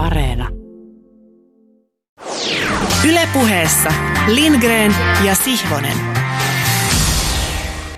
Areena. 0.00 0.48
Ylepuheessa 3.08 3.92
Lindgren 4.34 4.94
ja 5.24 5.34
Sihvonen. 5.34 5.96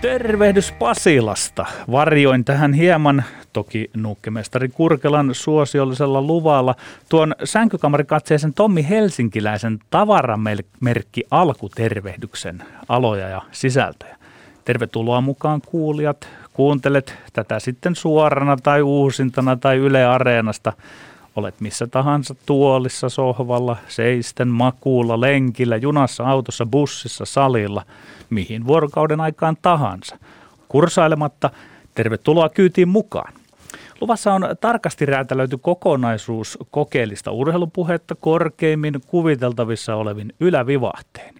Tervehdys 0.00 0.72
Pasilasta. 0.72 1.66
Varjoin 1.90 2.44
tähän 2.44 2.72
hieman, 2.72 3.24
toki 3.52 3.90
nukkemestari 3.96 4.68
Kurkelan 4.68 5.34
suosiollisella 5.34 6.22
luvalla, 6.22 6.74
tuon 7.08 7.34
sänkykamarikatseisen 7.44 8.54
Tommi 8.54 8.88
Helsinkiläisen 8.88 9.78
tavaramerkki 9.90 11.24
alkutervehdyksen 11.30 12.62
aloja 12.88 13.28
ja 13.28 13.42
sisältöjä. 13.52 14.16
Tervetuloa 14.64 15.20
mukaan 15.20 15.60
kuulijat. 15.66 16.28
Kuuntelet 16.52 17.14
tätä 17.32 17.58
sitten 17.58 17.96
suorana 17.96 18.56
tai 18.62 18.82
uusintana 18.82 19.56
tai 19.56 19.76
Yle 19.76 20.04
Areenasta. 20.04 20.72
Olet 21.36 21.60
missä 21.60 21.86
tahansa 21.86 22.34
tuolissa, 22.46 23.08
sohvalla, 23.08 23.76
seisten, 23.88 24.48
makuulla, 24.48 25.20
lenkillä, 25.20 25.76
junassa, 25.76 26.24
autossa, 26.24 26.66
bussissa, 26.66 27.24
salilla, 27.24 27.82
mihin 28.30 28.66
vuorokauden 28.66 29.20
aikaan 29.20 29.56
tahansa. 29.62 30.18
Kursailematta, 30.68 31.50
tervetuloa 31.94 32.48
kyytiin 32.48 32.88
mukaan. 32.88 33.32
Luvassa 34.00 34.32
on 34.34 34.42
tarkasti 34.60 35.06
räätälöity 35.06 35.58
kokonaisuus 35.58 36.58
kokeellista 36.70 37.30
urheilupuhetta 37.30 38.14
korkeimmin 38.14 38.94
kuviteltavissa 39.06 39.94
olevin 39.94 40.32
ylävivahteen. 40.40 41.34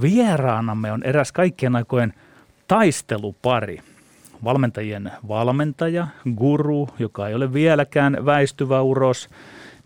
Vieraanamme 0.00 0.92
on 0.92 1.02
eräs 1.02 1.32
kaikkien 1.32 1.76
aikojen 1.76 2.14
taistelupari– 2.68 3.78
valmentajien 4.44 5.12
valmentaja, 5.28 6.06
guru, 6.34 6.88
joka 6.98 7.28
ei 7.28 7.34
ole 7.34 7.52
vieläkään 7.52 8.26
väistyvä 8.26 8.82
uros. 8.82 9.28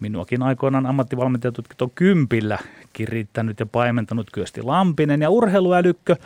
Minuakin 0.01 0.43
aikoinaan 0.43 0.87
ammattivalmentajatutkinto 0.87 1.93
kympillä 1.95 2.59
kirittänyt 2.93 3.61
ja 3.61 3.67
paimentanut 3.67 4.31
Kyösti 4.33 4.63
Lampinen 4.63 5.23
ja 5.23 5.31
urheiluälykkö, 5.31 6.17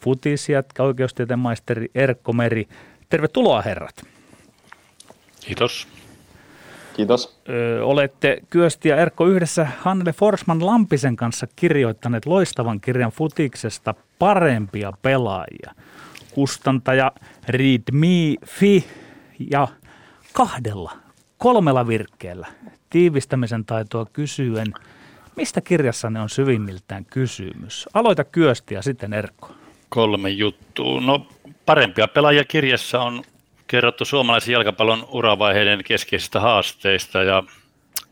futisjätkä, 0.00 0.82
oikeustieteen 0.82 1.38
maisteri 1.38 1.90
Erkko 1.94 2.32
Meri. 2.32 2.68
Tervetuloa 3.08 3.62
herrat. 3.62 4.02
Kiitos. 5.40 5.88
Kiitos. 6.96 7.40
Ö, 7.48 7.84
olette 7.84 8.42
Kyösti 8.50 8.88
ja 8.88 8.96
Erkko 8.96 9.26
yhdessä 9.26 9.68
Hannele 9.78 10.12
Forsman 10.12 10.66
Lampisen 10.66 11.16
kanssa 11.16 11.46
kirjoittaneet 11.56 12.26
loistavan 12.26 12.80
kirjan 12.80 13.12
futiksesta 13.12 13.94
parempia 14.18 14.92
pelaajia– 15.02 15.74
kustantaja 16.40 17.12
Readme 17.48 18.36
Fi 18.46 18.84
ja 19.50 19.68
kahdella, 20.32 20.92
kolmella 21.38 21.88
virkkeellä 21.88 22.46
tiivistämisen 22.90 23.64
taitoa 23.64 24.06
kysyen, 24.12 24.74
mistä 25.36 25.60
kirjassanne 25.60 26.20
on 26.20 26.28
syvimmiltään 26.28 27.04
kysymys? 27.04 27.88
Aloita 27.94 28.24
Kyösti 28.24 28.74
ja 28.74 28.82
sitten 28.82 29.12
Erkko. 29.12 29.54
Kolme 29.88 30.30
juttua. 30.30 31.00
No 31.00 31.26
parempia 31.66 32.08
pelaajia 32.08 32.44
kirjassa 32.44 33.00
on 33.02 33.22
kerrottu 33.66 34.04
suomalaisen 34.04 34.52
jalkapallon 34.52 35.06
uravaiheiden 35.08 35.84
keskeisistä 35.84 36.40
haasteista, 36.40 37.22
ja 37.22 37.42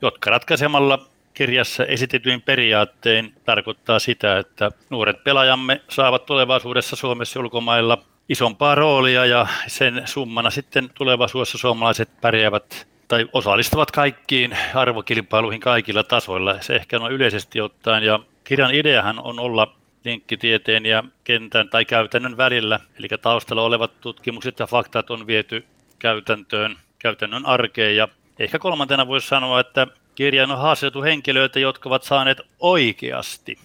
jotka 0.02 0.30
ratkaisemalla 0.30 1.06
kirjassa 1.34 1.84
esitetyin 1.84 2.42
periaattein 2.42 3.34
tarkoittaa 3.44 3.98
sitä, 3.98 4.38
että 4.38 4.70
nuoret 4.90 5.24
pelaajamme 5.24 5.80
saavat 5.88 6.26
tulevaisuudessa 6.26 6.96
Suomessa 6.96 7.40
ulkomailla 7.40 7.98
isompaa 8.28 8.74
roolia 8.74 9.26
ja 9.26 9.46
sen 9.66 10.02
summana 10.04 10.50
sitten 10.50 10.90
tulevaisuudessa 10.94 11.58
suomalaiset 11.58 12.08
pärjäävät 12.20 12.86
tai 13.08 13.26
osallistuvat 13.32 13.90
kaikkiin 13.90 14.56
arvokilpailuihin 14.74 15.60
kaikilla 15.60 16.04
tasoilla. 16.04 16.60
Se 16.60 16.74
ehkä 16.74 17.00
on 17.00 17.12
yleisesti 17.12 17.60
ottaen. 17.60 18.02
Ja 18.02 18.20
kirjan 18.44 18.74
ideahan 18.74 19.18
on 19.18 19.38
olla 19.38 19.74
linkkitieteen 20.04 20.86
ja 20.86 21.04
kentän 21.24 21.68
tai 21.68 21.84
käytännön 21.84 22.36
välillä. 22.36 22.80
Eli 22.98 23.08
taustalla 23.22 23.62
olevat 23.62 24.00
tutkimukset 24.00 24.58
ja 24.58 24.66
faktat 24.66 25.10
on 25.10 25.26
viety 25.26 25.64
käytäntöön, 25.98 26.76
käytännön 26.98 27.46
arkeen. 27.46 27.96
Ja 27.96 28.08
ehkä 28.38 28.58
kolmantena 28.58 29.06
voisi 29.06 29.28
sanoa, 29.28 29.60
että 29.60 29.86
kirjan 30.14 30.50
on 30.50 30.58
haastettu 30.58 31.02
henkilöitä, 31.02 31.60
jotka 31.60 31.88
ovat 31.88 32.02
saaneet 32.02 32.40
oikeasti 32.60 33.58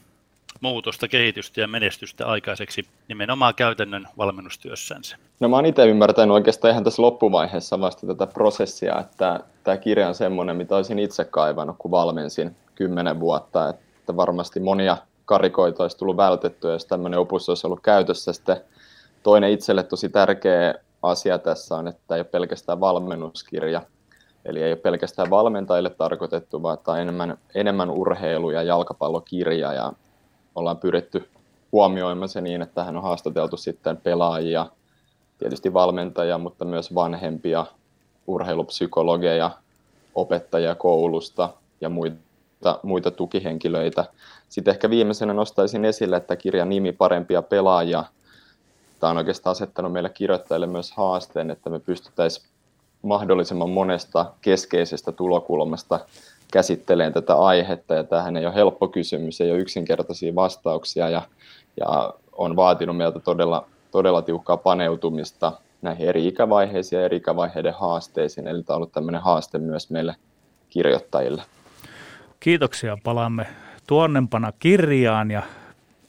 muutosta, 0.63 1.07
kehitystä 1.07 1.61
ja 1.61 1.67
menestystä 1.67 2.27
aikaiseksi 2.27 2.85
nimenomaan 3.07 3.55
käytännön 3.55 4.07
valmennustyössänsä? 4.17 5.17
No 5.39 5.49
mä 5.49 5.55
oon 5.55 5.65
itse 5.65 5.85
ymmärtänyt 5.85 6.33
oikeastaan 6.33 6.71
ihan 6.71 6.83
tässä 6.83 7.01
loppuvaiheessa 7.01 7.79
vasta 7.79 8.07
tätä 8.07 8.27
prosessia, 8.27 8.99
että 8.99 9.39
tämä 9.63 9.77
kirja 9.77 10.07
on 10.07 10.15
semmoinen, 10.15 10.55
mitä 10.55 10.75
olisin 10.75 10.99
itse 10.99 11.25
kaivannut, 11.25 11.75
kun 11.79 11.91
valmensin 11.91 12.55
kymmenen 12.75 13.19
vuotta, 13.19 13.69
että 13.69 14.15
varmasti 14.15 14.59
monia 14.59 14.97
karikoita 15.25 15.83
olisi 15.83 15.97
tullut 15.97 16.17
vältettyä, 16.17 16.73
jos 16.73 16.85
tämmöinen 16.85 17.19
opus 17.19 17.49
olisi 17.49 17.67
ollut 17.67 17.81
käytössä. 17.81 18.33
Sitten 18.33 18.57
toinen 19.23 19.51
itselle 19.51 19.83
tosi 19.83 20.09
tärkeä 20.09 20.75
asia 21.03 21.39
tässä 21.39 21.75
on, 21.75 21.87
että 21.87 22.15
ei 22.15 22.19
ole 22.19 22.25
pelkästään 22.25 22.79
valmennuskirja, 22.79 23.81
Eli 24.45 24.63
ei 24.63 24.71
ole 24.71 24.79
pelkästään 24.79 25.29
valmentajille 25.29 25.89
tarkoitettu, 25.89 26.63
vaan 26.63 26.77
enemmän, 27.01 27.37
enemmän 27.55 27.89
urheilu- 27.89 28.51
ja 28.51 28.63
jalkapallokirja. 28.63 29.73
Ja 29.73 29.93
ollaan 30.55 30.77
pyritty 30.77 31.29
huomioimaan 31.71 32.29
se 32.29 32.41
niin, 32.41 32.61
että 32.61 32.75
tähän 32.75 32.97
on 32.97 33.03
haastateltu 33.03 33.57
sitten 33.57 33.97
pelaajia, 33.97 34.65
tietysti 35.37 35.73
valmentajia, 35.73 36.37
mutta 36.37 36.65
myös 36.65 36.95
vanhempia, 36.95 37.65
urheilupsykologeja, 38.27 39.51
opettajia 40.15 40.75
koulusta 40.75 41.49
ja 41.81 41.89
muita, 41.89 42.79
muita 42.83 43.11
tukihenkilöitä. 43.11 44.05
Sitten 44.49 44.71
ehkä 44.71 44.89
viimeisenä 44.89 45.33
nostaisin 45.33 45.85
esille, 45.85 46.17
että 46.17 46.35
kirjan 46.35 46.69
nimi 46.69 46.91
Parempia 46.91 47.41
pelaajia, 47.41 48.03
tämä 48.99 49.11
on 49.11 49.17
oikeastaan 49.17 49.51
asettanut 49.51 49.91
meille 49.91 50.09
kirjoittajille 50.09 50.67
myös 50.67 50.91
haasteen, 50.91 51.51
että 51.51 51.69
me 51.69 51.79
pystyttäisiin 51.79 52.47
mahdollisimman 53.01 53.69
monesta 53.69 54.25
keskeisestä 54.41 55.11
tulokulmasta 55.11 55.99
käsitteleen 56.53 57.13
tätä 57.13 57.35
aihetta, 57.35 57.93
ja 57.93 58.03
tämähän 58.03 58.37
ei 58.37 58.45
ole 58.45 58.55
helppo 58.55 58.87
kysymys, 58.87 59.41
ei 59.41 59.51
ole 59.51 59.59
yksinkertaisia 59.59 60.35
vastauksia, 60.35 61.09
ja, 61.09 61.21
ja 61.79 62.13
on 62.31 62.55
vaatinut 62.55 62.97
meiltä 62.97 63.19
todella, 63.19 63.65
todella 63.91 64.21
tiukkaa 64.21 64.57
paneutumista 64.57 65.51
näihin 65.81 66.07
eri 66.07 66.27
ikävaiheisiin 66.27 66.99
ja 66.99 67.05
eri 67.05 67.17
ikävaiheiden 67.17 67.73
haasteisiin, 67.73 68.47
eli 68.47 68.63
tämä 68.63 68.75
on 68.75 68.77
ollut 68.77 68.91
tämmöinen 68.91 69.21
haaste 69.21 69.59
myös 69.59 69.89
meille 69.89 70.15
kirjoittajille. 70.69 71.43
Kiitoksia, 72.39 72.97
palaamme 73.03 73.47
tuonnempana 73.87 74.51
kirjaan 74.59 75.31
ja 75.31 75.41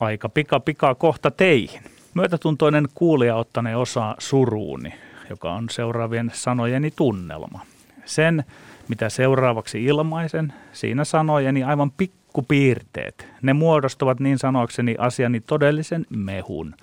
aika 0.00 0.28
pika 0.28 0.60
pika 0.60 0.94
kohta 0.94 1.30
teihin. 1.30 1.80
Myötätuntoinen 2.14 2.88
kuulija 2.94 3.36
ottaneen 3.36 3.78
osaa 3.78 4.14
suruuni, 4.18 4.94
joka 5.30 5.52
on 5.52 5.70
seuraavien 5.70 6.30
sanojeni 6.34 6.90
tunnelma. 6.96 7.60
Sen 8.04 8.44
mitä 8.88 9.08
seuraavaksi 9.08 9.84
ilmaisen, 9.84 10.52
siinä 10.72 11.04
sanojeni 11.04 11.62
aivan 11.62 11.90
pikkupiirteet. 11.90 13.28
Ne 13.42 13.52
muodostavat 13.52 14.20
niin 14.20 14.38
sanoakseni 14.38 14.94
asiani 14.98 15.40
todellisen 15.40 16.06
mehun. 16.10 16.74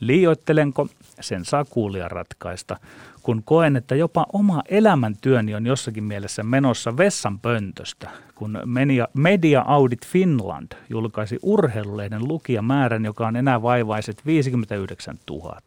Liioittelenko, 0.00 0.88
sen 1.20 1.44
saa 1.44 1.64
kuulija 1.64 2.08
ratkaista, 2.08 2.76
kun 3.22 3.42
koen, 3.44 3.76
että 3.76 3.94
jopa 3.94 4.26
oma 4.32 4.62
elämäntyöni 4.68 5.54
on 5.54 5.66
jossakin 5.66 6.04
mielessä 6.04 6.42
menossa 6.42 6.96
vessan 6.96 7.38
pöntöstä, 7.38 8.10
kun 8.34 8.58
Media, 8.64 9.08
Media 9.14 9.64
Audit 9.66 10.06
Finland 10.06 10.72
julkaisi 10.90 11.38
urheilulehden 11.42 12.28
lukijamäärän, 12.28 13.04
joka 13.04 13.26
on 13.26 13.36
enää 13.36 13.62
vaivaiset 13.62 14.26
59 14.26 15.18
000. 15.30 15.60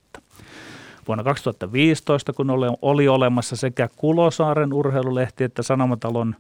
Vuonna 1.10 1.24
2015, 1.24 2.34
kun 2.34 2.50
oli 2.82 3.08
olemassa 3.08 3.56
sekä 3.56 3.90
Kulosaaren 3.96 4.74
urheilulehti 4.74 5.44
että 5.44 5.64
Sanomatalon 5.64 6.36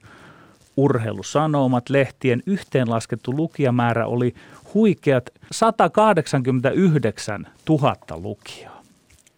urheilusanomat, 0.77 1.89
lehtien 1.89 2.43
yhteenlaskettu 2.45 3.33
lukijamäärä 3.37 4.07
oli 4.07 4.35
huikeat 4.73 5.29
189 5.51 7.47
000 7.69 7.95
lukijaa. 8.21 8.81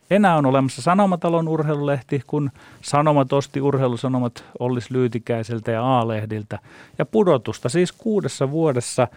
Enää 0.09 0.35
on 0.35 0.45
olemassa 0.45 0.81
Sanomatalon 0.81 1.47
urheilulehti, 1.47 2.21
kun 2.27 2.51
Sanomat 2.81 3.33
osti 3.33 3.61
urheilusanomat 3.61 4.43
Ollis 4.59 4.91
Lyytikäiseltä 4.91 5.71
ja 5.71 5.99
A-lehdiltä. 5.99 6.59
Ja 6.97 7.05
pudotusta 7.05 7.69
siis 7.69 7.91
kuudessa 7.91 8.51
vuodessa 8.51 9.07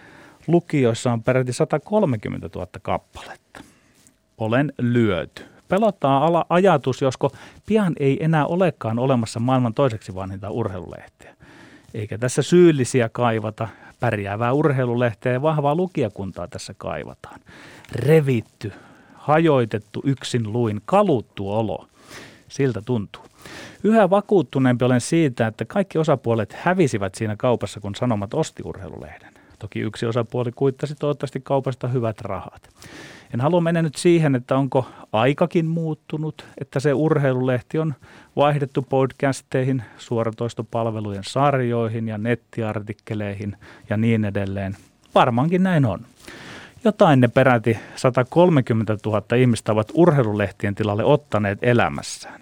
lukijoissa 0.47 1.12
on 1.12 1.23
peräti 1.23 1.53
130 1.53 2.49
000 2.55 2.67
kappaletta. 2.83 3.61
Olen 4.39 4.73
lyöty 4.79 5.54
pelottaa 5.69 6.27
ala 6.27 6.47
ajatus, 6.49 7.03
josko 7.03 7.31
pian 7.67 7.93
ei 8.01 8.25
enää 8.25 8.47
olekaan 8.47 8.99
olemassa 8.99 9.41
maailman 9.41 9.75
toiseksi 9.75 10.15
vanhinta 10.15 10.51
urheilulehteä. 10.51 11.35
Eikä 11.95 12.19
tässä 12.19 12.43
syyllisiä 12.43 13.09
kaivata, 13.09 13.69
pärjäävää 14.01 14.53
urheilulehteä 14.53 15.33
ja 15.33 15.43
vahvaa 15.43 15.75
lukijakuntaa 15.75 16.49
tässä 16.49 16.75
kaivataan. 16.79 17.41
Revitty, 17.93 18.73
hajoitettu 19.15 20.03
yksin 20.05 20.53
luin, 20.53 20.81
kaluttu 20.85 21.51
olo. 21.51 21.87
Siltä 22.49 22.83
tuntuu. 22.83 23.23
Yhä 23.85 24.11
vakuuttuneempi 24.11 24.85
olen 24.85 25.01
siitä, 25.01 25.47
että 25.47 25.65
kaikki 25.65 25.99
osapuolet 25.99 26.53
hävisivät 26.53 27.15
siinä 27.15 27.37
kaupassa, 27.37 27.81
kun 27.81 27.95
Sanomat 27.95 28.35
osti 28.35 28.63
urheilulehden. 28.65 29.35
Toki 29.59 29.81
yksi 29.81 30.07
osapuoli 30.07 30.53
kuittasi 30.53 30.95
toivottavasti 30.95 31.41
kaupasta 31.41 31.89
hyvät 31.89 32.21
rahat. 32.21 32.69
En 33.35 33.41
halua 33.41 33.61
mennä 33.61 33.83
nyt 33.83 33.95
siihen, 33.95 34.35
että 34.35 34.57
onko 34.57 34.87
aikakin 35.13 35.67
muuttunut, 35.67 36.45
että 36.61 36.81
se 36.81 36.93
urheilulehti 36.93 37.79
on 37.79 37.95
vaihdettu 38.37 38.83
podcasteihin, 38.83 39.83
suoratoistopalvelujen 39.99 41.25
sarjoihin 41.25 42.09
ja 42.09 42.19
nettiartikkeleihin 42.19 43.57
ja 43.91 43.97
niin 43.97 44.25
edelleen. 44.25 44.77
Varmaankin 45.15 45.63
näin 45.63 45.85
on. 45.85 46.01
Jotain 46.85 47.21
ne 47.21 47.29
peräti 47.29 47.79
130 47.97 48.97
000 49.07 49.23
ihmistä 49.37 49.73
ovat 49.73 49.93
urheilulehtien 49.95 50.75
tilalle 50.75 51.05
ottaneet 51.05 51.59
elämässään. 51.63 52.41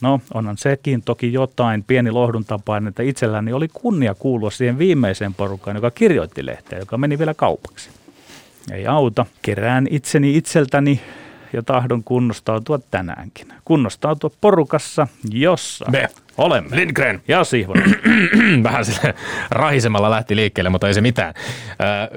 No, 0.00 0.20
onhan 0.34 0.58
sekin 0.58 1.02
toki 1.02 1.32
jotain 1.32 1.84
pieni 1.84 2.10
lohdun 2.10 2.44
tapaan, 2.44 2.86
että 2.86 3.02
itselläni 3.02 3.52
oli 3.52 3.68
kunnia 3.72 4.14
kuulua 4.14 4.50
siihen 4.50 4.78
viimeiseen 4.78 5.34
porukkaan, 5.34 5.76
joka 5.76 5.90
kirjoitti 5.90 6.46
lehteä, 6.46 6.78
joka 6.78 6.98
meni 6.98 7.18
vielä 7.18 7.34
kaupaksi. 7.34 7.90
Ei 8.72 8.86
auta. 8.86 9.26
Kerään 9.42 9.86
itseni 9.90 10.36
itseltäni 10.36 11.00
ja 11.52 11.62
tahdon 11.62 12.04
kunnostautua 12.04 12.78
tänäänkin. 12.90 13.48
Kunnostautua 13.64 14.30
porukassa, 14.40 15.06
jossa 15.30 15.84
Me 15.90 16.08
olemme. 16.38 16.76
Lindgren. 16.76 17.22
Ja 17.28 17.44
Sihvonen. 17.44 17.96
Vähän 18.62 18.84
sille 18.84 19.14
rahisemalla 19.50 20.10
lähti 20.10 20.36
liikkeelle, 20.36 20.70
mutta 20.70 20.88
ei 20.88 20.94
se 20.94 21.00
mitään. 21.00 21.34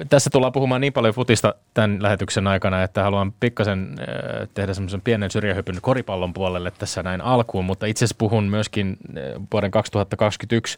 Tässä 0.09 0.29
tullaan 0.29 0.53
puhumaan 0.53 0.81
niin 0.81 0.93
paljon 0.93 1.13
futista 1.13 1.55
tämän 1.73 2.03
lähetyksen 2.03 2.47
aikana, 2.47 2.83
että 2.83 3.03
haluan 3.03 3.33
pikkasen 3.39 3.95
ö, 3.99 4.47
tehdä 4.53 4.73
semmoisen 4.73 5.01
pienen 5.01 5.31
syrjähypyn 5.31 5.77
koripallon 5.81 6.33
puolelle 6.33 6.71
tässä 6.71 7.03
näin 7.03 7.21
alkuun, 7.21 7.65
mutta 7.65 7.85
itse 7.85 8.05
asiassa 8.05 8.15
puhun 8.19 8.43
myöskin 8.43 8.97
vuoden 9.53 9.71
2021 9.71 10.77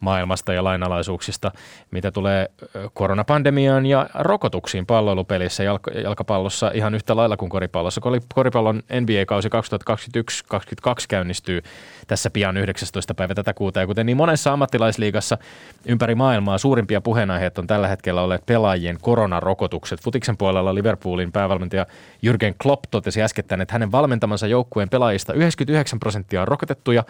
maailmasta 0.00 0.52
ja 0.52 0.64
lainalaisuuksista, 0.64 1.52
mitä 1.90 2.10
tulee 2.10 2.50
koronapandemiaan 2.94 3.86
ja 3.86 4.08
rokotuksiin 4.14 4.86
palloilupelissä 4.86 5.62
jalk- 5.64 6.00
jalkapallossa 6.02 6.70
ihan 6.74 6.94
yhtä 6.94 7.16
lailla 7.16 7.36
kuin 7.36 7.48
koripallossa. 7.48 8.00
Koripallon 8.34 8.82
NBA-kausi 9.00 9.48
2021-2022 9.48 10.90
käynnistyy 11.08 11.62
tässä 12.06 12.30
pian 12.30 12.56
19. 12.76 13.14
päivä 13.14 13.34
tätä 13.34 13.54
kuuta. 13.54 13.80
Ja 13.80 13.86
kuten 13.86 14.06
niin 14.06 14.16
monessa 14.16 14.52
ammattilaisliigassa 14.52 15.38
ympäri 15.86 16.14
maailmaa 16.14 16.58
suurimpia 16.58 17.00
puheenaiheet 17.00 17.58
on 17.58 17.66
tällä 17.66 17.88
hetkellä 17.88 18.22
olleet 18.22 18.46
pelaajien 18.46 18.98
koronarokotukset. 19.00 20.00
Futiksen 20.00 20.36
puolella 20.36 20.74
Liverpoolin 20.74 21.32
päävalmentaja 21.32 21.86
Jürgen 22.26 22.54
Klopp 22.62 22.84
totesi 22.90 23.22
äskettäin, 23.22 23.60
että 23.60 23.74
hänen 23.74 23.92
valmentamansa 23.92 24.46
joukkueen 24.46 24.88
pelaajista 24.88 25.32
99 25.32 26.00
prosenttia 26.00 26.40
on 26.40 26.48
rokotettuja 26.48 27.04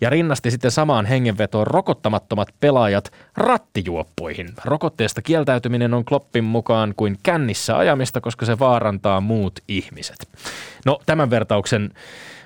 ja 0.00 0.10
rinnasti 0.10 0.50
sitten 0.50 0.70
samaan 0.70 1.06
hengenvetoon 1.06 1.66
rokottamattomat 1.66 2.48
pelaajat 2.60 3.12
rattijuoppoihin. 3.36 4.48
Rokotteesta 4.64 5.22
kieltäytyminen 5.22 5.94
on 5.94 6.04
Kloppin 6.04 6.44
mukaan 6.44 6.94
kuin 6.96 7.18
kännissä 7.22 7.78
ajamista, 7.78 8.20
koska 8.20 8.46
se 8.46 8.58
vaarantaa 8.58 9.20
muut 9.20 9.60
ihmiset. 9.68 10.28
No 10.84 10.98
tämän 11.06 11.30
vertauksen 11.30 11.90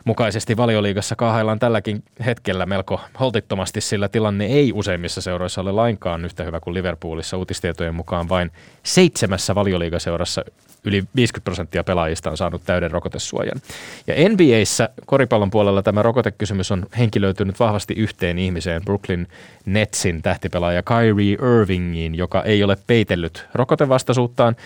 mukaisesti 0.05 0.57
valioliigassa 0.57 1.17
kaahaillaan 1.17 1.59
tälläkin 1.59 2.03
hetkellä 2.25 2.67
melko 2.67 3.01
holtittomasti, 3.21 3.81
sillä 3.81 4.09
tilanne 4.09 4.47
ei 4.47 4.73
useimmissa 4.75 5.21
seuroissa 5.21 5.61
ole 5.61 5.73
lainkaan 5.73 6.25
yhtä 6.25 6.45
hyvä 6.45 6.61
kuin 6.61 6.75
Liverpoolissa. 6.75 7.37
Uutistietojen 7.37 7.95
mukaan 7.95 8.29
vain 8.29 8.51
seitsemässä 8.83 9.55
valioliigaseurassa 9.55 10.45
yli 10.85 11.05
50 11.17 11.45
prosenttia 11.45 11.85
pelaajista 11.85 12.31
on 12.31 12.37
saanut 12.37 12.63
täyden 12.67 12.91
rokotesuojan. 12.91 13.61
Ja 14.07 14.15
NBAissä 14.29 14.89
koripallon 15.07 15.51
puolella 15.51 15.83
tämä 15.83 16.03
rokotekysymys 16.03 16.73
on 16.73 16.87
henkilöitynyt 16.99 17.61
vahvasti 17.61 17.95
yhteen 17.95 18.39
ihmiseen 18.39 18.83
Brooklyn 18.85 19.27
Netsin 19.67 20.23
tähtipelaaja 20.23 20.83
Kyrie 20.83 21.37
Irvingiin, 21.61 22.15
joka 22.15 22.43
ei 22.43 22.65
ole 22.65 22.77
peitellyt 22.87 23.47
rokotevastaisuuttaan. 23.55 24.57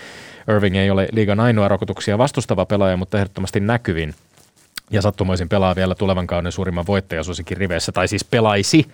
Irving 0.55 0.77
ei 0.77 0.89
ole 0.89 1.07
liigan 1.11 1.39
ainoa 1.39 1.67
rokotuksia 1.67 2.17
vastustava 2.17 2.65
pelaaja, 2.65 2.97
mutta 2.97 3.17
ehdottomasti 3.17 3.59
näkyvin 3.59 4.13
ja 4.91 5.01
sattumoisin 5.01 5.49
pelaa 5.49 5.75
vielä 5.75 5.95
tulevan 5.95 6.27
kauden 6.27 6.51
suurimman 6.51 6.87
voittajasuosikin 6.87 7.57
riveissä, 7.57 7.91
tai 7.91 8.07
siis 8.07 8.23
pelaisi, 8.23 8.87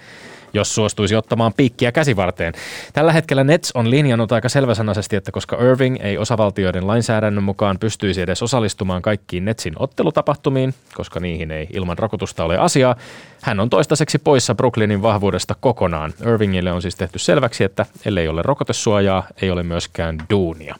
jos 0.53 0.75
suostuisi 0.75 1.15
ottamaan 1.15 1.53
piikkiä 1.53 1.91
käsivarteen. 1.91 2.53
Tällä 2.93 3.13
hetkellä 3.13 3.43
Nets 3.43 3.71
on 3.71 3.91
linjannut 3.91 4.31
aika 4.31 4.49
selväsanaisesti, 4.49 5.15
että 5.15 5.31
koska 5.31 5.57
Irving 5.63 5.97
ei 5.99 6.17
osavaltioiden 6.17 6.87
lainsäädännön 6.87 7.43
mukaan 7.43 7.79
pystyisi 7.79 8.21
edes 8.21 8.43
osallistumaan 8.43 9.01
kaikkiin 9.01 9.45
Netsin 9.45 9.73
ottelutapahtumiin, 9.79 10.73
koska 10.93 11.19
niihin 11.19 11.51
ei 11.51 11.67
ilman 11.73 11.97
rokotusta 11.97 12.43
ole 12.43 12.57
asiaa, 12.57 12.95
hän 13.41 13.59
on 13.59 13.69
toistaiseksi 13.69 14.19
poissa 14.19 14.55
Brooklynin 14.55 15.01
vahvuudesta 15.01 15.55
kokonaan. 15.59 16.13
Irvingille 16.27 16.71
on 16.71 16.81
siis 16.81 16.95
tehty 16.95 17.19
selväksi, 17.19 17.63
että 17.63 17.85
ellei 18.05 18.27
ole 18.27 18.41
rokotesuojaa, 18.41 19.27
ei 19.41 19.51
ole 19.51 19.63
myöskään 19.63 20.17
duunia. 20.29 20.75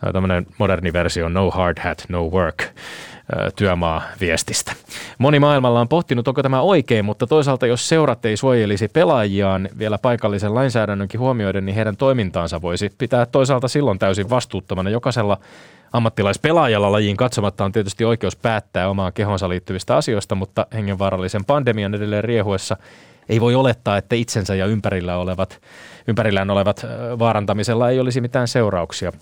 Tämä 0.00 0.08
on 0.08 0.12
tämmöinen 0.12 0.46
moderni 0.58 0.92
versio 0.92 1.28
No 1.28 1.50
Hard 1.50 1.78
Hat, 1.80 2.04
No 2.08 2.24
Work 2.24 2.64
työmaa-viestistä. 3.56 4.72
Moni 5.18 5.40
maailmalla 5.40 5.80
on 5.80 5.88
pohtinut, 5.88 6.28
onko 6.28 6.42
tämä 6.42 6.60
oikein, 6.60 7.04
mutta 7.04 7.26
toisaalta 7.26 7.66
jos 7.66 7.88
seurat 7.88 8.24
ei 8.24 8.36
suojelisi 8.36 8.88
pelaajiaan 8.88 9.68
vielä 9.78 9.98
paikallisen 9.98 10.54
lainsäädännönkin 10.54 11.20
huomioiden, 11.20 11.66
niin 11.66 11.76
heidän 11.76 11.96
toimintaansa 11.96 12.62
voisi 12.62 12.90
pitää 12.98 13.26
toisaalta 13.26 13.68
silloin 13.68 13.98
täysin 13.98 14.30
vastuuttomana. 14.30 14.90
Jokaisella 14.90 15.38
ammattilaispelaajalla 15.92 16.92
lajiin 16.92 17.16
katsomatta 17.16 17.64
on 17.64 17.72
tietysti 17.72 18.04
oikeus 18.04 18.36
päättää 18.36 18.88
omaan 18.88 19.12
kehonsa 19.12 19.48
liittyvistä 19.48 19.96
asioista, 19.96 20.34
mutta 20.34 20.66
hengenvaarallisen 20.72 21.44
pandemian 21.44 21.94
edelleen 21.94 22.24
riehuessa 22.24 22.76
ei 23.28 23.40
voi 23.40 23.54
olettaa, 23.54 23.96
että 23.96 24.16
itsensä 24.16 24.54
ja 24.54 24.66
ympärillä 24.66 25.16
olevat, 25.16 25.60
ympärillään 26.08 26.50
olevat 26.50 26.86
vaarantamisella 27.18 27.90
ei 27.90 28.00
olisi 28.00 28.20
mitään 28.20 28.48
seurauksia. 28.48 29.12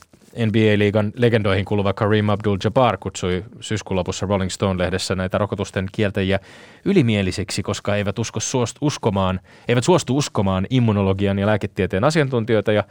NBA-liigan 0.46 1.12
legendoihin 1.16 1.64
kuuluva 1.64 1.92
Kareem 1.92 2.26
Abdul-Jabbar 2.28 2.96
kutsui 3.00 3.44
syyskuun 3.60 3.96
lopussa 3.96 4.26
Rolling 4.26 4.50
Stone-lehdessä 4.50 5.14
näitä 5.14 5.38
rokotusten 5.38 5.86
kieltäjiä 5.92 6.38
ylimielisiksi, 6.84 7.62
koska 7.62 7.96
eivät, 7.96 8.18
usko 8.18 8.40
suost, 8.40 8.76
uskomaan, 8.80 9.40
eivät 9.68 9.84
suostu 9.84 10.16
uskomaan 10.16 10.66
immunologian 10.70 11.38
ja 11.38 11.46
lääketieteen 11.46 12.04
asiantuntijoita 12.04 12.72
ja 12.72 12.84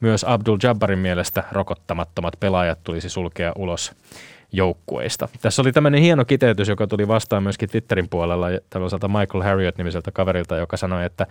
myös 0.00 0.24
Abdul-Jabbarin 0.24 0.98
mielestä 0.98 1.44
rokottamattomat 1.52 2.34
pelaajat 2.40 2.78
tulisi 2.84 3.08
sulkea 3.08 3.52
ulos 3.56 3.92
joukkueista. 4.52 5.28
Tässä 5.42 5.62
oli 5.62 5.72
tämmöinen 5.72 6.00
hieno 6.00 6.24
kiteytys, 6.24 6.68
joka 6.68 6.86
tuli 6.86 7.08
vastaan 7.08 7.42
myöskin 7.42 7.68
Twitterin 7.68 8.08
puolella 8.08 8.46
tällaiselta 8.70 9.08
Michael 9.08 9.42
Harriot-nimiseltä 9.42 10.10
kaverilta, 10.10 10.56
joka 10.56 10.76
sanoi, 10.76 11.04
että 11.04 11.26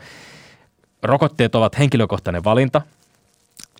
rokotteet 1.04 1.56
ovat 1.56 1.80
henkilökohtainen 1.80 2.44
valinta– 2.44 2.82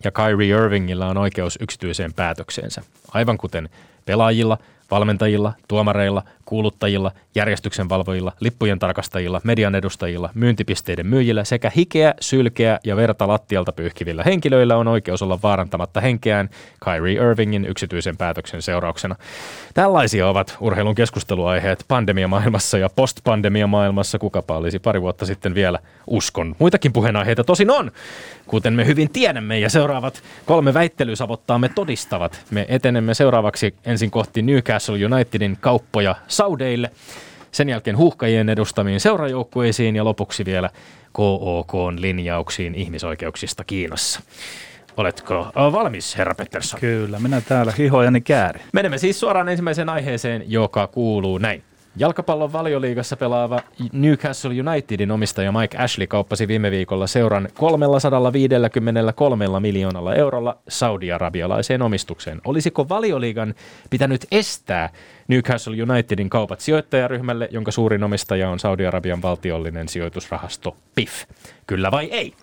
ja 0.04 0.10
Kyrie 0.10 0.56
Irvingillä 0.56 1.06
on 1.06 1.16
oikeus 1.16 1.58
yksityiseen 1.60 2.12
päätökseensä, 2.14 2.82
aivan 3.14 3.38
kuten 3.38 3.68
pelaajilla, 4.06 4.58
valmentajilla, 4.90 5.52
tuomareilla, 5.68 6.22
kuuluttajilla, 6.44 7.12
järjestyksenvalvojilla, 7.34 8.32
lippujen 8.40 8.78
tarkastajilla, 8.78 9.40
median 9.44 9.74
edustajilla, 9.74 10.30
myyntipisteiden 10.34 11.06
myyjillä 11.06 11.44
sekä 11.44 11.70
hikeä, 11.76 12.14
sylkeä 12.20 12.78
ja 12.84 12.96
verta 12.96 13.28
lattialta 13.28 13.72
pyyhkivillä 13.72 14.22
henkilöillä 14.22 14.76
on 14.76 14.88
oikeus 14.88 15.22
olla 15.22 15.38
vaarantamatta 15.42 16.00
henkeään 16.00 16.50
Kyrie 16.84 17.30
Irvingin 17.30 17.64
yksityisen 17.64 18.16
päätöksen 18.16 18.62
seurauksena. 18.62 19.16
Tällaisia 19.74 20.28
ovat 20.28 20.56
urheilun 20.60 20.94
keskusteluaiheet 20.94 21.84
pandemiamaailmassa 21.88 22.78
ja 22.78 22.88
postpandemiamaailmassa. 22.96 24.18
Kukapa 24.18 24.56
olisi 24.56 24.78
pari 24.78 25.02
vuotta 25.02 25.26
sitten 25.26 25.54
vielä 25.54 25.78
uskon. 26.06 26.56
Muitakin 26.58 26.92
puheenaiheita 26.92 27.44
tosin 27.44 27.70
on, 27.70 27.90
kuten 28.46 28.72
me 28.72 28.86
hyvin 28.86 29.10
tiedämme 29.10 29.58
ja 29.58 29.70
seuraavat 29.90 30.22
kolme 30.46 30.74
väittelysavottaamme 30.74 31.68
todistavat. 31.68 32.44
Me 32.50 32.66
etenemme 32.68 33.14
seuraavaksi 33.14 33.74
ensin 33.84 34.10
kohti 34.10 34.42
Newcastle 34.42 35.04
Unitedin 35.04 35.58
kauppoja 35.60 36.14
Saudeille, 36.28 36.90
sen 37.52 37.68
jälkeen 37.68 37.96
huuhkajien 37.96 38.48
edustamiin 38.48 39.00
seurajoukkueisiin 39.00 39.96
ja 39.96 40.04
lopuksi 40.04 40.44
vielä 40.44 40.70
KOKn 41.12 41.96
linjauksiin 41.98 42.74
ihmisoikeuksista 42.74 43.64
Kiinassa. 43.64 44.20
Oletko 44.96 45.52
valmis, 45.54 46.16
herra 46.18 46.34
Pettersson? 46.34 46.80
Kyllä, 46.80 47.18
minä 47.18 47.40
täällä 47.40 47.72
hihojani 47.78 48.20
kääri. 48.20 48.60
Menemme 48.72 48.98
siis 48.98 49.20
suoraan 49.20 49.48
ensimmäiseen 49.48 49.88
aiheeseen, 49.88 50.44
joka 50.46 50.86
kuuluu 50.86 51.38
näin. 51.38 51.62
Jalkapallon 51.96 52.52
valioliigassa 52.52 53.16
pelaava 53.16 53.60
Newcastle 53.92 54.60
Unitedin 54.60 55.10
omistaja 55.10 55.52
Mike 55.52 55.78
Ashley 55.78 56.06
kauppasi 56.06 56.48
viime 56.48 56.70
viikolla 56.70 57.06
seuran 57.06 57.48
353 57.54 59.60
miljoonalla 59.60 60.14
eurolla 60.14 60.58
saudi-arabialaiseen 60.68 61.82
omistukseen. 61.82 62.40
Olisiko 62.44 62.88
valioliigan 62.88 63.54
pitänyt 63.90 64.26
estää 64.30 64.90
Newcastle 65.28 65.82
Unitedin 65.82 66.30
kaupat 66.30 66.60
sijoittajaryhmälle, 66.60 67.48
jonka 67.50 67.70
suurin 67.70 68.04
omistaja 68.04 68.50
on 68.50 68.58
Saudi-Arabian 68.58 69.22
valtiollinen 69.22 69.88
sijoitusrahasto 69.88 70.76
PIF? 70.94 71.12
Kyllä 71.66 71.90
vai 71.90 72.08
ei? 72.12 72.34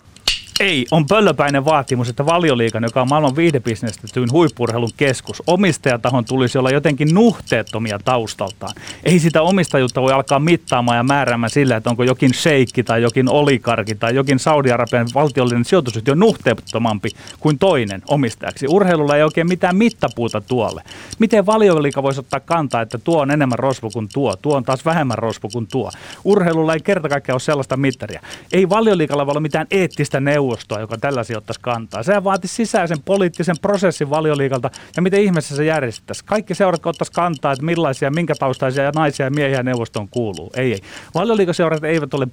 Ei, 0.60 0.86
on 0.90 1.06
pöllöpäinen 1.06 1.64
vaatimus, 1.64 2.08
että 2.08 2.26
valioliikan, 2.26 2.82
joka 2.82 3.02
on 3.02 3.08
maailman 3.08 3.36
viihdebisnestetyin 3.36 4.32
huippurheilun 4.32 4.90
keskus, 4.96 5.42
omistajatahon 5.46 6.24
tulisi 6.24 6.58
olla 6.58 6.70
jotenkin 6.70 7.14
nuhteettomia 7.14 7.98
taustaltaan. 8.04 8.72
Ei 9.04 9.18
sitä 9.18 9.42
omistajuutta 9.42 10.02
voi 10.02 10.12
alkaa 10.12 10.38
mittaamaan 10.38 10.96
ja 10.96 11.02
määräämään 11.02 11.50
sillä, 11.50 11.76
että 11.76 11.90
onko 11.90 12.02
jokin 12.02 12.34
sheikki 12.34 12.82
tai 12.82 13.02
jokin 13.02 13.28
olikarki 13.28 13.94
tai 13.94 14.14
jokin 14.14 14.38
Saudi-Arabian 14.38 15.06
valtiollinen 15.14 15.64
sijoitusyhtiö 15.64 16.14
nuhteettomampi 16.14 17.10
kuin 17.40 17.58
toinen 17.58 18.02
omistajaksi. 18.08 18.66
Urheilulla 18.68 19.16
ei 19.16 19.22
oikein 19.22 19.48
mitään 19.48 19.76
mittapuuta 19.76 20.40
tuolle. 20.40 20.82
Miten 21.18 21.46
valioliika 21.46 22.02
voisi 22.02 22.20
ottaa 22.20 22.40
kantaa, 22.40 22.82
että 22.82 22.98
tuo 22.98 23.22
on 23.22 23.30
enemmän 23.30 23.58
rosvo 23.58 23.90
kuin 23.90 24.08
tuo, 24.12 24.36
tuo 24.36 24.56
on 24.56 24.64
taas 24.64 24.84
vähemmän 24.84 25.18
rosvo 25.18 25.48
kuin 25.52 25.66
tuo. 25.66 25.90
Urheilulla 26.24 26.74
ei 26.74 26.80
kerta 26.80 27.08
kaikkiaan 27.08 27.34
ole 27.34 27.40
sellaista 27.40 27.76
mittaria. 27.76 28.20
Ei 28.52 28.68
valioliikalla 28.68 29.26
voi 29.26 29.32
olla 29.32 29.40
mitään 29.40 29.66
eettistä 29.70 30.20
neuvostoa, 30.48 30.80
joka 30.80 30.98
tällaisia 30.98 31.38
ottaisi 31.38 31.60
kantaa. 31.60 32.02
Se 32.02 32.24
vaatisi 32.24 32.54
sisäisen 32.54 33.02
poliittisen 33.04 33.56
prosessin 33.62 34.10
valioliikalta 34.10 34.70
ja 34.96 35.02
miten 35.02 35.20
ihmeessä 35.20 35.56
se 35.56 35.64
järjestettäisiin. 35.64 36.26
Kaikki 36.26 36.54
seurat 36.54 36.86
ottaisi 36.86 37.12
kantaa, 37.12 37.52
että 37.52 37.64
millaisia, 37.64 38.10
minkä 38.10 38.34
taustaisia 38.38 38.92
naisia 38.94 39.26
ja 39.26 39.30
miehiä 39.30 39.62
neuvostoon 39.62 40.08
kuuluu. 40.08 40.50
Ei, 40.56 40.72
ei. 40.72 40.80
Valioliikaseurat 41.14 41.84
eivät 41.84 42.14
ole 42.14 42.26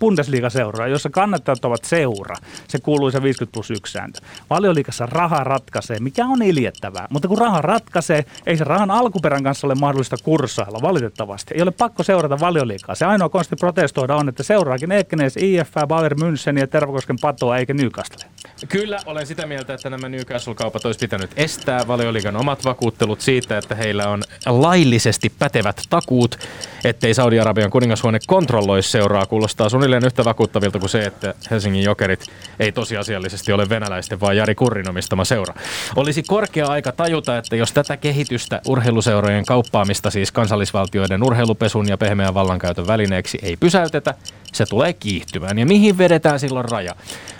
Bundesliga-seuraa, 0.00 0.86
jossa 0.86 1.10
kannattajat 1.10 1.64
ovat 1.64 1.84
seura. 1.84 2.34
Se 2.68 2.78
kuuluu 2.78 3.10
se 3.10 3.22
50 3.22 3.54
plus 3.54 3.70
1 3.70 3.92
sääntö. 3.92 4.20
Valioliikassa 4.50 5.06
raha 5.06 5.44
ratkaisee, 5.44 5.98
mikä 6.00 6.26
on 6.26 6.42
iljettävää. 6.42 7.06
Mutta 7.10 7.28
kun 7.28 7.38
raha 7.38 7.62
ratkaisee, 7.62 8.24
ei 8.46 8.56
se 8.56 8.64
rahan 8.64 8.90
alkuperän 8.90 9.42
kanssa 9.42 9.66
ole 9.66 9.74
mahdollista 9.74 10.16
kurssailla, 10.22 10.78
valitettavasti. 10.82 11.54
Ei 11.54 11.62
ole 11.62 11.70
pakko 11.70 12.02
seurata 12.02 12.40
valioliikaa. 12.40 12.94
Se 12.94 13.04
ainoa 13.04 13.28
konsti 13.28 13.56
protestoida 13.56 14.16
on, 14.16 14.28
että 14.28 14.42
seuraakin 14.42 14.92
Ekenes, 14.92 15.36
IF, 15.36 15.72
Bayer 15.86 16.14
München 16.14 16.58
ja 16.58 16.66
Tervakosken 16.96 17.18
patoa 17.20 17.58
eikä 17.58 17.74
Newcastle. 17.74 18.26
Kyllä, 18.68 18.98
olen 19.06 19.26
sitä 19.26 19.46
mieltä, 19.46 19.74
että 19.74 19.90
nämä 19.90 20.08
Newcastle-kaupat 20.08 20.84
olisi 20.84 21.00
pitänyt 21.00 21.30
estää 21.36 21.88
valioliigan 21.88 22.36
omat 22.36 22.64
vakuuttelut 22.64 23.20
siitä, 23.20 23.58
että 23.58 23.74
heillä 23.74 24.08
on 24.08 24.22
laillisesti 24.46 25.32
pätevät 25.38 25.82
takuut, 25.90 26.38
ettei 26.84 27.14
Saudi-Arabian 27.14 27.70
kuningashuone 27.70 28.18
kontrolloi 28.26 28.82
seuraa. 28.82 29.26
Kuulostaa 29.26 29.68
suunnilleen 29.68 30.04
yhtä 30.04 30.24
vakuuttavilta 30.24 30.78
kuin 30.78 30.90
se, 30.90 31.06
että 31.06 31.34
Helsingin 31.50 31.82
jokerit 31.82 32.26
ei 32.60 32.72
tosiasiallisesti 32.72 33.52
ole 33.52 33.68
venäläisten, 33.68 34.20
vaan 34.20 34.36
Jari 34.36 34.54
Kurrin 34.54 34.90
omistama 34.90 35.24
seura. 35.24 35.54
Olisi 35.96 36.22
korkea 36.22 36.66
aika 36.66 36.92
tajuta, 36.92 37.38
että 37.38 37.56
jos 37.56 37.72
tätä 37.72 37.96
kehitystä 37.96 38.60
urheiluseurojen 38.66 39.44
kauppaamista, 39.44 40.10
siis 40.10 40.32
kansallisvaltioiden 40.32 41.22
urheilupesun 41.22 41.88
ja 41.88 41.98
pehmeän 41.98 42.34
vallankäytön 42.34 42.86
välineeksi 42.86 43.38
ei 43.42 43.56
pysäytetä, 43.56 44.14
se 44.56 44.66
tulee 44.66 44.92
kiihtymään. 44.92 45.58
Ja 45.58 45.66
mihin 45.66 45.98
vedetään 45.98 46.40
silloin 46.40 46.64
raja? 46.64 46.94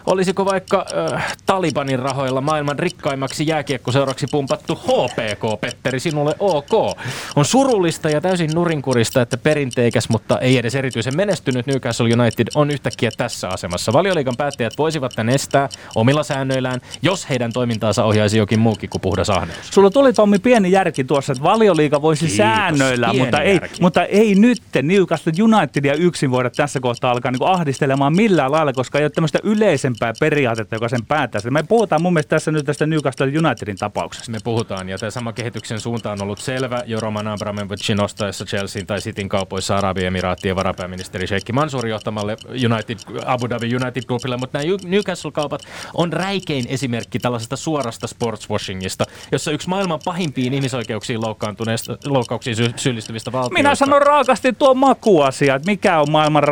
Olisiko 0.07 0.45
vaikka 0.45 0.87
äh, 1.15 1.37
Talibanin 1.47 1.99
rahoilla 1.99 2.41
maailman 2.41 2.79
rikkaimmaksi 2.79 3.47
jääkiekkoseuraksi 3.47 4.27
pumpattu 4.31 4.75
HPK, 4.75 5.61
Petteri, 5.61 6.01
sinulle 6.01 6.35
ok? 6.39 6.97
On 7.37 7.45
surullista 7.45 8.11
ja 8.11 8.21
täysin 8.21 8.51
nurinkurista, 8.55 9.23
että 9.23 9.37
perinteikäs, 9.37 10.09
mutta 10.09 10.39
ei 10.39 10.59
edes 10.59 10.75
erityisen 10.75 11.17
menestynyt 11.17 11.67
Newcastle 11.67 12.13
United 12.13 12.47
on 12.55 12.71
yhtäkkiä 12.71 13.11
tässä 13.17 13.49
asemassa. 13.49 13.93
Valioliikan 13.93 14.37
päättäjät 14.37 14.79
voisivat 14.79 15.13
tämän 15.17 15.35
estää 15.35 15.69
omilla 15.95 16.23
säännöillään, 16.23 16.81
jos 17.03 17.29
heidän 17.29 17.53
toimintaansa 17.53 18.05
ohjaisi 18.05 18.39
jokin 18.39 18.61
muukin 18.61 18.91
kuin 18.91 19.01
puhdas 19.01 19.31
ahneus. 19.31 19.69
Sulla 19.71 19.91
tuli 19.91 20.13
Tommi 20.13 20.39
pieni 20.39 20.71
järki 20.71 21.05
tuossa, 21.05 21.33
että 21.33 21.43
valioliiga 21.43 22.03
voisi 22.03 22.27
Kiitos, 22.27 22.37
säännöillä, 22.37 23.13
mutta 23.13 23.43
ei, 23.43 23.61
mutta 23.81 24.05
ei 24.05 24.35
nyt 24.35 24.63
Newcastle 24.83 25.33
Unitedia 25.43 25.95
yksin 25.95 26.31
voida 26.31 26.51
tässä 26.51 26.81
kohtaa 26.81 27.06
alkaa 27.11 27.33
niin 27.33 27.49
ahdistelemaan 27.49 28.17
millään 28.17 28.53
lailla, 28.53 28.73
koska 28.73 28.99
ei 28.99 29.05
ole 29.05 29.11
tämmöistä 29.11 29.39
yleisempää 29.43 30.13
periaatetta, 30.21 30.77
joka 30.77 30.89
sen 30.89 31.07
päättäisi. 31.07 31.51
Me 31.51 31.63
puhutaan 31.63 32.03
mun 32.03 32.13
mielestä 32.13 32.31
tässä 32.31 32.53
nyt 32.53 32.67
tästä 32.67 32.87
Newcastle 32.87 33.27
Unitedin 33.27 33.77
tapauksesta. 33.77 34.31
Me 34.31 34.39
puhutaan, 34.45 34.89
ja 34.89 34.99
tämä 34.99 35.11
sama 35.11 35.33
kehityksen 35.33 35.81
suunta 35.81 36.13
on 36.13 36.23
ollut 36.23 36.39
selvä 36.39 36.83
jo 36.87 37.01
Roman 37.01 37.29
Abramovic 37.29 37.95
nostaessa 37.95 38.45
Chelseain 38.45 38.87
tai 38.87 38.99
Cityn 38.99 39.29
kaupoissa 39.29 39.77
Arabiemiraattien 39.77 40.57
varapääministeri 40.57 41.27
Sheikh 41.27 41.53
Mansour 41.53 41.87
johtamalle 41.87 42.37
United, 42.49 42.99
Abu 43.27 43.51
Dhabi 43.51 43.77
United 43.77 44.03
Groupille, 44.07 44.37
mutta 44.37 44.59
nämä 44.59 44.77
Newcastle-kaupat 44.85 45.63
on 45.95 46.13
räikein 46.13 46.65
esimerkki 46.69 47.19
tällaisesta 47.19 47.57
suorasta 47.57 48.07
sportswashingista, 48.07 49.05
jossa 49.33 49.51
yksi 49.51 49.69
maailman 49.69 50.01
pahimpiin 50.05 50.55
ihmisoikeuksiin 50.55 51.21
loukkaantuneista, 51.21 51.99
loukkauksiin 52.07 52.57
sy- 52.57 52.73
syyllistyvistä 52.77 53.33
valtioista. 53.33 53.59
Minä 53.59 53.75
sanon 53.75 54.03
raakasti 54.03 54.53
tuo 54.53 54.75
makuasia, 54.75 55.55
että 55.55 55.71
mikä 55.71 56.01
on 56.01 56.11
maailman 56.11 56.43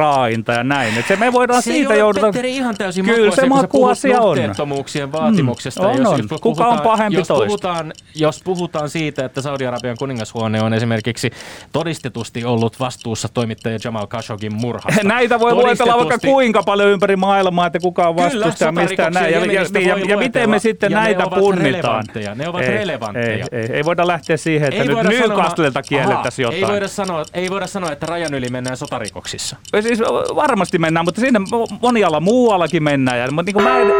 raainta 0.49 0.53
ja 0.53 0.65
näin. 0.65 0.99
Että 0.99 1.09
se 1.09 1.17
me 1.17 1.33
voidaan 1.33 1.63
se 1.63 1.73
siitä 1.73 1.95
jouduta... 1.95 2.27
Petteri, 2.27 2.57
ihan 2.57 2.75
täysin 2.79 3.05
Kyllä 3.05 3.31
se 3.31 3.47
makuasia, 3.47 4.21
on. 4.21 4.27
nuhteettomuuksien 4.27 5.13
vaatimuksesta. 5.13 5.83
Mm, 5.83 5.89
on, 5.89 5.97
jos, 5.97 6.09
on. 6.09 6.21
Jos 6.31 6.41
Kuka 6.41 6.67
on 6.67 6.81
pahempi 6.81 7.19
jos 7.19 7.29
toista? 7.29 7.47
puhutaan, 7.47 7.93
jos 8.15 8.43
puhutaan 8.45 8.91
siitä, 8.91 9.25
että 9.25 9.43
Saudi-Arabian 9.43 9.97
kuningashuone 9.99 10.63
on 10.63 10.75
esimerkiksi 10.75 11.31
todistetusti 11.73 12.45
ollut 12.45 12.81
vastuussa 12.81 13.29
toimittaja 13.29 13.79
Jamal 13.85 14.07
Khashoggin 14.07 14.55
murhasta. 14.55 15.03
Näitä 15.15 15.41
voi 15.41 15.55
luetella 15.55 15.97
vaikka 15.97 16.19
kuinka 16.19 16.63
paljon 16.63 16.89
ympäri 16.89 17.17
maailmaa, 17.17 17.67
että 17.67 17.79
kuka 17.79 18.09
on 18.09 18.17
vastuussa 18.17 18.65
ja 18.65 18.73
mistään 18.73 19.13
näin. 19.13 19.33
Ja, 19.33 19.45
ja, 19.45 19.53
ja, 19.53 19.95
voi 19.95 20.09
ja, 20.09 20.17
miten 20.17 20.51
me 20.51 20.59
sitten 20.59 20.93
ja 20.93 20.99
näitä 20.99 21.25
punnitaan? 21.35 22.05
ne 22.35 22.49
ovat 22.49 22.63
ei, 22.63 22.69
relevantteja. 22.69 23.47
Ei, 23.53 23.61
ei, 23.61 23.73
ei 23.73 23.85
voida 23.85 24.07
lähteä 24.07 24.37
siihen, 24.37 24.73
että 24.73 24.85
nyt 24.85 25.03
Newcastlelta 25.03 25.83
kiellettäisiin 25.83 26.45
jotain. 26.45 26.65
Ei 26.65 26.71
voida, 26.71 26.89
sanoa, 26.89 27.25
ei 27.35 27.51
voida 27.51 27.67
sanoa, 27.67 27.93
että 27.93 28.07
rajan 28.07 28.35
yli 28.35 28.49
mennään 28.49 28.77
sotarikoksissa. 28.77 29.57
Siis 29.81 30.01
varmasti 30.35 30.78
mennään, 30.78 31.07
mutta 31.07 31.21
siinä 31.21 31.40
monialla 31.83 32.21
muuallakin 32.21 32.83
mennään. 32.83 33.19
Ja, 33.19 33.31
mutta 33.31 33.43
niin 33.43 33.54
kuin 33.54 33.64
mä 33.64 33.78
en, 33.78 33.93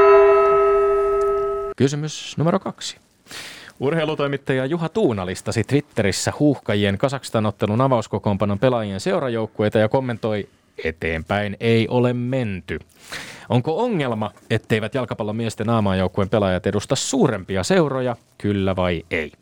Kysymys 1.76 2.38
numero 2.38 2.59
kaksi. 2.59 2.97
Urheilutoimittaja 3.81 4.66
Juha 4.66 4.88
Tuuna 4.88 5.26
listasi 5.26 5.64
Twitterissä 5.64 6.33
huuhkajien 6.38 6.99
Kasakstan-ottelun 6.99 7.81
avauskokoonpanon 7.81 8.59
pelaajien 8.59 9.00
seurajoukkueita 9.00 9.78
ja 9.78 9.88
kommentoi 9.88 10.49
eteenpäin 10.85 11.57
ei 11.61 11.88
ole 11.88 12.12
menty. 12.12 12.78
Onko 13.49 13.83
ongelma, 13.83 14.31
etteivät 14.50 14.95
jalkapallon 14.95 15.37
miesten 15.37 15.71
aamajoukkueen 15.71 16.28
pelaajat 16.28 16.66
edusta 16.66 16.97
suurempia 16.97 17.62
seuroja, 17.62 18.16
kyllä 18.38 18.76
vai 18.76 19.04
ei? 19.11 19.33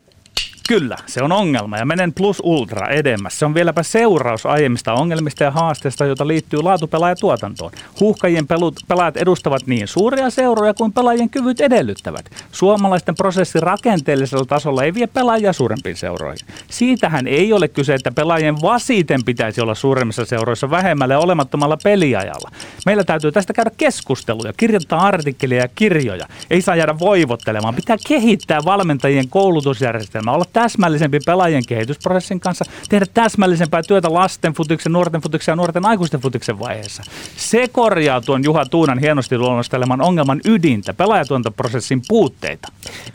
Kyllä, 0.67 0.95
se 1.05 1.23
on 1.23 1.31
ongelma 1.31 1.77
ja 1.77 1.85
menen 1.85 2.13
plus 2.13 2.41
ultra 2.43 2.87
edemmäs. 2.87 3.39
Se 3.39 3.45
on 3.45 3.53
vieläpä 3.53 3.83
seuraus 3.83 4.45
aiemmista 4.45 4.93
ongelmista 4.93 5.43
ja 5.43 5.51
haasteista, 5.51 6.05
joita 6.05 6.27
liittyy 6.27 6.61
laatupelaajatuotantoon. 6.61 7.71
Huuhkajien 7.99 8.47
pelut, 8.47 8.79
pelaajat 8.87 9.17
edustavat 9.17 9.67
niin 9.67 9.87
suuria 9.87 10.29
seuroja 10.29 10.73
kuin 10.73 10.93
pelaajien 10.93 11.29
kyvyt 11.29 11.61
edellyttävät. 11.61 12.25
Suomalaisten 12.51 13.15
prosessi 13.15 13.59
rakenteellisella 13.59 14.45
tasolla 14.45 14.83
ei 14.83 14.93
vie 14.93 15.07
pelaajia 15.07 15.53
suurempiin 15.53 15.95
seuroihin. 15.95 16.47
Siitähän 16.69 17.27
ei 17.27 17.53
ole 17.53 17.67
kyse, 17.67 17.93
että 17.93 18.11
pelaajien 18.11 18.61
vasiten 18.61 19.23
pitäisi 19.23 19.61
olla 19.61 19.75
suuremmissa 19.75 20.25
seuroissa 20.25 20.69
vähemmällä 20.69 21.13
ja 21.13 21.19
olemattomalla 21.19 21.77
peliajalla. 21.83 22.51
Meillä 22.85 23.03
täytyy 23.03 23.31
tästä 23.31 23.53
käydä 23.53 23.71
keskusteluja, 23.77 24.53
kirjoittaa 24.57 25.01
artikkelia 25.01 25.61
ja 25.61 25.67
kirjoja. 25.75 26.27
Ei 26.51 26.61
saa 26.61 26.75
jäädä 26.75 26.99
voivottelemaan. 26.99 27.75
Pitää 27.75 27.97
kehittää 28.07 28.59
valmentajien 28.65 29.29
koulutusjärjestelmää, 29.29 30.33
olla 30.33 30.45
täsmällisempi 30.53 31.19
pelaajien 31.25 31.63
kehitysprosessin 31.67 32.39
kanssa, 32.39 32.65
tehdä 32.89 33.05
täsmällisempää 33.13 33.83
työtä 33.83 34.13
lasten 34.13 34.53
futiksen, 34.53 34.91
nuorten 34.91 35.21
futiksen 35.21 35.51
ja 35.51 35.55
nuorten 35.55 35.85
aikuisten 35.85 36.19
futiksen 36.19 36.59
vaiheessa. 36.59 37.03
Se 37.37 37.67
korjaa 37.67 38.21
tuon 38.21 38.43
Juha 38.43 38.65
Tuunan 38.65 38.99
hienosti 38.99 39.37
luonnosteleman 39.37 40.01
ongelman 40.01 40.41
ydintä, 40.45 40.93
pelaajatuontoprosessin 40.93 42.01
puutteita. 42.07 42.67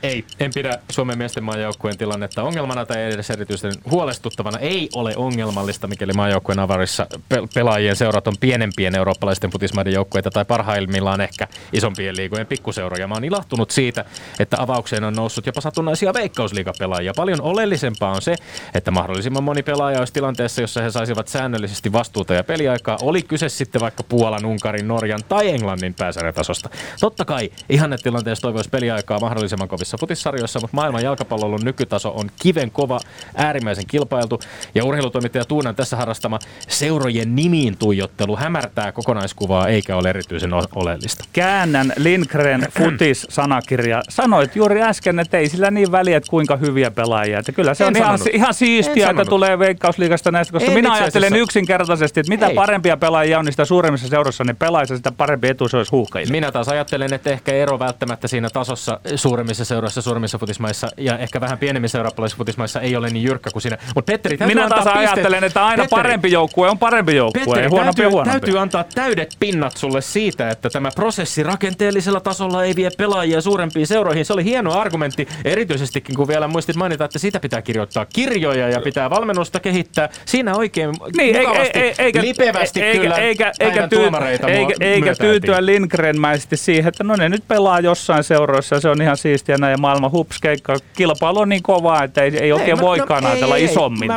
Ei, 0.03 0.25
en 0.41 0.51
pidä 0.55 0.79
Suomen 0.91 1.19
miesten 1.19 1.45
maajoukkueen 1.45 1.99
tilannetta 1.99 2.43
ongelmana 2.43 2.87
tai 2.87 3.05
edes 3.05 3.31
erityisen 3.31 3.73
huolestuttavana. 3.91 4.59
Ei 4.59 4.89
ole 4.95 5.17
ongelmallista, 5.17 5.87
mikäli 5.87 6.13
maajoukkueen 6.13 6.59
avarissa 6.59 7.07
pe- 7.29 7.43
pelaajien 7.55 7.97
seurat 7.97 8.29
on 8.29 8.35
pienempien 8.41 8.95
eurooppalaisten 8.95 9.51
futismaiden 9.51 9.93
joukkueita 9.93 10.31
tai 10.31 10.45
parhaimmillaan 10.45 11.21
ehkä 11.21 11.49
isompien 11.73 12.17
liigojen 12.17 12.47
pikkuseuroja. 12.47 13.09
Mä 13.09 13.15
oon 13.15 13.25
ilahtunut 13.25 13.71
siitä, 13.71 14.05
että 14.39 14.57
avaukseen 14.61 15.05
on 15.05 15.15
noussut 15.15 15.47
jopa 15.47 15.61
satunnaisia 15.61 16.15
veikkausliigapelaajia. 16.15 17.13
Paljon 17.17 17.41
oleellisempaa 17.41 18.13
on 18.13 18.23
se, 18.23 18.35
että 18.75 18.91
mahdollisimman 18.91 19.45
moni 19.45 19.63
pelaaja 19.63 19.99
olisi 19.99 20.13
tilanteessa, 20.13 20.61
jossa 20.61 20.83
he 20.83 20.91
saisivat 20.91 21.29
säännöllisesti 21.29 21.93
vastuuta 21.93 22.35
ja 22.35 22.45
peliaikaa. 22.45 22.99
Oli 23.03 23.23
kyse 23.23 23.49
sitten 23.49 23.81
vaikka 23.81 24.03
Puolan, 24.03 24.47
Unkarin, 24.47 24.89
Norjan 24.89 25.21
tai 25.29 25.51
Englannin 25.51 25.95
pääsarjatasosta. 25.95 26.71
Totta 27.01 27.25
kai 27.25 27.51
ihannetilanteessa 27.69 28.43
toivoisi 28.43 28.71
peliaikaa 28.71 29.21
mahdollisimman 29.21 29.58
valtavan 29.59 29.69
kovissa 29.69 29.97
futissarjoissa, 30.01 30.61
mutta 30.61 30.75
maailman 30.75 31.03
jalkapallon 31.03 31.61
nykytaso 31.65 32.11
on 32.11 32.31
kiven 32.43 32.71
kova, 32.71 33.01
äärimmäisen 33.35 33.87
kilpailtu. 33.87 34.41
Ja 34.75 34.85
urheilutoimittaja 34.85 35.45
Tuunan 35.45 35.75
tässä 35.75 35.97
harrastama 35.97 36.39
seurojen 36.69 37.37
nimiin 37.37 37.77
tuijottelu 37.77 38.37
hämärtää 38.37 38.93
kokonaiskuvaa 38.93 39.69
eikä 39.69 39.97
ole 39.97 40.11
erityisen 40.11 40.51
oleellista. 40.75 41.25
Käännän 41.33 41.93
Lindgren 41.97 42.69
futis-sanakirja. 42.79 44.03
Sanoit 44.09 44.57
juuri 44.57 44.83
äsken, 44.83 45.19
että 45.19 45.39
ei 45.39 45.49
sillä 45.49 45.71
niin 45.71 45.93
väliä, 45.93 46.17
että 46.17 46.31
kuinka 46.31 46.57
hyviä 46.57 46.91
pelaajia. 46.91 47.39
Että 47.39 47.53
kyllä 47.53 47.75
se 47.75 47.85
en 47.85 47.89
on 47.89 47.97
ihan, 47.97 48.19
ihan 48.33 48.55
siistiä, 48.55 49.11
että 49.11 49.25
tulee 49.25 49.59
veikkausliigasta 49.59 50.31
näistä, 50.31 50.53
koska 50.53 50.69
en 50.71 50.75
minä 50.75 50.93
ajattelen 50.93 51.37
yksinkertaisesti, 51.37 52.21
että 52.21 52.31
mitä 52.31 52.47
ei. 52.47 52.55
parempia 52.55 52.97
pelaajia 52.97 53.39
on, 53.39 53.45
niin 53.45 53.53
sitä 53.53 53.65
suuremmissa 53.65 54.09
seurassa 54.09 54.45
ne 54.45 54.55
pelaajia, 54.55 54.97
sitä 54.97 55.13
parempi 55.13 55.49
etu 55.49 55.69
se 55.69 55.77
olisi 55.77 55.91
huuhkajille. 55.91 56.33
Minä 56.33 56.53
taas 56.53 56.69
ajattelen, 56.69 57.13
että 57.13 57.31
ehkä 57.31 57.53
ero 57.53 57.79
välttämättä 57.79 58.29
siinä 58.29 58.51
tasossa 58.51 59.01
suuremmissa 59.17 59.48
seuroissa, 59.55 60.03
suuremmissa 60.03 60.39
futismaissa 60.39 60.89
ja 60.97 61.19
ehkä 61.19 61.41
vähän 61.41 61.59
pienemmissä 61.59 61.99
eurooppalaisissa 61.99 62.39
futismaissa 62.39 62.81
ei 62.81 62.97
ole 62.97 63.11
niin 63.11 63.25
jyrkkä 63.25 63.51
kuin 63.51 63.63
siinä. 63.63 63.79
Mutta 63.95 64.13
Petteri, 64.13 64.37
Minä 64.47 64.69
taas 64.69 64.87
ajattelen, 64.87 65.45
että 65.45 65.67
aina 65.67 65.83
Petteri, 65.83 66.03
parempi 66.03 66.33
joukkue 66.33 66.71
on 66.71 66.79
parempi 66.79 67.17
joukkue, 67.17 67.41
Petteri, 67.41 67.63
ei 67.63 67.69
huonompi 67.69 68.03
täytyy, 68.03 68.13
huonompi. 68.13 68.41
täytyy 68.41 68.59
antaa 68.59 68.85
täydet 68.95 69.37
pinnat 69.41 69.77
sulle 69.77 70.01
siitä, 70.01 70.51
että 70.51 70.71
tämä 70.71 70.91
prosessi 70.95 71.43
rakenteellisella 71.43 72.21
tasolla 72.21 72.65
ei 72.65 72.77
vie 72.77 72.91
pelaajia 72.99 73.41
suurempiin 73.41 73.87
seuroihin. 73.87 74.25
Se 74.25 74.33
oli 74.33 74.45
hieno 74.45 74.73
argumentti, 74.73 75.29
erityisestikin 75.45 76.17
kun 76.17 76.29
vielä 76.29 76.49
muistit 76.49 76.77
mainita, 76.77 77.05
että 77.05 77.19
sitä 77.19 77.41
pitää 77.41 77.63
kirjoittaa 77.63 78.07
kirjoja 78.07 78.69
ja 78.69 78.81
pitää 78.81 79.11
valmennusta 79.11 79.61
kehittää. 79.61 80.09
Siinä 80.25 80.55
oikein 80.55 80.91
niin, 81.17 81.37
mukavasti, 81.37 81.79
eikä, 81.79 82.03
eikä, 82.03 82.21
lipevästi 82.21 82.83
eikä, 82.83 83.01
kyllä 83.01 83.17
eikä, 83.17 83.53
eikä, 83.61 83.89
tyy, 83.89 84.11
eikä, 84.47 84.75
eikä 84.81 85.15
tyytyä 85.15 85.67
Lindgrenmäisesti 85.67 86.57
siihen, 86.57 86.89
että 86.89 87.05
no 87.05 87.17
ne 87.17 87.29
nyt 87.29 87.49
pelaa 87.49 87.81
jossain 87.81 88.25
seuroissa 88.25 88.77
ja 88.77 88.81
se 88.81 88.89
on 88.89 89.03
ihan 89.03 89.17
siistiä 89.17 89.38
näin 89.59 89.71
ja 89.71 89.79
maailman 89.79 90.13
hupskeikka. 90.13 90.77
Kilpailu 90.97 91.39
on 91.39 91.49
niin 91.49 91.63
kova, 91.63 92.03
että 92.03 92.23
ei, 92.23 92.39
ei 92.39 92.53
oikein 92.53 92.77
no, 92.77 92.83
voikaan 92.83 93.23
no, 93.23 93.31
ajatella 93.31 93.57
ei, 93.57 93.65
isommin. 93.65 94.11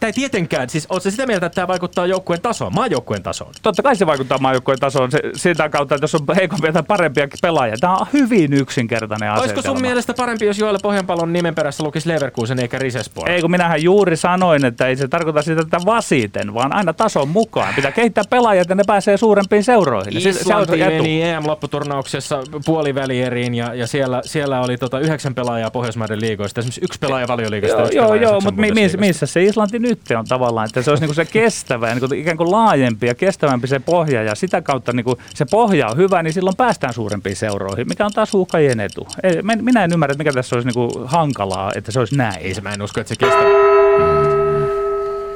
Tämä 0.00 0.12
tietenkään, 0.12 0.70
siis 0.70 0.86
oletko 0.90 1.10
sitä 1.10 1.26
mieltä, 1.26 1.46
että 1.46 1.54
tämä 1.54 1.68
vaikuttaa 1.68 2.06
joukkueen 2.06 2.42
tasoon, 2.42 2.74
maajoukkueen 2.74 3.22
tasoon? 3.22 3.52
Totta 3.62 3.82
kai 3.82 3.96
se 3.96 4.06
vaikuttaa 4.06 4.38
maajoukkueen 4.38 4.78
tasoon 4.78 5.10
se, 5.10 5.20
sitä 5.34 5.68
kautta, 5.68 5.94
että 5.94 6.04
jos 6.04 6.14
on 6.14 6.20
heikompia 6.36 6.72
tai 6.72 6.82
parempia 6.82 7.28
pelaajia. 7.42 7.76
Tämä 7.80 7.96
on 7.96 8.06
hyvin 8.12 8.52
yksinkertainen 8.52 9.30
asia. 9.30 9.40
Olisiko 9.40 9.62
sun 9.62 9.80
mielestä 9.80 10.14
parempi, 10.14 10.46
jos 10.46 10.58
Joelle 10.58 10.78
Pohjanpallon 10.82 11.32
nimen 11.32 11.54
perässä 11.54 11.84
lukisi 11.84 12.08
Leverkusen 12.08 12.60
eikä 12.60 12.78
Risespor? 12.78 13.30
Ei, 13.30 13.40
kun 13.40 13.50
minähän 13.50 13.82
juuri 13.82 14.16
sanoin, 14.16 14.64
että 14.64 14.86
ei 14.86 14.96
se 14.96 15.08
tarkoita 15.08 15.42
sitä, 15.42 15.60
että 15.60 15.78
vasiten, 15.86 16.54
vaan 16.54 16.76
aina 16.76 16.92
tason 16.92 17.28
mukaan. 17.28 17.74
Pitää 17.74 17.92
kehittää 17.92 18.24
pelaajia, 18.30 18.62
että 18.62 18.74
ne 18.74 18.84
pääsee 18.86 19.16
suurempiin 19.16 19.64
seuroihin. 19.64 20.16
Islanti 20.16 20.78
se, 20.78 20.88
meni 20.88 21.22
EM-lopputurnauksessa 21.22 22.42
puolivälieriin 22.64 23.54
ja, 23.54 23.74
ja 23.74 23.86
siellä, 23.86 24.20
siellä 24.24 24.60
oli 24.64 24.76
tota 24.76 25.00
yhdeksän 25.00 25.34
pelaajaa 25.34 25.70
Pohjoismaiden 25.70 26.20
liigoista, 26.20 26.60
esimerkiksi 26.60 26.84
yksi 26.84 26.98
pelaaja 26.98 27.28
valioliigasta. 27.28 27.80
Joo, 27.80 27.90
joo, 27.92 28.14
joo 28.14 28.40
mutta 28.40 28.60
missä, 28.60 28.98
missä 28.98 29.26
se 29.26 29.42
Islanti 29.42 29.78
nyt 29.78 30.00
on 30.18 30.24
tavallaan, 30.24 30.66
että 30.66 30.82
se 30.82 30.90
olisi 30.90 31.02
niinku 31.02 31.14
se 31.14 31.24
kestävä 31.24 31.88
ja 31.88 31.94
niinku 31.94 32.14
ikään 32.14 32.36
kuin 32.36 32.50
laajempi 32.50 33.06
ja 33.06 33.14
kestävämpi 33.14 33.66
se 33.66 33.78
pohja 33.78 34.22
ja 34.22 34.34
sitä 34.34 34.62
kautta 34.62 34.92
niinku 34.92 35.18
se 35.34 35.46
pohja 35.50 35.88
on 35.88 35.96
hyvä, 35.96 36.22
niin 36.22 36.32
silloin 36.32 36.56
päästään 36.56 36.94
suurempiin 36.94 37.36
seuroihin, 37.36 37.88
mikä 37.88 38.06
on 38.06 38.12
taas 38.12 38.32
huuhkajien 38.32 38.80
etu. 38.80 39.06
Ei, 39.22 39.42
minä 39.42 39.84
en 39.84 39.92
ymmärrä, 39.92 40.12
että 40.12 40.20
mikä 40.20 40.32
tässä 40.32 40.56
olisi 40.56 40.68
niinku 40.68 41.02
hankalaa, 41.04 41.72
että 41.76 41.92
se 41.92 41.98
olisi 41.98 42.16
näin. 42.16 42.42
Ei 42.42 42.54
se, 42.54 42.60
mä 42.60 42.74
en 42.74 42.82
usko, 42.82 43.00
että 43.00 43.08
se 43.08 43.16
kestää. 43.16 43.44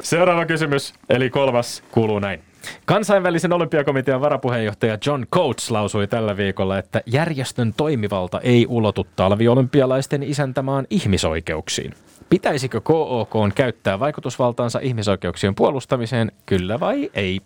Seuraava 0.01 0.45
kysymys, 0.45 0.93
eli 1.09 1.29
kolmas, 1.29 1.83
kuuluu 1.91 2.19
näin. 2.19 2.48
Kansainvälisen 2.85 3.53
olympiakomitean 3.53 4.21
varapuheenjohtaja 4.21 4.97
John 5.05 5.25
Coates 5.33 5.71
lausui 5.71 6.07
tällä 6.07 6.37
viikolla, 6.37 6.77
että 6.77 7.01
järjestön 7.05 7.73
toimivalta 7.77 8.39
ei 8.39 8.65
ulotu 8.69 9.07
talviolympialaisten 9.15 10.23
isäntämaan 10.23 10.87
ihmisoikeuksiin. 10.89 11.93
Pitäisikö 12.29 12.81
KOK 12.81 13.33
käyttää 13.55 13.99
vaikutusvaltaansa 13.99 14.79
ihmisoikeuksien 14.79 15.55
puolustamiseen, 15.55 16.31
kyllä 16.45 16.79
vai 16.79 17.09
ei? 17.13 17.41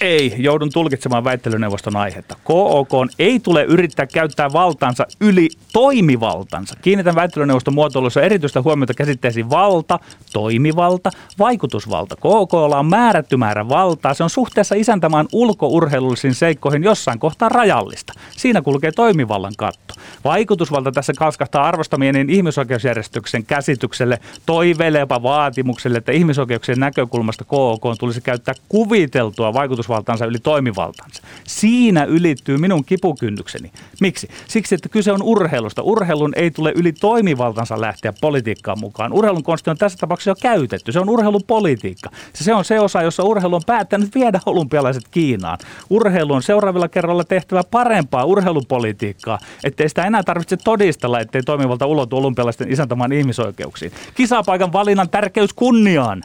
Ei, 0.00 0.34
joudun 0.36 0.72
tulkitsemaan 0.72 1.24
väittelyneuvoston 1.24 1.96
aihetta. 1.96 2.36
KOK 2.44 2.88
ei 3.18 3.40
tule 3.40 3.64
yrittää 3.64 4.06
käyttää 4.06 4.52
valtansa 4.52 5.06
yli 5.20 5.48
toimivaltansa. 5.72 6.76
Kiinnitän 6.82 7.14
väittelyneuvoston 7.14 7.74
muotoilussa 7.74 8.22
erityistä 8.22 8.62
huomiota 8.62 8.94
käsitteisiin 8.94 9.50
valta, 9.50 9.98
toimivalta, 10.32 11.10
vaikutusvalta. 11.38 12.16
KOKlla 12.16 12.78
on 12.78 12.86
määrätty 12.86 13.36
määrä 13.36 13.68
valtaa. 13.68 14.14
Se 14.14 14.24
on 14.24 14.30
suhteessa 14.30 14.74
isäntämään 14.74 15.26
ulkourheilullisiin 15.32 16.34
seikkoihin 16.34 16.84
jossain 16.84 17.18
kohtaa 17.18 17.48
rajallista. 17.48 18.12
Siinä 18.36 18.62
kulkee 18.62 18.92
toimivallan 18.92 19.54
katto. 19.56 19.94
Vaikutusvalta 20.24 20.92
tässä 20.92 21.12
kalskahtaa 21.18 21.64
arvostamien 21.64 22.14
niin 22.14 22.30
ihmisoikeusjärjestyksen 22.30 23.44
käsitykselle, 23.44 24.18
toiveille 24.46 24.98
jopa 24.98 25.22
vaatimukselle, 25.22 25.98
että 25.98 26.12
ihmisoikeuksien 26.12 26.80
näkökulmasta 26.80 27.44
KOK 27.44 27.82
tulisi 27.98 28.20
käyttää 28.20 28.54
kuviteltua 28.68 29.54
vaikutusvaltaa 29.54 29.77
vaikutusvaltaansa 29.78 30.26
yli 30.26 30.38
toimivaltaansa. 30.38 31.22
Siinä 31.44 32.04
ylittyy 32.04 32.58
minun 32.58 32.84
kipukynnykseni. 32.84 33.72
Miksi? 34.00 34.28
Siksi, 34.48 34.74
että 34.74 34.88
kyse 34.88 35.12
on 35.12 35.22
urheilusta. 35.22 35.82
Urheilun 35.82 36.32
ei 36.36 36.50
tule 36.50 36.72
yli 36.76 36.92
toimivaltansa 36.92 37.80
lähteä 37.80 38.12
politiikkaan 38.20 38.78
mukaan. 38.80 39.12
Urheilun 39.12 39.42
konsti 39.42 39.70
on 39.70 39.76
tässä 39.76 39.98
tapauksessa 39.98 40.30
jo 40.30 40.34
käytetty. 40.42 40.92
Se 40.92 41.00
on 41.00 41.08
urheilupolitiikka. 41.08 42.10
Se 42.34 42.54
on 42.54 42.64
se 42.64 42.80
osa, 42.80 43.02
jossa 43.02 43.22
urheilu 43.22 43.54
on 43.54 43.62
päättänyt 43.66 44.14
viedä 44.14 44.40
olympialaiset 44.46 45.08
Kiinaan. 45.10 45.58
Urheilu 45.90 46.32
on 46.32 46.42
seuraavilla 46.42 46.88
kerralla 46.88 47.24
tehtävä 47.24 47.62
parempaa 47.70 48.24
urheilupolitiikkaa, 48.24 49.38
ettei 49.64 49.88
sitä 49.88 50.04
enää 50.04 50.22
tarvitse 50.22 50.56
todistella, 50.56 51.20
ettei 51.20 51.42
toimivalta 51.42 51.86
ulotu 51.86 52.16
olympialaisten 52.16 52.72
isäntämaan 52.72 53.12
ihmisoikeuksiin. 53.12 53.92
Kisapaikan 54.14 54.72
valinnan 54.72 55.08
tärkeys 55.08 55.52
kunniaan. 55.52 56.22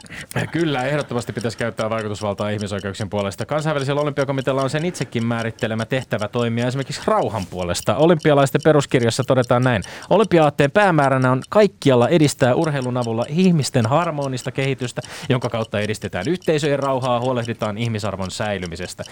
Kyllä, 0.52 0.84
ehdottomasti 0.84 1.32
pitäisi 1.32 1.58
käyttää 1.58 1.90
vaikutusvaltaa 1.90 2.48
ihmisoikeuksien 2.48 3.10
puolesta. 3.10 3.43
Kansainvälisellä 3.46 4.00
olympiakomitealla 4.00 4.62
on 4.62 4.70
sen 4.70 4.84
itsekin 4.84 5.26
määrittelemä 5.26 5.84
tehtävä 5.84 6.28
toimia 6.28 6.66
esimerkiksi 6.66 7.00
rauhan 7.06 7.46
puolesta. 7.50 7.96
Olympialaisten 7.96 8.60
peruskirjassa 8.64 9.24
todetaan 9.24 9.62
näin. 9.62 9.82
Olympiaatteen 10.10 10.70
päämääränä 10.70 11.32
on 11.32 11.42
kaikkialla 11.48 12.08
edistää 12.08 12.54
urheilun 12.54 12.96
avulla 12.96 13.24
ihmisten 13.28 13.86
harmonista 13.86 14.52
kehitystä, 14.52 15.02
jonka 15.28 15.50
kautta 15.50 15.80
edistetään 15.80 16.28
yhteisöjen 16.28 16.78
rauhaa, 16.78 17.20
huolehditaan 17.20 17.78
ihmisarvon 17.78 18.30
säilymisestä. 18.30 19.04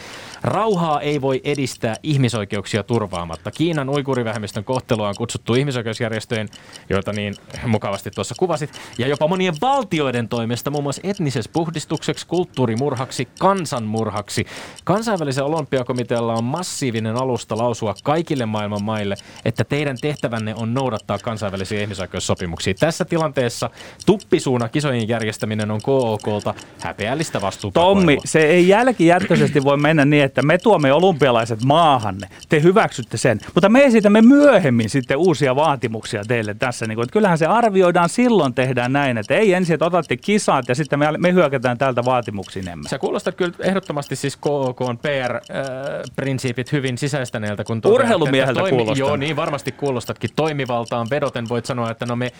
Rauhaa 0.42 1.00
ei 1.00 1.20
voi 1.20 1.40
edistää 1.44 1.96
ihmisoikeuksia 2.02 2.82
turvaamatta. 2.82 3.50
Kiinan 3.50 3.88
uikurivähemmistön 3.88 4.64
kohtelua 4.64 5.08
on 5.08 5.14
kutsuttu 5.18 5.54
ihmisoikeusjärjestöjen, 5.54 6.48
joita 6.90 7.12
niin 7.12 7.34
mukavasti 7.66 8.10
tuossa 8.10 8.34
kuvasit, 8.38 8.70
ja 8.98 9.08
jopa 9.08 9.28
monien 9.28 9.54
valtioiden 9.60 10.28
toimesta 10.28 10.70
muun 10.70 10.82
muassa 10.84 11.02
etnisessä 11.04 11.50
puhdistukseksi, 11.52 12.26
kulttuurimurhaksi, 12.26 13.28
kansanmurhaksi 13.38 14.21
Seuraavaksi 14.30 14.46
kansainvälisen 14.84 15.44
olympiakomitealla 15.44 16.34
on 16.34 16.44
massiivinen 16.44 17.16
alusta 17.16 17.56
lausua 17.56 17.94
kaikille 18.02 18.46
maailman 18.46 18.84
maille, 18.84 19.14
että 19.44 19.64
teidän 19.64 19.96
tehtävänne 20.00 20.54
on 20.54 20.74
noudattaa 20.74 21.18
kansainvälisiä 21.18 21.80
ihmisoikeussopimuksia. 21.80 22.74
Tässä 22.74 23.04
tilanteessa 23.04 23.70
tuppisuuna 24.06 24.68
kisojen 24.68 25.08
järjestäminen 25.08 25.70
on 25.70 25.80
KOKlta 25.82 26.54
häpeällistä 26.80 27.40
vastuupakoilua. 27.40 27.94
Tommi, 27.94 28.18
se 28.24 28.42
ei 28.42 28.68
jälkijättöisesti 28.68 29.64
voi 29.64 29.76
mennä 29.76 30.04
niin, 30.04 30.24
että 30.24 30.42
me 30.42 30.58
tuomme 30.58 30.92
olympialaiset 30.92 31.64
maahanne. 31.64 32.28
Te 32.48 32.62
hyväksytte 32.62 33.16
sen, 33.16 33.38
mutta 33.54 33.68
me 33.68 33.84
esitämme 33.84 34.20
myöhemmin 34.20 34.90
sitten 34.90 35.16
uusia 35.16 35.56
vaatimuksia 35.56 36.24
teille 36.28 36.54
tässä. 36.54 36.86
Niin 36.86 36.96
kuin, 36.96 37.04
että 37.04 37.12
kyllähän 37.12 37.38
se 37.38 37.46
arvioidaan 37.46 38.08
silloin 38.08 38.54
tehdään 38.54 38.92
näin, 38.92 39.18
että 39.18 39.34
ei 39.34 39.52
ensin, 39.52 39.74
että 39.74 39.84
otatte 39.84 40.16
kisat 40.16 40.68
ja 40.68 40.74
sitten 40.74 40.98
me, 40.98 41.06
me 41.18 41.32
hyökätään 41.32 41.78
täältä 41.78 42.04
vaatimuksiin 42.04 42.64
Sä 42.90 42.98
kuulostat 42.98 43.34
kyllä 43.34 43.52
ehdottomasti 43.60 44.11
siis 44.16 44.36
KOK 44.36 44.80
on 44.80 44.98
PR-prinsiipit 44.98 46.68
äh, 46.68 46.72
hyvin 46.72 46.98
sisäistäneeltä. 46.98 47.64
Kun 47.64 47.80
tuota, 47.80 47.94
Urheilumieheltä 47.94 48.60
toimi, 48.60 48.76
kuulostan. 48.76 48.98
Joo, 48.98 49.16
niin 49.16 49.36
varmasti 49.36 49.72
kuulostatkin. 49.72 50.30
Toimivaltaan 50.36 51.06
vedoten 51.10 51.48
voit 51.48 51.66
sanoa, 51.66 51.90
että 51.90 52.06
no 52.06 52.16
me 52.16 52.32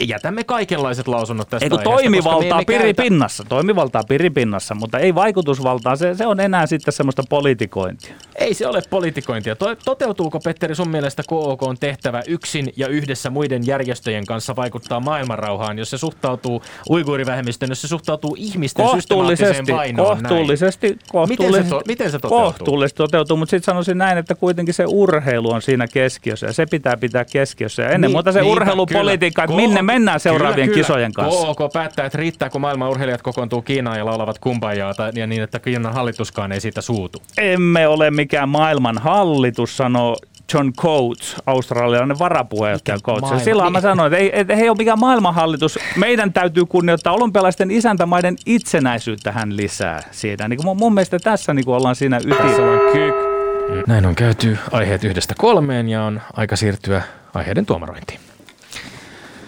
jätämme 0.00 0.44
kaikenlaiset 0.44 1.08
lausunnot 1.08 1.50
tästä 1.50 1.66
Eikö 1.66 1.76
toimivaltaa 1.76 2.62
piripinnassa, 2.66 3.42
käytä... 3.42 3.48
toimivaltaa 3.48 4.02
piripinnassa, 4.08 4.74
mutta 4.74 4.98
ei 4.98 5.14
vaikutusvaltaa, 5.14 5.96
se, 5.96 6.14
se 6.14 6.26
on 6.26 6.40
enää 6.40 6.66
sitten 6.66 6.92
semmoista 6.92 7.22
politikointia. 7.28 8.14
Ei 8.36 8.54
se 8.54 8.66
ole 8.66 8.82
politikointia. 8.90 9.56
Toteutuuko 9.84 10.40
Petteri 10.40 10.74
sun 10.74 10.88
mielestä 10.88 11.22
KOK 11.28 11.62
on 11.62 11.76
tehtävä 11.78 12.22
yksin 12.28 12.72
ja 12.76 12.88
yhdessä 12.88 13.30
muiden 13.30 13.66
järjestöjen 13.66 14.26
kanssa 14.26 14.56
vaikuttaa 14.56 15.00
maailmanrauhaan, 15.00 15.78
jos 15.78 15.90
se 15.90 15.98
suhtautuu 15.98 16.62
uiguurivähemmistöön, 16.90 17.70
jos 17.70 17.80
se 17.80 17.88
suhtautuu 17.88 18.36
ihmisten 18.38 18.86
kohtuullisesti, 18.86 19.72
vainoon 19.72 20.18
kohtuullisesti, 20.22 20.86
näin? 20.86 20.98
Kohtuullisesti, 21.12 21.64
miten 21.64 21.78
se, 21.78 21.82
miten 21.86 22.10
se 22.10 22.18
toteutuu? 22.18 22.52
Kohtuullisesti 22.52 22.96
toteutuu, 22.96 23.36
mutta 23.36 23.50
sitten 23.50 23.64
sanoisin 23.64 23.98
näin, 23.98 24.18
että 24.18 24.34
kuitenkin 24.34 24.74
se 24.74 24.84
urheilu 24.88 25.50
on 25.50 25.62
siinä 25.62 25.86
keskiössä 25.88 26.46
ja 26.46 26.52
se 26.52 26.66
pitää 26.66 26.96
pitää 26.96 27.24
keskiössä. 27.24 27.82
Ja 27.82 27.88
ennen 27.88 28.00
niin, 28.08 28.16
muuta 28.16 28.32
se 28.32 28.40
niinpä, 28.40 28.52
urheilupolitiikka, 28.52 29.44
että 29.44 29.56
minne 29.56 29.82
mennään 29.82 30.20
seuraavien 30.20 30.68
kyllä, 30.68 30.82
kisojen 30.82 31.12
kanssa. 31.12 31.54
KOK 31.54 31.72
päättää, 31.72 32.06
että 32.06 32.18
riittää, 32.18 32.50
kun 32.50 32.60
maailman 32.60 32.90
urheilijat 32.90 33.22
kokoontuu 33.22 33.62
Kiinaan 33.62 33.98
ja 33.98 34.04
laulavat 34.04 34.38
kumbajaa 34.38 34.94
ja 35.14 35.26
niin, 35.26 35.42
että 35.42 35.58
Kiinan 35.58 35.94
hallituskaan 35.94 36.52
ei 36.52 36.60
siitä 36.60 36.80
suutu. 36.80 37.22
Emme 37.38 37.88
ole 37.88 38.10
mikään 38.10 38.48
maailman 38.48 38.98
hallitus, 38.98 39.76
sanoo 39.76 40.16
John 40.54 40.72
Coates, 40.72 41.36
australialainen 41.46 42.18
varapuheenjohtaja 42.18 42.98
Coates. 42.98 43.22
Maailma- 43.30 43.44
silloin 43.44 43.72
mä 43.72 43.80
sanoin, 43.80 44.12
että 44.12 44.22
ei, 44.22 44.40
että 44.40 44.56
he 44.56 44.62
ei 44.62 44.68
ole 44.68 44.76
mikään 44.76 44.98
maailmanhallitus. 44.98 45.78
Meidän 45.96 46.32
täytyy 46.32 46.66
kunnioittaa 46.66 47.12
olympialaisten 47.12 47.70
isäntämaiden 47.70 48.36
itsenäisyyttä 48.46 49.32
hän 49.32 49.56
lisää 49.56 50.02
siitä. 50.10 50.48
Niin 50.48 50.56
kuin 50.56 50.66
mun, 50.66 50.76
mun 50.76 50.94
mielestä 50.94 51.18
tässä 51.18 51.54
niin 51.54 51.64
kuin 51.64 51.76
ollaan 51.76 51.96
siinä 51.96 52.16
ytimessä. 52.16 52.62
Näin 53.86 54.06
on 54.06 54.14
käyty 54.14 54.58
aiheet 54.72 55.04
yhdestä 55.04 55.34
kolmeen 55.38 55.88
ja 55.88 56.02
on 56.02 56.20
aika 56.36 56.56
siirtyä 56.56 57.02
aiheiden 57.34 57.66
tuomarointiin. 57.66 58.23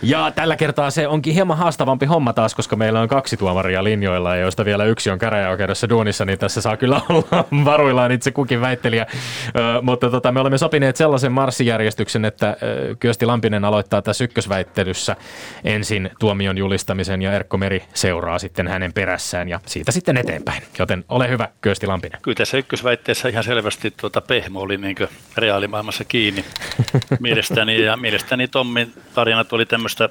Ja 0.02 0.30
tällä 0.30 0.56
kertaa 0.56 0.90
se 0.90 1.08
onkin 1.08 1.34
hieman 1.34 1.58
haastavampi 1.58 2.06
homma 2.06 2.32
taas, 2.32 2.54
koska 2.54 2.76
meillä 2.76 3.00
on 3.00 3.08
kaksi 3.08 3.36
tuomaria 3.36 3.84
linjoilla 3.84 4.36
ja 4.36 4.40
joista 4.40 4.64
vielä 4.64 4.84
yksi 4.84 5.10
on 5.10 5.18
käräjäoikeudessa 5.18 5.88
duunissa, 5.88 6.24
niin 6.24 6.38
tässä 6.38 6.60
saa 6.60 6.76
kyllä 6.76 7.00
olla 7.08 7.44
varuillaan 7.64 8.12
itse 8.12 8.30
kukin 8.30 8.60
väittelijä. 8.60 9.06
Ö, 9.46 9.82
mutta 9.82 10.10
tota, 10.10 10.32
me 10.32 10.40
olemme 10.40 10.58
sopineet 10.58 10.96
sellaisen 10.96 11.32
marssijärjestyksen, 11.32 12.24
että 12.24 12.56
ö, 12.62 12.96
Kyösti 13.00 13.26
Lampinen 13.26 13.64
aloittaa 13.64 14.02
tässä 14.02 14.24
ykkösväittelyssä 14.24 15.16
ensin 15.64 16.10
tuomion 16.18 16.58
julistamisen 16.58 17.22
ja 17.22 17.32
Erkko 17.32 17.56
Meri 17.56 17.84
seuraa 17.94 18.38
sitten 18.38 18.68
hänen 18.68 18.92
perässään 18.92 19.48
ja 19.48 19.60
siitä 19.66 19.92
sitten 19.92 20.16
eteenpäin. 20.16 20.62
Joten 20.78 21.04
ole 21.08 21.28
hyvä, 21.28 21.48
Kyösti 21.60 21.86
Lampinen. 21.86 22.20
Kyllä 22.22 22.36
tässä 22.36 22.56
ykkösväitteessä 22.58 23.28
ihan 23.28 23.44
selvästi 23.44 23.90
tuota 23.90 24.20
pehmo 24.20 24.60
oli 24.60 24.76
niin 24.76 24.96
reaalimaailmassa 25.36 26.04
kiinni 26.04 26.44
mielestäni. 27.20 27.84
Ja 27.84 27.96
mielestäni 27.96 28.48
Tommin 28.48 28.92
tarinat 29.14 29.52
oli 29.52 29.66
tämmöistä 29.94 30.08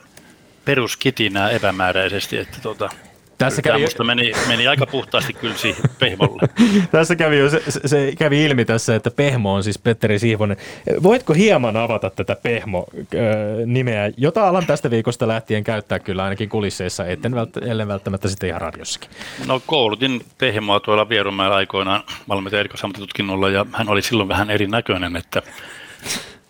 peruskitinää 0.66 1.50
epämääräisesti, 1.50 2.38
että 2.38 2.58
tuota, 2.62 2.90
Tässä 3.38 3.62
tämä 3.62 3.74
kävi, 3.74 3.84
musta 3.84 4.04
meni, 4.04 4.32
meni 4.48 4.68
aika 4.68 4.86
puhtaasti 4.86 5.34
kyllä 5.34 5.56
siihen 5.56 5.84
pehmolle. 6.00 6.42
tässä 6.92 7.16
kävi 7.16 7.40
jo, 7.40 7.50
se, 7.50 7.62
se, 7.86 8.14
kävi 8.18 8.46
ilmi 8.46 8.66
tässä, 8.66 8.96
että 8.96 9.12
Pehmo 9.12 9.54
on 9.54 9.64
siis 9.64 9.78
Petteri 9.78 10.20
Siivonen. 10.20 10.58
Voitko 11.04 11.34
hieman 11.34 11.78
avata 11.78 12.10
tätä 12.10 12.36
Pehmo-nimeä, 12.44 14.12
jota 14.18 14.48
alan 14.48 14.66
tästä 14.66 14.92
viikosta 14.92 15.28
lähtien 15.28 15.64
käyttää 15.64 16.00
kyllä 16.00 16.24
ainakin 16.24 16.50
kulisseissa, 16.50 17.06
etten 17.06 17.36
vält, 17.36 17.58
ellen 17.58 17.88
välttämättä 17.88 18.28
sitten 18.28 18.50
ihan 18.50 18.62
radiossakin. 18.62 19.10
No 19.48 19.62
koulutin 19.66 20.26
Pehmoa 20.38 20.80
tuolla 20.80 21.10
Vierumäellä 21.10 21.56
aikoinaan 21.56 22.04
valmentaja 22.30 22.60
erikoisammattitutkinnolla 22.60 23.50
ja 23.50 23.66
hän 23.74 23.90
oli 23.90 24.02
silloin 24.02 24.30
vähän 24.30 24.50
erinäköinen, 24.50 25.16
että 25.16 25.42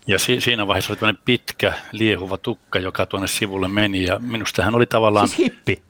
ja 0.08 0.20
si- 0.20 0.42
siinä 0.42 0.68
vaiheessa 0.68 0.94
oli 0.94 0.98
tämmöinen 1.00 1.22
pitkä, 1.26 1.74
liehuva 1.92 2.38
tukka, 2.38 2.80
joka 2.80 3.06
tuonne 3.06 3.28
sivulle 3.28 3.68
meni 3.68 4.04
ja 4.04 4.20
minusta 4.20 4.64
hän 4.64 4.76
oli 4.76 4.86
tavallaan, 4.86 5.28
Siis 5.28 5.40
hippi. 5.40 5.82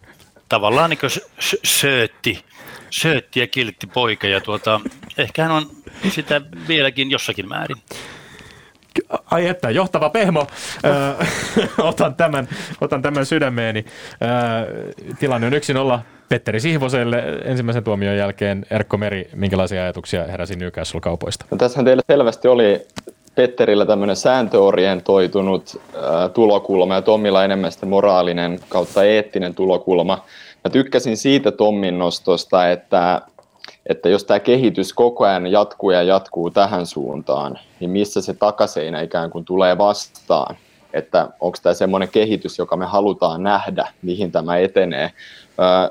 tavallaan 0.50 0.90
niin 0.90 1.00
söötti, 1.64 2.44
söötti 2.90 3.40
ja 3.40 3.48
kiltti 3.48 3.88
poika 3.88 4.28
ja 4.28 4.42
tuota, 4.42 4.82
ehkä 5.18 5.44
hän 5.44 5.52
on 5.52 5.66
sitä 6.10 6.42
vieläkin 6.68 7.12
jossakin 7.12 7.50
määrin. 7.50 7.78
Ai 9.32 9.48
että, 9.48 9.70
johtava 9.70 10.10
Pehmo. 10.10 10.48
Ö, 10.86 11.26
otan, 11.78 12.16
tämän, 12.16 12.48
otan 12.82 13.02
tämän 13.02 13.26
sydämeeni. 13.26 13.86
Ö, 13.86 15.14
tilanne 15.20 15.48
on 15.48 15.54
yksin 15.54 15.78
olla 15.78 16.00
Petteri 16.30 16.60
Sihvoselle 16.60 17.24
ensimmäisen 17.44 17.84
tuomion 17.84 18.18
jälkeen. 18.18 18.66
Erkko 18.70 18.98
Meri, 18.98 19.30
minkälaisia 19.34 19.82
ajatuksia 19.84 20.24
heräsi 20.28 20.56
Newcastle-kaupoista? 20.56 21.46
No, 21.52 21.58
tässähän 21.58 21.86
teillä 21.86 22.04
selvästi 22.08 22.48
oli 22.48 22.82
Petterillä 23.36 23.86
tämmöinen 23.86 24.16
sääntöorientoitunut 24.16 25.82
ää, 26.02 26.30
tulokulma 26.30 26.96
ja 26.96 27.02
Tommilla 27.02 27.44
enemmän 27.44 27.72
sitten 27.72 27.90
moraalinen 27.90 28.60
kautta 28.70 29.04
eettinen 29.04 29.56
tulokulma. 29.56 30.24
Mä 30.64 30.70
tykkäsin 30.70 31.18
siitä 31.18 31.52
Tommin 31.52 32.00
nostosta, 32.00 32.70
että, 32.70 33.22
että 33.86 34.10
jos 34.10 34.24
tämä 34.24 34.40
kehitys 34.40 34.94
koko 34.94 35.24
ajan 35.24 35.48
jatkuu 35.48 35.92
ja 35.92 36.04
jatkuu 36.04 36.52
tähän 36.52 36.86
suuntaan, 36.86 37.60
niin 37.80 37.90
missä 37.90 38.22
se 38.22 38.34
takaseinä 38.34 39.02
ikään 39.02 39.30
kuin 39.30 39.46
tulee 39.46 39.78
vastaan? 39.78 40.56
Että 40.94 41.28
onko 41.40 41.58
tämä 41.64 41.74
semmoinen 41.74 42.10
kehitys, 42.10 42.60
joka 42.60 42.76
me 42.76 42.86
halutaan 42.86 43.44
nähdä, 43.44 43.88
mihin 44.02 44.32
tämä 44.32 44.58
etenee. 44.58 45.12
Ää, 45.58 45.90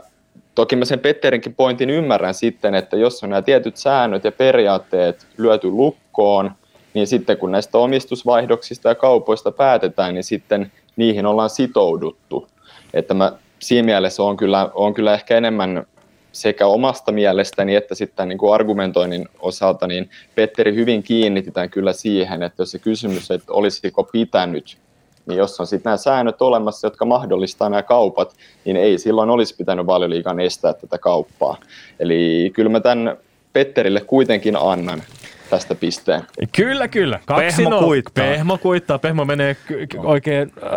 Toki 0.55 0.77
mä 0.77 0.85
sen 0.85 0.99
Petterinkin 0.99 1.55
pointin 1.55 1.91
ymmärrän 1.91 2.35
sitten, 2.35 2.75
että 2.75 2.97
jos 2.97 3.23
on 3.23 3.31
nämä 3.31 3.43
tietyt 3.43 3.77
säännöt 3.77 4.25
ja 4.25 4.33
periaatteet 4.33 5.27
lyöty 5.39 5.71
lukkoon, 5.71 6.51
niin 6.95 7.07
sitten 7.07 7.37
kun 7.37 7.53
näistä 7.53 7.79
omistusvaihdoksista 7.79 8.89
ja 8.89 8.95
kaupoista 8.95 9.53
päätetään, 9.53 10.15
niin 10.15 10.25
sitten 10.25 10.73
niihin 10.97 11.27
ollaan 11.27 11.51
sitouduttu. 11.51 12.47
Että 12.95 13.15
mä 13.15 13.33
siinä 13.59 13.87
mielessä 13.87 14.23
on 14.23 14.37
kyllä, 14.37 14.71
on 14.75 14.95
kyllä 14.95 15.15
ehkä 15.15 15.37
enemmän 15.37 15.87
sekä 16.33 16.67
omasta 16.67 17.13
mielestäni 17.13 17.75
että 17.75 17.95
sitten 17.95 18.29
niin 18.29 18.39
kuin 18.39 18.55
argumentoinnin 18.55 19.29
osalta, 19.39 19.87
niin 19.87 20.11
Petteri 20.35 20.75
hyvin 20.75 21.03
kiinnitetään 21.03 21.71
kyllä 21.71 21.93
siihen, 21.93 22.43
että 22.43 22.63
jos 22.63 22.71
se 22.71 22.79
kysymys, 22.79 23.31
että 23.31 23.53
olisiko 23.53 24.05
pitänyt 24.05 24.79
niin 25.27 25.39
jos 25.39 25.61
on 25.61 25.67
sitten 25.67 25.91
nämä 25.91 25.97
säännöt 25.97 26.43
olemassa, 26.43 26.87
jotka 26.87 27.05
mahdollistaa 27.05 27.69
nämä 27.69 27.83
kaupat, 27.83 28.35
niin 28.65 28.77
ei 28.77 28.99
silloin 28.99 29.31
olisi 29.31 29.57
pitänyt 29.57 29.87
valioliikan 29.87 30.41
estää 30.41 30.73
tätä 30.73 30.99
kauppaa. 30.99 31.57
Eli 32.01 32.51
kyllä 32.55 32.71
mä 32.71 32.81
tämän 32.81 33.17
Petterille 33.53 34.01
kuitenkin 34.01 34.57
annan 34.57 35.03
tästä 35.51 35.75
pisteen. 35.75 36.23
Kyllä, 36.57 36.89
kyllä. 36.89 37.21
Kaksi 37.27 37.57
Pehmo 37.57 37.71
nolla. 37.71 37.87
kuittaa. 37.87 38.25
Pehmo 38.25 38.59
kuittaa. 38.59 38.99
Pehmo 38.99 39.25
menee 39.25 39.55
ky- 39.55 39.87
oikein 39.97 40.53
äh, 40.63 40.71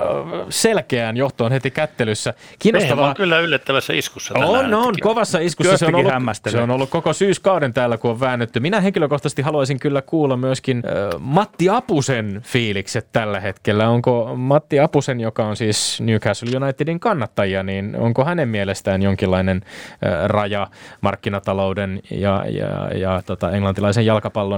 selkeään 0.49 1.17
johtoon 1.17 1.51
heti 1.51 1.71
kättelyssä. 1.71 2.33
Pehmo 2.33 2.55
Kiinnostavaa. 2.59 3.09
on 3.09 3.15
kyllä 3.15 3.39
yllättävässä 3.39 3.93
iskussa 3.93 4.33
tänään. 4.33 4.51
On, 4.51 4.73
on, 4.73 4.95
kovassa 5.01 5.39
iskussa. 5.39 5.77
Se 5.77 5.85
on, 5.85 5.95
ollut, 5.95 6.13
se 6.47 6.61
on 6.61 6.71
ollut 6.71 6.89
koko 6.89 7.13
syyskauden 7.13 7.73
täällä, 7.73 7.97
kun 7.97 8.11
on 8.11 8.19
väännetty. 8.19 8.59
Minä 8.59 8.81
henkilökohtaisesti 8.81 9.41
haluaisin 9.41 9.79
kyllä 9.79 10.01
kuulla 10.01 10.37
myöskin 10.37 10.77
äh, 10.85 11.19
Matti 11.19 11.69
Apusen 11.69 12.41
fiilikset 12.45 13.07
tällä 13.11 13.39
hetkellä. 13.39 13.89
Onko 13.89 14.35
Matti 14.35 14.79
Apusen, 14.79 15.19
joka 15.19 15.45
on 15.45 15.55
siis 15.55 16.01
Newcastle 16.01 16.57
Unitedin 16.57 16.99
kannattajia, 16.99 17.63
niin 17.63 17.95
onko 17.95 18.25
hänen 18.25 18.49
mielestään 18.49 19.01
jonkinlainen 19.01 19.61
äh, 19.65 20.25
raja 20.25 20.67
markkinatalouden 21.01 22.01
ja, 22.11 22.43
ja, 22.49 22.97
ja 22.97 23.21
tota, 23.25 23.51
englantilaisen 23.51 24.05
jalkapallon 24.05 24.56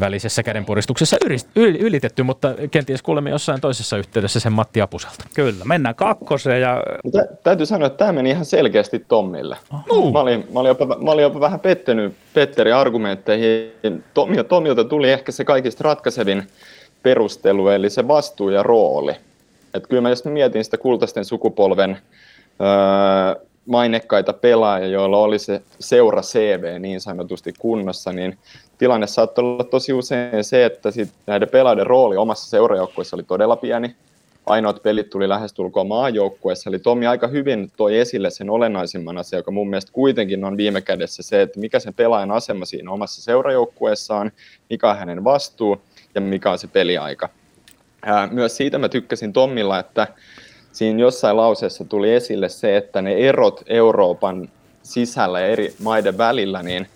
välisessä 0.00 0.42
kädenpuristuksessa 0.42 1.16
ylitetty, 1.56 2.22
mutta 2.22 2.54
kenties 2.70 3.02
kuulemme 3.02 3.30
jossain 3.30 3.60
toisessa 3.60 3.96
yhteydessä 3.96 4.40
sen 4.40 4.52
Matti 4.52 4.80
Apuselta. 4.80 5.24
Kyllä, 5.34 5.64
mennään 5.64 5.94
kakkoseen 5.94 6.60
ja 6.60 6.82
Tä, 7.12 7.26
täytyy 7.42 7.66
sanoa, 7.66 7.86
että 7.86 7.98
tämä 7.98 8.12
meni 8.12 8.30
ihan 8.30 8.44
selkeästi 8.44 9.04
Tommille. 9.08 9.56
Uh. 9.90 10.12
Mä, 10.12 10.20
olin, 10.20 10.46
mä, 10.52 10.60
olin 10.60 10.68
jopa, 10.68 10.86
mä 10.86 11.10
olin 11.10 11.22
jopa 11.22 11.40
vähän 11.40 11.60
pettynyt 11.60 12.14
Petterin 12.34 12.74
argumentteihin. 12.74 14.04
Tommi, 14.14 14.44
Tommilta 14.44 14.84
tuli 14.84 15.10
ehkä 15.10 15.32
se 15.32 15.44
kaikista 15.44 15.84
ratkaisevin 15.84 16.48
perustelu, 17.02 17.68
eli 17.68 17.90
se 17.90 18.08
vastuu 18.08 18.48
ja 18.48 18.62
rooli. 18.62 19.12
Et 19.74 19.86
kyllä 19.86 20.02
mä, 20.02 20.08
jos 20.08 20.24
mietin 20.24 20.64
sitä 20.64 20.78
kultaisten 20.78 21.24
sukupolven 21.24 21.98
öö, 22.60 23.44
mainekkaita 23.66 24.32
pelaajia, 24.32 24.88
joilla 24.88 25.18
oli 25.18 25.38
se 25.38 25.62
seura 25.78 26.22
CV 26.22 26.80
niin 26.80 27.00
sanotusti 27.00 27.52
kunnossa, 27.58 28.12
niin 28.12 28.38
tilanne 28.78 29.06
saattoi 29.06 29.44
olla 29.44 29.64
tosi 29.64 29.92
usein 29.92 30.44
se, 30.44 30.64
että 30.64 30.90
sit 30.90 31.08
näiden 31.26 31.48
pelaajien 31.48 31.86
rooli 31.86 32.16
omassa 32.16 32.50
seurajoukkueessa 32.50 33.16
oli 33.16 33.22
todella 33.22 33.56
pieni. 33.56 33.96
Ainoat 34.46 34.82
pelit 34.82 35.10
tuli 35.10 35.28
lähestulkoon 35.28 35.88
maajoukkueessa, 35.88 36.70
eli 36.70 36.78
Tomi 36.78 37.06
aika 37.06 37.28
hyvin 37.28 37.70
toi 37.76 37.98
esille 37.98 38.30
sen 38.30 38.50
olennaisimman 38.50 39.18
asian, 39.18 39.38
joka 39.38 39.50
mun 39.50 39.70
mielestä 39.70 39.92
kuitenkin 39.92 40.44
on 40.44 40.56
viime 40.56 40.80
kädessä 40.80 41.22
se, 41.22 41.42
että 41.42 41.60
mikä 41.60 41.78
sen 41.78 41.94
pelaajan 41.94 42.30
asema 42.30 42.64
siinä 42.64 42.90
omassa 42.90 43.22
seurajoukkueessaan, 43.22 44.32
mikä 44.70 44.90
on 44.90 44.98
hänen 44.98 45.24
vastuu 45.24 45.80
ja 46.14 46.20
mikä 46.20 46.50
on 46.50 46.58
se 46.58 46.66
peliaika. 46.66 47.28
Ää, 48.02 48.26
Myös 48.26 48.56
siitä 48.56 48.78
mä 48.78 48.88
tykkäsin 48.88 49.32
Tommilla, 49.32 49.78
että 49.78 50.06
siinä 50.72 51.00
jossain 51.00 51.36
lauseessa 51.36 51.84
tuli 51.84 52.14
esille 52.14 52.48
se, 52.48 52.76
että 52.76 53.02
ne 53.02 53.14
erot 53.14 53.62
Euroopan 53.66 54.48
sisällä 54.82 55.40
ja 55.40 55.46
eri 55.46 55.74
maiden 55.82 56.18
välillä, 56.18 56.62
niin 56.62 56.86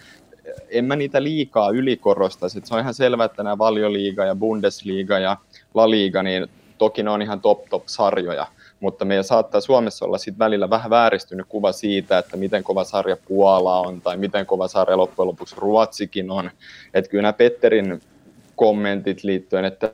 en 0.69 0.85
mä 0.85 0.97
niitä 0.97 1.23
liikaa 1.23 1.71
ylikorostaisi. 1.71 2.61
Se 2.65 2.75
on 2.75 2.81
ihan 2.81 2.95
selvää, 2.95 3.25
että 3.25 3.43
nämä 3.43 3.59
valioliiga 3.59 4.25
ja 4.25 4.35
Bundesliga 4.35 5.19
ja 5.19 5.37
La 5.75 5.91
Liga, 5.91 6.23
niin 6.23 6.47
toki 6.79 7.03
ne 7.03 7.11
on 7.11 7.23
ihan 7.23 7.41
top-top-sarjoja, 7.41 8.47
mutta 8.81 9.05
meidän 9.05 9.25
saattaa 9.25 9.61
Suomessa 9.61 10.05
olla 10.05 10.19
sit 10.19 10.39
välillä 10.39 10.71
vähän 10.71 10.91
vääristynyt 10.91 11.47
kuva 11.49 11.73
siitä, 11.73 12.19
että 12.19 12.37
miten 12.37 12.65
kova 12.65 12.85
sarja 12.85 13.17
Puola 13.29 13.81
on 13.81 14.01
tai 14.01 14.17
miten 14.17 14.47
kova 14.47 14.69
sarja 14.69 14.97
loppujen 14.97 15.29
lopuksi 15.29 15.57
Ruotsikin 15.59 16.31
on. 16.31 16.51
Että 16.95 17.11
kyllä 17.11 17.23
nämä 17.23 17.33
Petterin 17.33 18.01
kommentit 18.57 19.25
liittyen, 19.25 19.65
että 19.65 19.93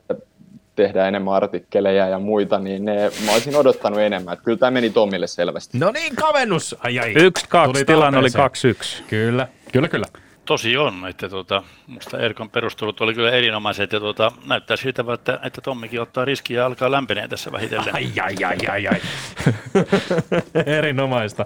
tehdään 0.76 1.08
enemmän 1.08 1.34
artikkeleja 1.34 2.08
ja 2.08 2.18
muita, 2.18 2.58
niin 2.58 2.84
ne, 2.84 3.10
mä 3.26 3.32
olisin 3.32 3.56
odottanut 3.56 4.00
enemmän. 4.00 4.32
Että 4.32 4.44
kyllä 4.44 4.58
tämä 4.58 4.70
meni 4.70 4.90
Tommille 4.90 5.26
selvästi. 5.26 5.78
No 5.78 5.90
niin, 5.90 6.16
kavennus! 6.16 6.76
Ai 6.78 6.98
ai. 6.98 7.12
yksi, 7.16 7.48
kaksi, 7.48 7.72
Tuli 7.72 7.84
tilanne 7.84 8.18
oli 8.18 8.30
kaksi, 8.30 8.68
yksi. 8.68 9.02
Kyllä, 9.08 9.48
kyllä, 9.72 9.88
kyllä. 9.88 10.06
Tosi 10.44 10.76
on, 10.76 11.09
että 11.09 11.28
tuota, 11.28 11.62
musta 11.87 12.18
Erkon 12.18 12.50
perustelut 12.50 13.00
oli 13.00 13.14
kyllä 13.14 13.30
erinomaiset 13.30 13.92
ja 13.92 14.00
tuota, 14.00 14.33
näyttää 14.46 14.76
siltä, 14.76 15.04
että, 15.14 15.40
että 15.42 15.61
Tommikin 15.61 16.00
ottaa 16.00 16.24
riskiä 16.24 16.59
ja 16.59 16.66
alkaa 16.66 16.90
lämpenee 16.90 17.28
tässä 17.28 17.52
vähitellen. 17.52 17.94
Ai, 17.94 18.12
ai, 18.22 18.35
ai, 18.44 18.57
ai, 18.68 18.87
ai. 18.88 19.00
Erinomaista. 20.78 21.44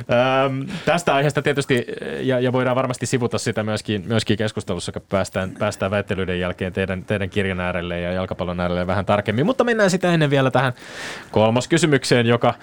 Ähm, 0.00 0.70
tästä 0.84 1.14
aiheesta 1.14 1.42
tietysti, 1.42 1.86
ja, 2.20 2.40
ja 2.40 2.52
voidaan 2.52 2.76
varmasti 2.76 3.06
sivuta 3.06 3.38
sitä 3.38 3.62
myöskin, 3.62 4.04
myöskin 4.06 4.38
keskustelussa, 4.38 4.92
kun 4.92 5.02
päästään, 5.08 5.50
päästään 5.58 5.90
väittelyiden 5.90 6.40
jälkeen 6.40 6.72
teidän, 6.72 7.04
teidän 7.04 7.30
kirjan 7.30 7.60
äärelle 7.60 8.00
ja 8.00 8.12
jalkapallon 8.12 8.60
äärelle 8.60 8.86
vähän 8.86 9.06
tarkemmin. 9.06 9.46
Mutta 9.46 9.64
mennään 9.64 9.90
sitä 9.90 10.14
ennen 10.14 10.30
vielä 10.30 10.50
tähän 10.50 10.72
kolmoskysymykseen, 11.30 12.26
joka 12.26 12.54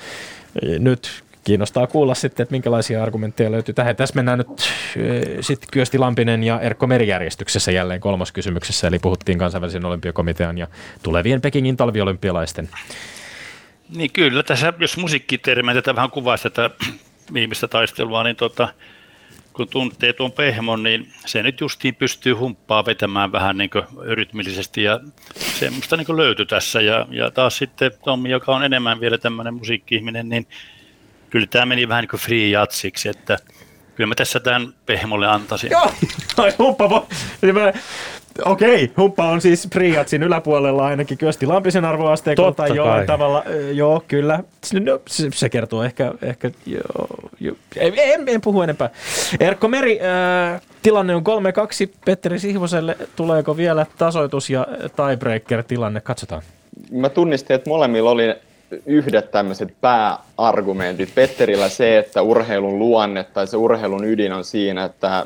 nyt 0.80 1.24
kiinnostaa 1.44 1.88
kuulla 1.88 2.16
sitten, 2.16 2.44
että 2.44 2.52
minkälaisia 2.52 3.04
argumentteja 3.04 3.52
löytyy 3.52 3.74
tähän. 3.74 3.96
Tässä 3.96 4.16
mennään 4.16 4.38
nyt 4.38 4.48
eh, 4.48 5.38
sitten 5.42 5.70
Kyösti 5.72 5.98
Lampinen 5.98 6.44
ja 6.44 6.60
Erkko 6.60 6.88
Merijärjestyksessä 6.88 7.72
jälleen 7.72 8.00
kolmoskysymyksessä, 8.00 8.88
eli 8.88 9.00
puhuttiin 9.00 9.38
kansainvälisen 9.38 9.86
olympiakomitean 9.86 10.58
ja 10.58 10.68
tulevien 11.04 11.42
Pekingin 11.42 11.78
talviolympialaisten. 11.78 12.70
Niin 13.96 14.12
kyllä, 14.12 14.44
tässä 14.44 14.74
jos 14.80 14.98
musiikkitermejä 14.98 15.76
tätä 15.76 15.96
vähän 15.96 16.12
kuvaa 16.12 16.38
tätä 16.38 16.70
viimeistä 17.34 17.68
taistelua, 17.68 18.24
niin 18.24 18.36
tota, 18.36 18.70
kun 19.54 19.68
tuntee 19.68 20.14
tuon 20.14 20.32
pehmon, 20.32 20.84
niin 20.84 21.08
se 21.26 21.44
nyt 21.44 21.62
justiin 21.62 21.96
pystyy 21.96 22.34
humppaa 22.34 22.86
vetämään 22.86 23.32
vähän 23.32 23.58
niin 23.58 23.70
rytmillisesti 24.02 24.84
ja 24.84 25.00
semmoista 25.36 25.98
niin 25.98 26.18
löytyi 26.18 26.46
tässä. 26.46 26.82
Ja, 26.82 27.08
ja 27.10 27.32
taas 27.32 27.58
sitten 27.58 27.92
Tommi, 28.04 28.30
joka 28.30 28.56
on 28.56 28.64
enemmän 28.64 29.00
vielä 29.00 29.18
tämmöinen 29.18 29.54
musiikki-ihminen, 29.54 30.30
niin 30.30 30.48
kyllä 31.34 31.48
tämä 31.50 31.66
meni 31.66 31.88
vähän 31.88 32.02
niin 32.02 32.10
kuin 32.10 32.20
free 32.20 32.50
jatsiksi, 32.50 33.10
että 33.10 33.38
kyllä 33.96 34.08
mä 34.08 34.16
tässä 34.16 34.40
tämän 34.40 34.74
pehmolle 34.86 35.28
antaisin. 35.28 35.72
Joo, 35.72 35.92
ai 36.38 36.54
humppa 36.60 36.90
voi. 36.90 37.02
Okei, 38.46 38.92
humppa 38.98 39.30
on 39.30 39.42
siis 39.42 39.68
Priatsin 39.74 40.24
yläpuolella 40.24 40.86
ainakin 40.86 41.18
Kyösti 41.18 41.46
Lampisen 41.46 41.86
arvoasteikolla 41.86 42.52
tai 42.52 42.76
jollain 42.76 43.00
kai. 43.00 43.08
tavalla. 43.08 43.44
Joo, 43.74 44.04
kyllä. 44.08 44.40
No, 44.74 45.00
se, 45.08 45.30
se 45.34 45.50
kertoo 45.50 45.84
ehkä, 45.84 46.14
ehkä 46.22 46.52
joo, 46.66 47.08
joo. 47.40 47.56
En, 47.76 47.94
en, 48.28 48.42
puhu 48.42 48.62
enempää. 48.62 48.90
Erkko 49.40 49.68
Meri, 49.68 50.00
äh, 50.54 50.62
tilanne 50.82 51.16
on 51.16 51.24
3-2 51.88 51.94
Petteri 52.06 52.40
Sihvoselle. 52.40 52.98
Tuleeko 53.16 53.58
vielä 53.58 53.86
tasoitus 53.98 54.50
ja 54.50 54.68
tiebreaker-tilanne? 54.96 56.02
Katsotaan. 56.02 56.42
Mä 56.92 57.10
tunnistin, 57.10 57.56
että 57.56 57.70
molemmilla 57.70 58.12
oli 58.12 58.24
yhdet 58.86 59.32
tämmöiset 59.32 59.74
pääargumentit. 59.82 61.16
Petterillä 61.16 61.70
se, 61.70 61.98
että 61.98 62.22
urheilun 62.22 62.80
luonne 62.80 63.24
tai 63.24 63.48
se 63.48 63.58
urheilun 63.58 64.06
ydin 64.06 64.34
on 64.34 64.44
siinä, 64.44 64.84
että 64.84 65.26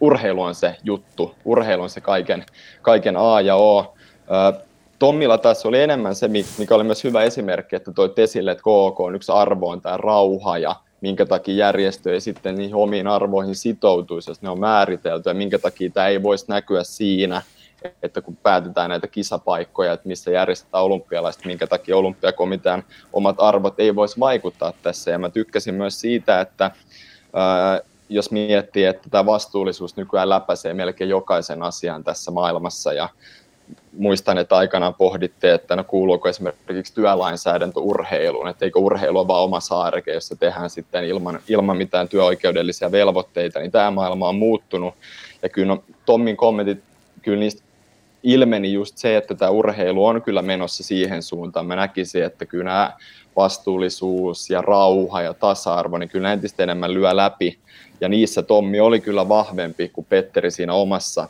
urheilu 0.00 0.42
on 0.42 0.54
se 0.54 0.76
juttu, 0.84 1.34
urheilu 1.44 1.82
on 1.82 1.90
se 1.90 2.00
kaiken, 2.00 2.44
kaiken 2.82 3.16
A 3.16 3.40
ja 3.40 3.56
O. 3.56 3.94
Tommilla 4.98 5.38
taas 5.38 5.66
oli 5.66 5.82
enemmän 5.82 6.14
se, 6.14 6.28
mikä 6.58 6.74
oli 6.74 6.84
myös 6.84 7.04
hyvä 7.04 7.22
esimerkki, 7.22 7.76
että 7.76 7.92
toi 7.92 8.12
esille, 8.16 8.50
että 8.50 8.62
KK 8.62 9.00
on 9.00 9.14
yksi 9.14 9.32
arvo 9.32 9.70
on 9.70 9.80
tämä 9.80 9.96
rauha 9.96 10.58
ja 10.58 10.76
minkä 11.00 11.26
takia 11.26 11.54
järjestö 11.54 12.12
ei 12.12 12.20
sitten 12.20 12.54
niihin 12.54 12.74
omiin 12.74 13.06
arvoihin 13.06 13.54
sitoutuisi, 13.54 14.30
jos 14.30 14.42
ne 14.42 14.50
on 14.50 14.60
määritelty 14.60 15.30
ja 15.30 15.34
minkä 15.34 15.58
takia 15.58 15.90
tämä 15.90 16.06
ei 16.06 16.22
voisi 16.22 16.44
näkyä 16.48 16.84
siinä– 16.84 17.42
että 18.02 18.20
kun 18.20 18.36
päätetään 18.36 18.90
näitä 18.90 19.06
kisapaikkoja, 19.06 19.92
että 19.92 20.08
missä 20.08 20.30
järjestetään 20.30 20.84
olympialaiset, 20.84 21.44
minkä 21.44 21.66
takia 21.66 21.96
olympiakomitean 21.96 22.84
omat 23.12 23.36
arvot 23.38 23.80
ei 23.80 23.94
voisi 23.94 24.20
vaikuttaa 24.20 24.72
tässä. 24.82 25.10
Ja 25.10 25.18
mä 25.18 25.30
tykkäsin 25.30 25.74
myös 25.74 26.00
siitä, 26.00 26.40
että 26.40 26.70
ää, 27.34 27.80
jos 28.08 28.30
miettii, 28.30 28.84
että 28.84 29.10
tämä 29.10 29.26
vastuullisuus 29.26 29.96
nykyään 29.96 30.28
läpäisee 30.28 30.74
melkein 30.74 31.10
jokaisen 31.10 31.62
asian 31.62 32.04
tässä 32.04 32.30
maailmassa 32.30 32.92
ja 32.92 33.08
muistan, 33.98 34.38
että 34.38 34.56
aikanaan 34.56 34.94
pohditte, 34.94 35.54
että 35.54 35.76
no 35.76 35.84
kuuluuko 35.84 36.28
esimerkiksi 36.28 36.94
työlainsäädäntö 36.94 37.80
urheiluun, 37.80 38.48
että 38.48 38.64
eikö 38.64 38.78
urheilu 38.78 39.18
ole 39.18 39.28
vaan 39.28 39.42
oma 39.42 39.60
saareke, 39.60 40.12
jossa 40.12 40.36
tehdään 40.36 40.70
sitten 40.70 41.04
ilman, 41.04 41.40
ilman 41.48 41.76
mitään 41.76 42.08
työoikeudellisia 42.08 42.92
velvoitteita, 42.92 43.58
niin 43.58 43.72
tämä 43.72 43.90
maailma 43.90 44.28
on 44.28 44.34
muuttunut. 44.34 44.94
Ja 45.42 45.48
kyllä 45.48 45.68
no, 45.68 45.84
Tommin 46.04 46.36
kommentit, 46.36 46.78
kyllä 47.22 47.38
niistä 47.38 47.62
ilmeni 48.26 48.72
just 48.72 48.98
se, 48.98 49.16
että 49.16 49.34
tämä 49.34 49.50
urheilu 49.50 50.06
on 50.06 50.22
kyllä 50.22 50.42
menossa 50.42 50.84
siihen 50.84 51.22
suuntaan. 51.22 51.66
Mä 51.66 51.76
näkisin, 51.76 52.24
että 52.24 52.46
kyllä 52.46 52.64
nämä 52.64 52.92
vastuullisuus 53.36 54.50
ja 54.50 54.62
rauha 54.62 55.22
ja 55.22 55.34
tasa-arvo, 55.34 55.98
niin 55.98 56.08
kyllä 56.08 56.32
entistä 56.32 56.62
enemmän 56.62 56.94
lyö 56.94 57.16
läpi. 57.16 57.58
Ja 58.00 58.08
niissä 58.08 58.42
Tommi 58.42 58.80
oli 58.80 59.00
kyllä 59.00 59.28
vahvempi 59.28 59.88
kuin 59.88 60.06
Petteri 60.08 60.50
siinä 60.50 60.72
omassa 60.72 61.28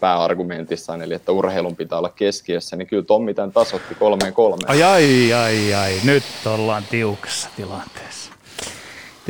pääargumentissaan, 0.00 1.02
eli 1.02 1.14
että 1.14 1.32
urheilun 1.32 1.76
pitää 1.76 1.98
olla 1.98 2.08
keskiössä, 2.08 2.76
niin 2.76 2.88
kyllä 2.88 3.04
Tommi 3.04 3.34
tämän 3.34 3.52
tasotti 3.52 3.94
kolmeen 3.94 4.32
kolmeen. 4.32 4.70
Ai, 4.70 4.82
ai, 4.82 5.32
ai, 5.32 5.74
ai, 5.74 5.92
nyt 6.04 6.24
ollaan 6.46 6.82
tiukassa 6.90 7.48
tilanteessa. 7.56 8.32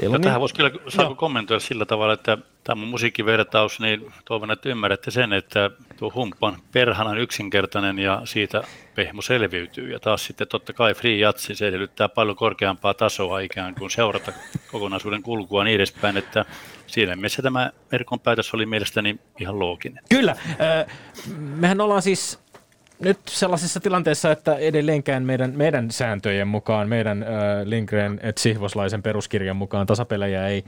Teillä 0.01 0.19
no, 0.19 0.23
tähän 0.23 0.35
niin... 0.35 0.41
voisi 0.41 0.55
kyllä 0.55 0.71
saako 0.89 1.15
kommentoida 1.15 1.61
sillä 1.61 1.85
tavalla, 1.85 2.13
että 2.13 2.39
tämä 2.65 2.87
musiikkivertaus, 2.87 3.81
niin 3.81 4.13
toivon, 4.25 4.51
että 4.51 4.69
ymmärrätte 4.69 5.11
sen, 5.11 5.33
että 5.33 5.71
tuo 5.97 6.13
humppan 6.15 6.57
perhanan 6.73 7.19
yksinkertainen 7.19 7.99
ja 7.99 8.23
siitä 8.25 8.63
pehmo 8.95 9.23
selviytyy. 9.23 9.93
Ja 9.93 10.01
taas 10.01 10.25
sitten 10.25 10.49
totta 10.49 10.73
kai 10.73 10.95
free 10.95 11.17
jatsi, 11.17 11.55
se 11.55 11.69
edellyttää 11.69 12.09
paljon 12.09 12.37
korkeampaa 12.37 12.95
tasoa 12.95 13.41
ikään 13.41 13.75
kuin 13.75 13.91
seurata 13.91 14.33
kokonaisuuden 14.73 15.23
kulkua 15.23 15.65
niin 15.65 15.75
edespäin, 15.75 16.17
että 16.17 16.45
siinä 16.87 17.17
mielessä 17.17 17.43
tämä 17.43 17.71
Merkon 17.93 18.21
päätös 18.21 18.55
oli 18.55 18.67
mielestäni 18.67 19.19
ihan 19.41 19.59
looginen. 19.59 20.05
Kyllä. 20.09 20.37
Mehän 21.37 21.81
ollaan 21.81 22.03
siis 22.03 22.44
nyt 23.05 23.19
sellaisessa 23.29 23.81
tilanteessa, 23.81 24.33
että 24.33 24.57
edelleenkään 24.57 25.23
meidän, 25.23 25.53
meidän 25.57 25.91
sääntöjen 25.91 26.49
mukaan, 26.49 26.89
meidän 26.89 27.23
äh, 27.23 27.29
Lindgren 27.65 28.21
et 28.23 28.39
Sihvoslaisen 28.39 29.03
peruskirjan 29.03 29.57
mukaan 29.57 29.87
tasapelejä 29.87 30.49
ei 30.49 30.65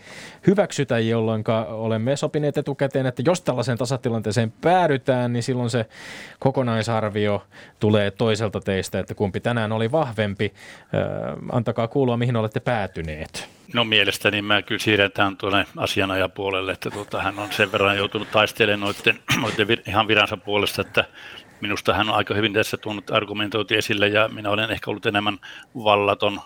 hyväksytä, 0.46 0.98
jolloin 0.98 1.44
olemme 1.68 2.16
sopineet 2.16 2.58
etukäteen, 2.58 3.06
että 3.06 3.22
jos 3.26 3.40
tällaiseen 3.40 3.78
tasatilanteeseen 3.78 4.52
päädytään, 4.60 5.32
niin 5.32 5.42
silloin 5.42 5.70
se 5.70 5.86
kokonaisarvio 6.38 7.46
tulee 7.80 8.10
toiselta 8.10 8.60
teistä, 8.60 8.98
että 8.98 9.14
kumpi 9.14 9.40
tänään 9.40 9.72
oli 9.72 9.92
vahvempi. 9.92 10.52
Äh, 10.54 11.34
antakaa 11.52 11.88
kuulua, 11.88 12.16
mihin 12.16 12.36
olette 12.36 12.60
päätyneet. 12.60 13.48
No 13.74 13.84
mielestäni 13.84 14.42
mä 14.42 14.62
kyllä 14.62 14.78
siirretään 14.78 15.36
tuonne 15.36 15.66
asianajapuolelle, 15.76 16.72
että 16.72 16.90
tuota, 16.90 17.22
hän 17.22 17.38
on 17.38 17.52
sen 17.52 17.72
verran 17.72 17.96
joutunut 17.96 18.30
taistelemaan 18.30 18.94
noiden, 18.94 19.22
noiden 19.42 19.68
vir, 19.68 19.80
ihan 19.86 20.08
viransa 20.08 20.36
puolesta, 20.36 20.82
että 20.82 21.04
minusta 21.60 21.94
hän 21.94 22.08
on 22.08 22.14
aika 22.14 22.34
hyvin 22.34 22.52
tässä 22.52 22.76
tuonut 22.76 23.10
argumentointi 23.10 23.74
esille 23.74 24.08
ja 24.08 24.28
minä 24.28 24.50
olen 24.50 24.70
ehkä 24.70 24.90
ollut 24.90 25.06
enemmän 25.06 25.38
vallaton 25.84 26.40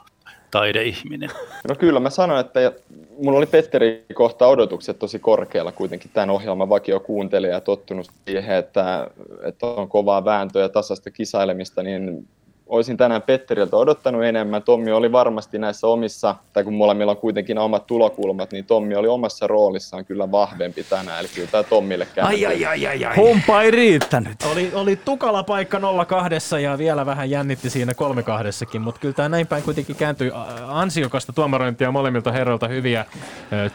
taideihminen. 0.51 1.31
No 1.69 1.75
kyllä 1.75 2.01
mä 2.01 2.11
sanoin, 2.11 2.41
että 2.41 2.73
mulla 3.19 3.39
oli 3.39 3.47
Petteri 3.47 4.05
kohta 4.15 4.47
odotukset 4.47 4.99
tosi 4.99 5.19
korkealla 5.19 5.73
kuitenkin 5.73 6.11
tämän 6.15 6.31
ohjelman 6.31 6.69
vakio 6.69 7.01
kuuntelija 7.01 7.53
ja 7.53 7.61
tottunut 7.61 8.07
siihen, 8.29 8.57
että, 8.57 9.11
että 9.43 9.67
on 9.67 9.89
kovaa 9.89 10.25
vääntöä 10.25 10.63
ja 10.63 10.69
tasasta 10.69 11.11
kisailemista, 11.11 11.83
niin 11.83 12.29
olisin 12.71 12.97
tänään 12.97 13.23
Petteriltä 13.23 13.77
odottanut 13.77 14.25
enemmän. 14.25 14.63
Tommi 14.63 14.93
oli 14.93 15.13
varmasti 15.13 15.59
näissä 15.59 15.87
omissa, 15.87 16.37
tai 16.53 16.65
kun 16.65 16.75
molemmilla 16.75 17.13
on 17.13 17.19
kuitenkin 17.19 17.59
omat 17.59 17.87
tulokulmat, 17.87 18.53
niin 18.53 18.65
Tommi 18.65 18.97
oli 18.97 19.09
omassa 19.09 19.47
roolissaan 19.47 20.05
kyllä 20.05 20.33
vahvempi 20.33 20.85
tänään. 20.85 21.21
Eli 21.21 21.29
kyllä 21.35 21.49
tämä 21.51 21.63
Tommille 21.63 22.07
käy. 22.15 22.25
Ai, 22.25 22.47
ai, 22.47 22.67
ai, 22.67 22.87
ai, 22.87 23.05
ai. 23.05 23.17
Humpa 23.17 23.63
ei 23.63 23.71
riittänyt. 23.71 24.43
Oli, 24.53 24.71
oli 24.75 24.97
tukala 24.97 25.43
paikka 25.43 25.81
02 26.07 26.63
ja 26.63 26.79
vielä 26.79 27.07
vähän 27.07 27.31
jännitti 27.31 27.71
siinä 27.71 27.95
32 27.95 28.67
mutta 28.79 29.01
kyllä 29.01 29.15
tämä 29.15 29.29
näin 29.29 29.47
päin 29.47 29.63
kuitenkin 29.63 29.97
kääntyi 29.97 30.31
ansiokasta 30.67 31.33
tuomarointia 31.33 31.91
molemmilta 31.91 32.33
herroilta 32.33 32.69
hyviä 32.69 33.05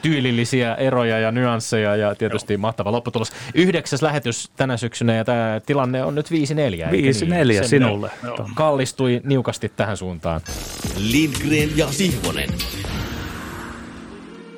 tyylillisiä 0.02 0.76
eroja 0.76 1.20
ja 1.20 1.32
nyansseja 1.32 1.96
ja 1.96 2.16
tietysti 2.16 2.54
Joo. 2.54 2.60
mahtava 2.60 2.92
lopputulos. 2.92 3.32
Yhdeksäs 3.54 4.02
lähetys 4.02 4.52
tänä 4.56 4.78
syksynä 4.78 5.16
ja 5.16 5.26
tämä 5.26 5.62
tilanne 5.66 6.04
on 6.04 6.16
nyt 6.16 6.32
5-4. 6.32 6.32
5-4 6.32 6.92
niin? 6.92 7.68
sinulle. 7.68 8.12
Kalli 8.56 8.85
kallistui 8.86 9.22
niukasti 9.24 9.70
tähän 9.70 9.98
suuntaan. 9.98 10.42
Lindgren 10.98 11.78
ja 11.78 11.92
Sihvonen. 11.92 12.50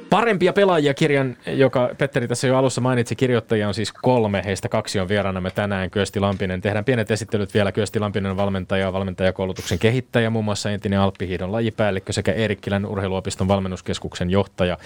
Parempia 0.10 0.54
pelaajia 0.54 0.94
kirjan, 0.94 1.38
joka 1.46 1.90
Petteri 1.98 2.28
tässä 2.28 2.48
jo 2.48 2.58
alussa 2.58 2.82
mainitsi, 2.82 3.16
kirjoittajia 3.16 3.68
on 3.68 3.74
siis 3.74 3.94
kolme, 3.94 4.42
heistä 4.46 4.70
kaksi 4.70 5.00
on 5.00 5.08
vieraanamme 5.08 5.52
tänään, 5.52 5.90
Kyösti 5.90 6.20
Lampinen. 6.20 6.62
Tehdään 6.62 6.86
pienet 6.86 7.12
esittelyt 7.12 7.54
vielä. 7.54 7.72
Kyösti 7.72 8.00
Lampinen 8.00 8.38
valmentaja, 8.38 8.94
valmentajakoulutuksen 8.94 9.80
kehittäjä, 9.80 10.30
muun 10.30 10.46
muassa 10.46 10.72
entinen 10.72 11.00
Alppihiidon 11.00 11.52
lajipäällikkö 11.52 12.14
sekä 12.14 12.32
Eerikkilän 12.32 12.86
urheiluopiston 12.86 13.48
valmennuskeskuksen 13.48 14.30
johtaja 14.30 14.78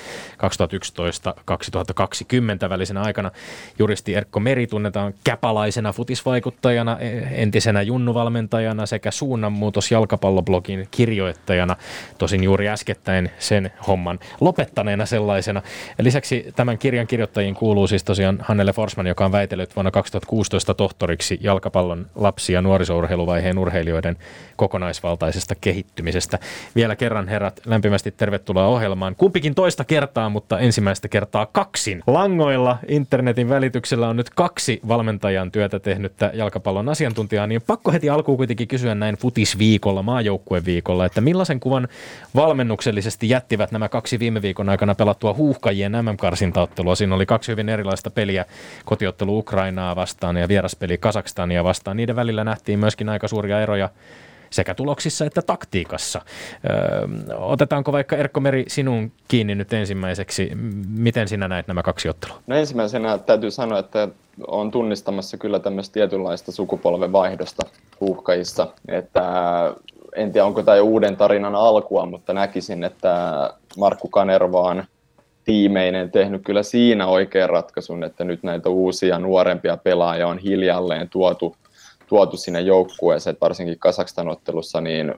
2011-2020 2.66 2.70
välisenä 2.70 3.02
aikana. 3.02 3.32
Juristi 3.80 4.16
Erkko 4.16 4.40
Meri 4.40 4.68
tunnetaan 4.68 5.14
käpalaisena 5.24 5.94
futisvaikuttajana, 5.94 6.98
entisenä 7.32 7.82
junnuvalmentajana 7.82 8.86
sekä 8.86 9.12
suunnanmuutos 9.12 9.92
jalkapalloblogin 9.92 10.88
kirjoittajana. 10.92 11.76
Tosin 12.18 12.44
juuri 12.44 12.70
äskettäin 12.70 13.30
sen 13.40 13.72
homman 13.88 14.20
lopettaneena 14.40 15.06
sellaisena. 15.12 15.62
Lisäksi 16.00 16.46
tämän 16.56 16.78
kirjan 16.78 17.08
kirjoittajiin 17.08 17.56
kuuluu 17.56 17.88
siis 17.88 18.04
tosiaan 18.04 18.38
Hannele 18.42 18.74
Forsman, 18.74 19.08
joka 19.08 19.26
on 19.26 19.32
väitellyt 19.32 19.76
vuonna 19.76 19.92
2016 19.92 20.74
tohtoriksi 20.74 21.40
jalkapallon 21.42 22.08
lapsi- 22.16 22.54
ja 22.54 22.62
nuorisourheiluvaiheen 22.62 23.58
urheilijoiden 23.58 24.18
kokonaisvaltaisesta 24.56 25.56
kehittymisestä. 25.62 26.40
Vielä 26.76 26.96
kerran 26.96 27.28
herrat, 27.28 27.62
lämpimästi 27.66 28.12
tervetuloa 28.12 28.68
ohjelmaan. 28.68 29.16
Kumpikin 29.16 29.56
toista 29.56 29.84
kertaa, 29.84 30.30
mutta 30.30 30.60
ensimmäistä 30.60 31.08
kertaa 31.08 31.46
kaksin. 31.46 32.04
Langoilla 32.08 32.78
internetin 32.88 33.50
välityksellä 33.50 34.10
on 34.10 34.16
nyt 34.16 34.30
kaksi 34.30 34.80
valmentajan 34.88 35.52
työtä 35.52 35.80
tehnyttä 35.80 36.32
jalkapallon 36.34 36.90
asiantuntijaa, 36.90 37.48
niin 37.48 37.62
pakko 37.68 37.92
heti 37.92 38.10
alkuun 38.10 38.38
kuitenkin 38.38 38.68
kysyä 38.68 38.96
näin 38.96 39.18
futisviikolla, 39.18 40.04
maajoukkueviikolla, 40.04 41.06
että 41.06 41.22
millaisen 41.22 41.60
kuvan 41.60 41.88
valmennuksellisesti 42.36 43.30
jättivät 43.30 43.72
nämä 43.72 43.90
kaksi 43.90 44.20
viime 44.20 44.42
viikon 44.42 44.70
aikana 44.70 44.96
pelattua 45.02 45.34
huuhkajien 45.34 45.92
MM-karsintaottelua. 45.92 46.96
Siinä 46.96 47.16
oli 47.16 47.26
kaksi 47.26 47.52
hyvin 47.52 47.70
erilaista 47.70 48.10
peliä, 48.10 48.46
kotiottelu 48.86 49.38
Ukrainaa 49.38 49.96
vastaan 49.96 50.38
ja 50.38 50.48
vieraspeli 50.48 50.98
Kasakstania 50.98 51.64
vastaan. 51.64 51.98
Niiden 51.98 52.16
välillä 52.16 52.44
nähtiin 52.44 52.80
myöskin 52.80 53.10
aika 53.10 53.28
suuria 53.28 53.62
eroja 53.62 53.90
sekä 54.50 54.74
tuloksissa 54.76 55.26
että 55.26 55.42
taktiikassa. 55.42 56.22
Öö, 56.70 57.36
otetaanko 57.36 57.92
vaikka 57.92 58.16
Erkko 58.16 58.40
Meri 58.40 58.66
sinun 58.68 59.12
kiinni 59.28 59.56
nyt 59.56 59.74
ensimmäiseksi? 59.74 60.52
Miten 60.98 61.28
sinä 61.28 61.48
näet 61.48 61.68
nämä 61.68 61.84
kaksi 61.84 62.10
ottelua? 62.10 62.42
No 62.48 62.56
ensimmäisenä 62.56 63.18
täytyy 63.18 63.52
sanoa, 63.52 63.80
että 63.80 64.08
on 64.48 64.72
tunnistamassa 64.72 65.38
kyllä 65.38 65.60
tämmöistä 65.60 65.94
tietynlaista 65.94 66.52
sukupolven 66.52 67.12
vaihdosta 67.12 67.64
huuhkajissa. 68.00 68.68
Että 68.88 69.24
en 70.16 70.32
tiedä, 70.32 70.46
onko 70.46 70.64
tämä 70.64 70.78
jo 70.78 70.84
uuden 70.84 71.18
tarinan 71.18 71.56
alkua, 71.56 72.06
mutta 72.06 72.34
näkisin, 72.34 72.84
että 72.84 73.14
Markku 73.78 74.08
Kanerva 74.08 74.62
on 74.62 74.84
tiimeinen 75.44 76.12
tehnyt 76.12 76.42
kyllä 76.46 76.64
siinä 76.64 77.08
oikean 77.08 77.50
ratkaisun, 77.50 78.04
että 78.04 78.24
nyt 78.24 78.44
näitä 78.44 78.70
uusia 78.70 79.20
nuorempia 79.20 79.78
pelaajia 79.78 80.28
on 80.28 80.38
hiljalleen 80.38 81.10
tuotu 81.10 81.56
tuotu 82.12 82.38
sinne 82.38 82.62
joukkueeseen, 82.62 83.38
varsinkin 83.42 83.80
Kasakstan 83.80 84.30
ottelussa, 84.30 84.82
niin 84.82 85.14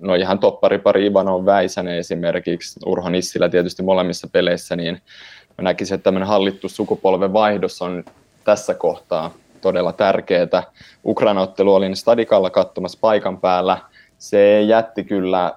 no 0.00 0.14
ihan 0.14 0.38
topparipari 0.38 1.06
Ivanov 1.06 1.46
Väisänen 1.46 1.98
esimerkiksi, 1.98 2.80
Urho 2.86 3.08
Nissilä 3.08 3.48
tietysti 3.48 3.82
molemmissa 3.82 4.28
peleissä, 4.32 4.76
niin 4.76 5.02
mä 5.58 5.62
näkisin, 5.62 5.94
että 5.94 6.04
tämmöinen 6.04 6.28
hallittu 6.28 6.68
sukupolven 6.68 7.32
vaihdos 7.32 7.82
on 7.82 8.04
tässä 8.44 8.74
kohtaa 8.74 9.34
todella 9.60 9.92
tärkeää. 9.92 10.62
Ukraina-ottelu 11.04 11.74
olin 11.74 11.96
Stadikalla 11.96 12.50
katsomassa 12.50 12.98
paikan 13.00 13.40
päällä. 13.40 13.78
Se 14.18 14.62
jätti 14.62 15.04
kyllä 15.04 15.54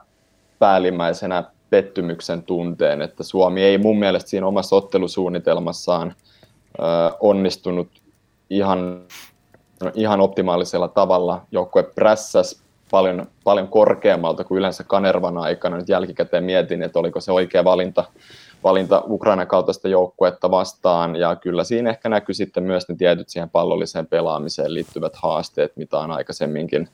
päällimmäisenä 0.60 1.44
pettymyksen 1.72 2.44
tunteen, 2.44 3.02
että 3.02 3.24
Suomi 3.24 3.62
ei 3.62 3.78
mun 3.78 4.00
mielestä 4.00 4.30
siinä 4.30 4.48
omassa 4.48 4.76
ottelusuunnitelmassaan 4.76 6.16
ö, 6.80 6.84
onnistunut 7.20 7.88
ihan 8.50 9.02
ihan 9.94 10.22
optimaalisella 10.22 10.88
tavalla. 10.88 11.42
Joukkue 11.52 11.84
prässäs 11.84 12.62
paljon, 12.92 13.28
paljon 13.44 13.68
korkeammalta 13.68 14.44
kuin 14.44 14.60
yleensä 14.60 14.84
Kanervan 14.84 15.38
aikana. 15.38 15.78
Nyt 15.78 15.90
jälkikäteen 15.90 16.44
mietin, 16.44 16.84
että 16.84 17.00
oliko 17.00 17.22
se 17.22 17.32
oikea 17.32 17.64
valinta, 17.64 18.04
valinta 18.64 19.04
Ukrainan 19.08 19.48
kaltaista 19.48 19.88
joukkuetta 19.88 20.52
vastaan. 20.52 21.16
Ja 21.16 21.36
kyllä 21.36 21.64
siinä 21.64 21.90
ehkä 21.90 22.10
näkyy 22.10 22.36
sitten 22.36 22.64
myös 22.64 22.90
ne 22.90 22.96
tietyt 22.96 23.30
siihen 23.30 23.50
pallolliseen 23.50 24.08
pelaamiseen 24.08 24.74
liittyvät 24.74 25.16
haasteet, 25.16 25.78
mitä 25.78 25.98
on 25.98 26.12
aikaisemminkin 26.12 26.90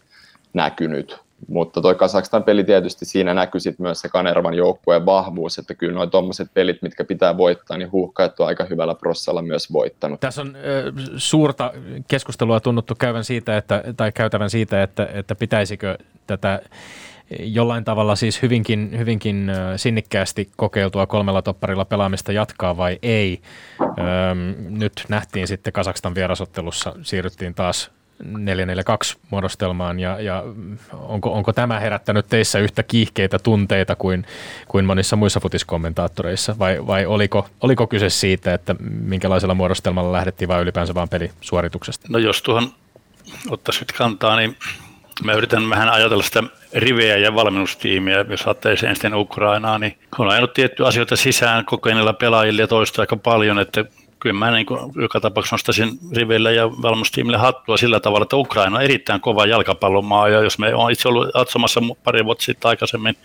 näkynyt. 0.53 1.26
Mutta 1.47 1.81
toi 1.81 1.95
Kasakstan 1.95 2.43
peli 2.43 2.63
tietysti 2.63 3.05
siinä 3.05 3.33
näkyy 3.33 3.61
sit 3.61 3.79
myös 3.79 4.01
se 4.01 4.09
Kanervan 4.09 4.53
joukkueen 4.53 5.05
vahvuus, 5.05 5.59
että 5.59 5.73
kyllä 5.73 5.93
noin 5.93 6.09
tuommoiset 6.09 6.53
pelit, 6.53 6.81
mitkä 6.81 7.03
pitää 7.03 7.37
voittaa, 7.37 7.77
niin 7.77 7.91
huuhkajat 7.91 8.39
on 8.39 8.47
aika 8.47 8.63
hyvällä 8.63 8.95
prossalla 8.95 9.41
myös 9.41 9.73
voittanut. 9.73 10.19
Tässä 10.19 10.41
on 10.41 10.55
ö, 10.55 10.93
suurta 11.17 11.73
keskustelua 12.07 12.59
tunnuttu 12.59 12.95
käyvän 12.95 13.23
siitä, 13.23 13.57
että, 13.57 13.83
tai 13.97 14.11
käytävän 14.11 14.49
siitä, 14.49 14.83
että, 14.83 15.09
että 15.13 15.35
pitäisikö 15.35 15.97
tätä 16.27 16.61
jollain 17.39 17.83
tavalla 17.83 18.15
siis 18.15 18.41
hyvinkin, 18.41 18.95
hyvinkin 18.97 19.51
sinnikkäästi 19.75 20.49
kokeiltua 20.55 21.07
kolmella 21.07 21.41
topparilla 21.41 21.85
pelaamista 21.85 22.31
jatkaa 22.31 22.77
vai 22.77 22.99
ei. 23.01 23.41
Öm, 23.81 24.55
nyt 24.79 25.05
nähtiin 25.09 25.47
sitten 25.47 25.73
Kasakstan 25.73 26.15
vierasottelussa, 26.15 26.95
siirryttiin 27.01 27.53
taas 27.53 27.91
442 28.23 29.17
muodostelmaan 29.29 29.99
ja, 29.99 30.21
ja 30.21 30.43
onko, 30.93 31.33
onko 31.33 31.53
tämä 31.53 31.79
herättänyt 31.79 32.27
teissä 32.27 32.59
yhtä 32.59 32.83
kiihkeitä 32.83 33.39
tunteita 33.39 33.95
kuin, 33.95 34.25
kuin 34.67 34.85
monissa 34.85 35.15
muissa 35.15 35.39
futiskommentaattoreissa 35.39 36.59
vai, 36.59 36.87
vai 36.87 37.05
oliko, 37.05 37.49
oliko 37.61 37.87
kyse 37.87 38.09
siitä, 38.09 38.53
että 38.53 38.75
minkälaisella 39.01 39.53
muodostelmalla 39.53 40.11
lähdettiin 40.11 40.47
vai 40.47 40.61
ylipäänsä 40.61 40.93
vaan 40.93 41.09
pelisuorituksesta? 41.09 42.07
No 42.09 42.19
jos 42.19 42.41
tuohon 42.41 42.71
ottaisi 43.49 43.79
nyt 43.79 43.91
kantaa, 43.91 44.35
niin 44.35 44.57
mä 45.23 45.33
yritän 45.33 45.69
vähän 45.69 45.89
ajatella 45.89 46.23
sitä 46.23 46.43
riveä 46.73 47.17
ja 47.17 47.35
valmennustiimiä, 47.35 48.25
jos 48.29 48.47
ajattelee 48.47 48.77
ensin 48.89 49.15
Ukrainaa, 49.15 49.79
niin 49.79 49.97
on 50.17 50.29
ajanut 50.29 50.53
tiettyjä 50.53 50.87
asioita 50.87 51.15
sisään 51.15 51.65
kokeneilla 51.65 52.13
pelaajille 52.13 52.61
ja 52.61 52.67
toista 52.67 53.01
aika 53.01 53.17
paljon, 53.17 53.59
että 53.59 53.85
kyllä 54.27 54.39
mä 54.39 54.51
niin 54.51 54.65
kuin 54.65 54.91
joka 54.95 55.19
tapauksessa 55.19 55.53
nostaisin 55.53 55.99
riville 56.15 56.53
ja 56.53 56.71
valmustiimille 56.71 57.37
hattua 57.37 57.77
sillä 57.77 57.99
tavalla, 57.99 58.23
että 58.23 58.35
Ukraina 58.35 58.77
on 58.77 58.83
erittäin 58.83 59.21
kova 59.21 59.45
jalkapallomaa 59.45 60.29
ja 60.29 60.41
jos 60.41 60.59
me 60.59 60.75
on 60.75 60.91
itse 60.91 61.07
ollut 61.07 61.31
katsomassa 61.33 61.81
pari 62.03 62.25
vuotta 62.25 62.43
sitten 62.43 62.69
aikaisemmin 62.69 63.17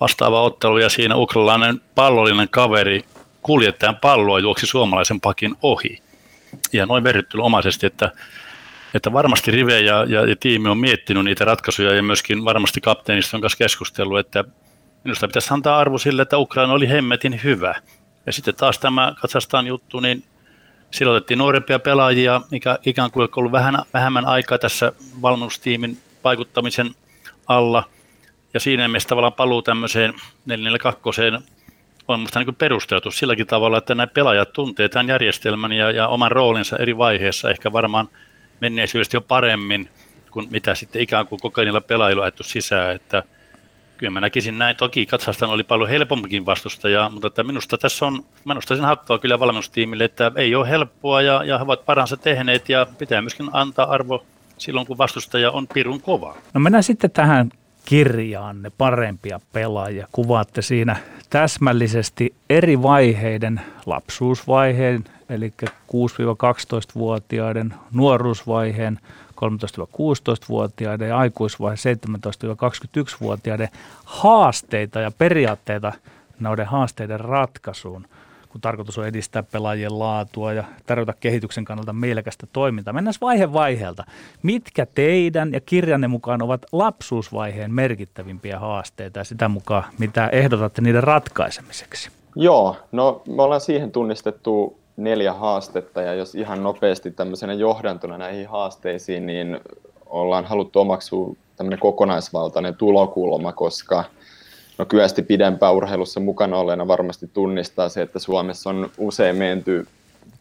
vastaava 0.00 0.42
ottelu 0.42 0.78
ja 0.78 0.88
siinä 0.88 1.16
ukrainalainen 1.16 1.80
pallollinen 1.94 2.48
kaveri 2.48 3.04
kuljettajan 3.42 3.96
palloa 3.96 4.38
juoksi 4.38 4.66
suomalaisen 4.66 5.20
pakin 5.20 5.56
ohi. 5.62 5.98
Ja 6.72 6.86
noin 6.86 7.04
verryttelynomaisesti, 7.04 7.86
että, 7.86 8.12
että 8.94 9.12
varmasti 9.12 9.50
Rive 9.50 9.80
ja, 9.80 10.04
ja, 10.08 10.26
ja, 10.26 10.36
tiimi 10.40 10.68
on 10.68 10.78
miettinyt 10.78 11.24
niitä 11.24 11.44
ratkaisuja 11.44 11.94
ja 11.94 12.02
myöskin 12.02 12.44
varmasti 12.44 12.80
kapteenista 12.80 13.36
on 13.36 13.40
kanssa 13.40 13.58
keskustellut, 13.58 14.18
että 14.18 14.44
minusta 15.04 15.26
pitäisi 15.26 15.54
antaa 15.54 15.78
arvo 15.78 15.98
sille, 15.98 16.22
että 16.22 16.38
Ukraina 16.38 16.72
oli 16.72 16.88
hemmetin 16.88 17.40
hyvä– 17.44 17.74
ja 18.26 18.32
sitten 18.32 18.54
taas 18.54 18.78
tämä 18.78 19.14
Katsastan 19.20 19.66
juttu, 19.66 20.00
niin 20.00 20.24
silloin 20.90 21.16
otettiin 21.16 21.38
nuorempia 21.38 21.78
pelaajia, 21.78 22.40
mikä 22.50 22.78
ikään 22.86 23.10
kuin 23.10 23.28
ollut 23.36 23.52
vähän, 23.52 23.78
vähemmän 23.94 24.24
aikaa 24.26 24.58
tässä 24.58 24.92
valmennustiimin 25.22 25.98
vaikuttamisen 26.24 26.94
alla. 27.46 27.84
Ja 28.54 28.60
siinä 28.60 28.88
mielessä 28.88 29.08
tavallaan 29.08 29.32
paluu 29.32 29.62
tämmöiseen 29.62 30.14
442 30.46 31.20
on 32.08 32.20
minusta 32.20 32.40
niin 32.40 32.54
perusteltu 32.54 33.10
silläkin 33.10 33.46
tavalla, 33.46 33.78
että 33.78 33.94
nämä 33.94 34.06
pelaajat 34.06 34.52
tuntee 34.52 34.88
tämän 34.88 35.08
järjestelmän 35.08 35.72
ja, 35.72 35.90
ja 35.90 36.08
oman 36.08 36.32
roolinsa 36.32 36.76
eri 36.76 36.98
vaiheissa 36.98 37.50
ehkä 37.50 37.72
varmaan 37.72 38.08
menneisyydestä 38.60 39.16
jo 39.16 39.20
paremmin 39.20 39.90
kuin 40.30 40.46
mitä 40.50 40.74
sitten 40.74 41.02
ikään 41.02 41.26
kuin 41.26 41.40
kokeilla 41.40 41.80
pelaajilla 41.80 42.22
ajettu 42.22 42.42
sisään, 42.42 42.94
että– 42.94 43.22
kyllä 43.98 44.10
mä 44.10 44.20
näkisin 44.20 44.58
näin. 44.58 44.76
Toki 44.76 45.06
Katsastan 45.06 45.50
oli 45.50 45.64
paljon 45.64 45.88
helpompikin 45.88 46.46
vastustaja, 46.46 47.10
mutta 47.10 47.26
että 47.26 47.44
minusta 47.44 47.78
tässä 47.78 48.06
on, 48.06 48.24
minusta 48.44 48.76
sen 48.76 48.84
hattua 48.84 49.18
kyllä 49.18 49.40
valmennustiimille, 49.40 50.04
että 50.04 50.32
ei 50.36 50.54
ole 50.54 50.68
helppoa 50.68 51.22
ja, 51.22 51.44
ja 51.44 51.58
he 51.58 51.64
ovat 51.64 51.86
paransa 51.86 52.16
tehneet 52.16 52.68
ja 52.68 52.86
pitää 52.98 53.22
myöskin 53.22 53.50
antaa 53.52 53.90
arvo 53.90 54.24
silloin, 54.58 54.86
kun 54.86 54.98
vastustaja 54.98 55.50
on 55.50 55.66
pirun 55.74 56.00
kova. 56.00 56.36
No 56.54 56.60
mennään 56.60 56.84
sitten 56.84 57.10
tähän 57.10 57.50
kirjaan 57.84 58.62
ne 58.62 58.70
parempia 58.78 59.40
pelaajia. 59.52 60.08
Kuvaatte 60.12 60.62
siinä 60.62 60.96
täsmällisesti 61.30 62.34
eri 62.50 62.82
vaiheiden 62.82 63.60
lapsuusvaiheen, 63.86 65.04
eli 65.28 65.52
6-12-vuotiaiden 65.64 67.74
nuoruusvaiheen, 67.92 68.98
13-16-vuotiaiden 69.40 71.08
ja 71.08 71.18
aikuisvaihe 71.18 71.76
17-21-vuotiaiden 71.76 73.68
haasteita 74.04 75.00
ja 75.00 75.10
periaatteita 75.18 75.92
noiden 76.40 76.66
haasteiden 76.66 77.20
ratkaisuun, 77.20 78.06
kun 78.48 78.60
tarkoitus 78.60 78.98
on 78.98 79.06
edistää 79.06 79.42
pelaajien 79.42 79.98
laatua 79.98 80.52
ja 80.52 80.64
tarjota 80.86 81.12
kehityksen 81.20 81.64
kannalta 81.64 81.92
mielekästä 81.92 82.46
toimintaa. 82.52 82.94
Mennään 82.94 83.14
vaihe 83.20 83.52
vaiheelta. 83.52 84.04
Mitkä 84.42 84.86
teidän 84.86 85.52
ja 85.52 85.60
kirjanne 85.60 86.08
mukaan 86.08 86.42
ovat 86.42 86.66
lapsuusvaiheen 86.72 87.74
merkittävimpiä 87.74 88.58
haasteita 88.58 89.18
ja 89.18 89.24
sitä 89.24 89.48
mukaan, 89.48 89.84
mitä 89.98 90.28
ehdotatte 90.28 90.82
niiden 90.82 91.02
ratkaisemiseksi? 91.02 92.10
Joo, 92.36 92.76
no 92.92 93.22
me 93.28 93.42
ollaan 93.42 93.60
siihen 93.60 93.92
tunnistettu 93.92 94.78
neljä 94.96 95.32
haastetta 95.32 96.02
ja 96.02 96.14
jos 96.14 96.34
ihan 96.34 96.62
nopeasti 96.62 97.10
tämmöisenä 97.10 97.52
johdantuna 97.52 98.18
näihin 98.18 98.48
haasteisiin, 98.48 99.26
niin 99.26 99.60
ollaan 100.06 100.44
haluttu 100.44 100.80
omaksua 100.80 101.34
tämmöinen 101.56 101.78
kokonaisvaltainen 101.78 102.74
tulokulma, 102.74 103.52
koska 103.52 104.04
no 104.78 104.84
kyösti 104.84 105.22
pidempään 105.22 105.74
urheilussa 105.74 106.20
mukana 106.20 106.56
olleena 106.56 106.88
varmasti 106.88 107.30
tunnistaa 107.32 107.88
se, 107.88 108.02
että 108.02 108.18
Suomessa 108.18 108.70
on 108.70 108.90
usein 108.98 109.36
menty 109.36 109.86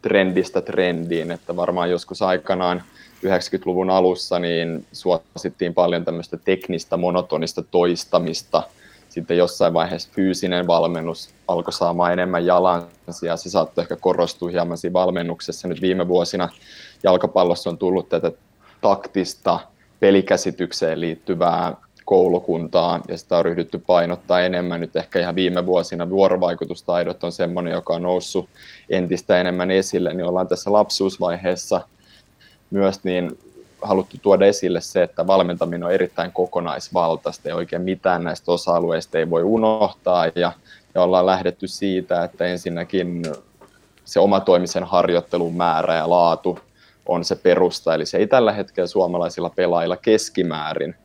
trendistä 0.01 0.61
trendiin, 0.61 1.31
että 1.31 1.55
varmaan 1.55 1.89
joskus 1.89 2.21
aikanaan 2.21 2.83
90-luvun 3.25 3.89
alussa 3.89 4.39
niin 4.39 4.85
suosittiin 4.91 5.73
paljon 5.73 6.05
tämmöistä 6.05 6.37
teknistä 6.37 6.97
monotonista 6.97 7.63
toistamista– 7.71 8.63
sitten 9.15 9.37
jossain 9.37 9.73
vaiheessa 9.73 10.09
fyysinen 10.13 10.67
valmennus 10.67 11.29
alkoi 11.47 11.73
saamaan 11.73 12.13
enemmän 12.13 12.45
jalansia. 12.45 13.37
Se 13.37 13.49
saattoi 13.49 13.81
ehkä 13.81 13.95
korostua 13.95 14.49
hieman 14.49 14.77
siinä 14.77 14.93
valmennuksessa. 14.93 15.67
Nyt 15.67 15.81
viime 15.81 16.07
vuosina 16.07 16.49
jalkapallossa 17.03 17.69
on 17.69 17.77
tullut 17.77 18.09
tätä 18.09 18.31
taktista 18.81 19.59
pelikäsitykseen 19.99 21.01
liittyvää 21.01 21.73
koulukuntaa 22.05 23.01
ja 23.07 23.17
sitä 23.17 23.37
on 23.37 23.45
ryhdytty 23.45 23.77
painottaa 23.77 24.41
enemmän. 24.41 24.81
Nyt 24.81 24.95
ehkä 24.95 25.19
ihan 25.19 25.35
viime 25.35 25.65
vuosina 25.65 26.09
vuorovaikutustaidot 26.09 27.23
on 27.23 27.31
semmoinen, 27.31 27.73
joka 27.73 27.93
on 27.93 28.01
noussut 28.01 28.49
entistä 28.89 29.41
enemmän 29.41 29.71
esille, 29.71 30.13
niin 30.13 30.25
ollaan 30.25 30.47
tässä 30.47 30.73
lapsuusvaiheessa 30.73 31.81
myös 32.71 33.03
niin 33.03 33.37
haluttu 33.81 34.17
tuoda 34.21 34.45
esille 34.45 34.81
se, 34.81 35.03
että 35.03 35.27
valmentaminen 35.27 35.83
on 35.83 35.91
erittäin 35.91 36.31
kokonaisvaltaista 36.31 37.49
ja 37.49 37.55
oikein 37.55 37.81
mitään 37.81 38.23
näistä 38.23 38.51
osa-alueista 38.51 39.17
ei 39.17 39.29
voi 39.29 39.43
unohtaa 39.43 40.25
ja, 40.25 40.51
ja 40.95 41.01
ollaan 41.01 41.25
lähdetty 41.25 41.67
siitä, 41.67 42.23
että 42.23 42.45
ensinnäkin 42.45 43.23
se 44.05 44.19
omatoimisen 44.19 44.83
harjoittelun 44.83 45.55
määrä 45.55 45.95
ja 45.95 46.09
laatu 46.09 46.59
on 47.05 47.25
se 47.25 47.35
perusta, 47.35 47.95
eli 47.95 48.05
se 48.05 48.17
ei 48.17 48.27
tällä 48.27 48.51
hetkellä 48.51 48.87
suomalaisilla 48.87 49.49
pelaajilla 49.49 49.97
keskimäärin 49.97 50.95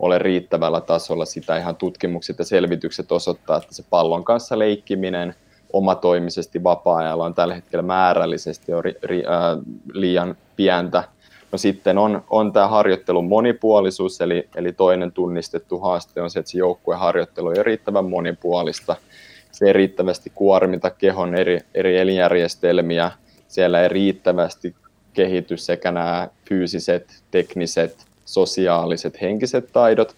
ole 0.00 0.18
riittävällä 0.18 0.80
tasolla. 0.80 1.24
Sitä 1.24 1.56
ihan 1.56 1.76
tutkimukset 1.76 2.38
ja 2.38 2.44
selvitykset 2.44 3.12
osoittaa, 3.12 3.56
että 3.56 3.74
se 3.74 3.84
pallon 3.90 4.24
kanssa 4.24 4.58
leikkiminen 4.58 5.34
omatoimisesti 5.72 6.64
vapaa-ajalla 6.64 7.24
on 7.24 7.34
tällä 7.34 7.54
hetkellä 7.54 7.82
määrällisesti 7.82 8.72
jo 8.72 8.82
ri, 8.82 8.94
ri, 9.02 9.24
äh, 9.26 9.58
liian 9.92 10.36
pientä. 10.56 11.04
No 11.52 11.58
sitten 11.58 11.98
on, 11.98 12.24
on 12.30 12.52
tämä 12.52 12.68
harjoittelun 12.68 13.28
monipuolisuus, 13.28 14.20
eli, 14.20 14.48
eli 14.56 14.72
toinen 14.72 15.12
tunnistettu 15.12 15.78
haaste 15.78 16.22
on 16.22 16.30
se, 16.30 16.38
että 16.38 16.50
se 16.50 16.58
joukkueharjoittelu 16.58 17.50
ei 17.50 17.62
riittävän 17.62 18.04
monipuolista. 18.04 18.96
Se 19.52 19.66
ei 19.66 19.72
riittävästi 19.72 20.32
kuormita 20.34 20.90
kehon 20.90 21.34
eri, 21.34 21.60
eri 21.74 21.98
elinjärjestelmiä, 21.98 23.10
siellä 23.48 23.82
ei 23.82 23.88
riittävästi 23.88 24.74
kehity 25.12 25.56
sekä 25.56 25.92
nämä 25.92 26.28
fyysiset, 26.48 27.22
tekniset, 27.30 28.06
sosiaaliset, 28.24 29.20
henkiset 29.20 29.72
taidot. 29.72 30.16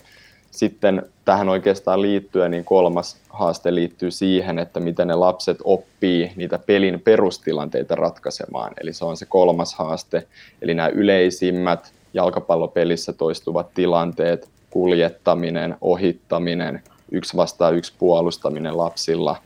Sitten 0.50 1.02
tähän 1.24 1.48
oikeastaan 1.48 2.02
liittyen, 2.02 2.50
niin 2.50 2.64
kolmas 2.64 3.16
haaste 3.28 3.74
liittyy 3.74 4.10
siihen, 4.10 4.58
että 4.58 4.80
miten 4.80 5.08
ne 5.08 5.14
lapset 5.14 5.58
oppii 5.64 6.32
niitä 6.36 6.58
pelin 6.58 7.00
perustilanteita 7.00 7.94
ratkaisemaan. 7.94 8.72
Eli 8.80 8.92
se 8.92 9.04
on 9.04 9.16
se 9.16 9.26
kolmas 9.26 9.74
haaste. 9.74 10.26
Eli 10.62 10.74
nämä 10.74 10.88
yleisimmät 10.88 11.92
jalkapallopelissä 12.14 13.12
toistuvat 13.12 13.74
tilanteet, 13.74 14.48
kuljettaminen, 14.70 15.76
ohittaminen, 15.80 16.82
yksi 17.12 17.36
vastaan 17.36 17.76
yksi 17.76 17.92
puolustaminen 17.98 18.78
lapsilla, 18.78 19.36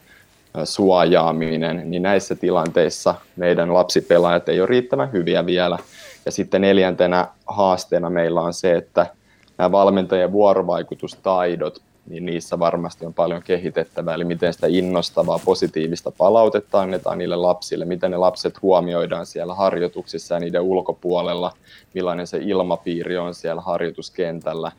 suojaaminen, 0.65 1.91
niin 1.91 2.03
näissä 2.03 2.35
tilanteissa 2.35 3.15
meidän 3.37 3.75
lapsipelaajat 3.75 4.49
ei 4.49 4.61
ole 4.61 4.69
riittävän 4.69 5.13
hyviä 5.13 5.47
vielä– 5.47 5.79
ja 6.27 6.33
sitten 6.33 6.61
neljäntenä 6.61 7.29
haasteena 7.47 8.11
meillä 8.11 8.41
on 8.41 8.55
se, 8.55 8.75
että 8.75 9.07
nämä 9.59 9.73
valmentajien 9.73 10.33
vuorovaikutustaidot, 10.33 11.83
niin 12.07 12.27
niissä 12.27 12.59
varmasti 12.59 13.07
on 13.07 13.15
paljon 13.15 13.43
kehitettävää, 13.43 14.15
eli 14.15 14.25
miten 14.25 14.53
sitä 14.53 14.67
innostavaa, 14.67 15.41
positiivista 15.45 16.11
palautetta 16.11 16.81
annetaan 16.81 17.19
niille 17.19 17.37
lapsille, 17.37 17.85
miten 17.85 18.11
ne 18.11 18.17
lapset 18.17 18.63
huomioidaan 18.63 19.27
siellä 19.27 19.55
harjoituksissa 19.55 20.35
ja 20.35 20.41
niiden 20.41 20.63
ulkopuolella, 20.63 21.53
millainen 21.95 22.27
se 22.27 22.39
ilmapiiri 22.39 23.17
on 23.17 23.35
siellä 23.35 23.63
harjoituskentällä, 23.63 24.73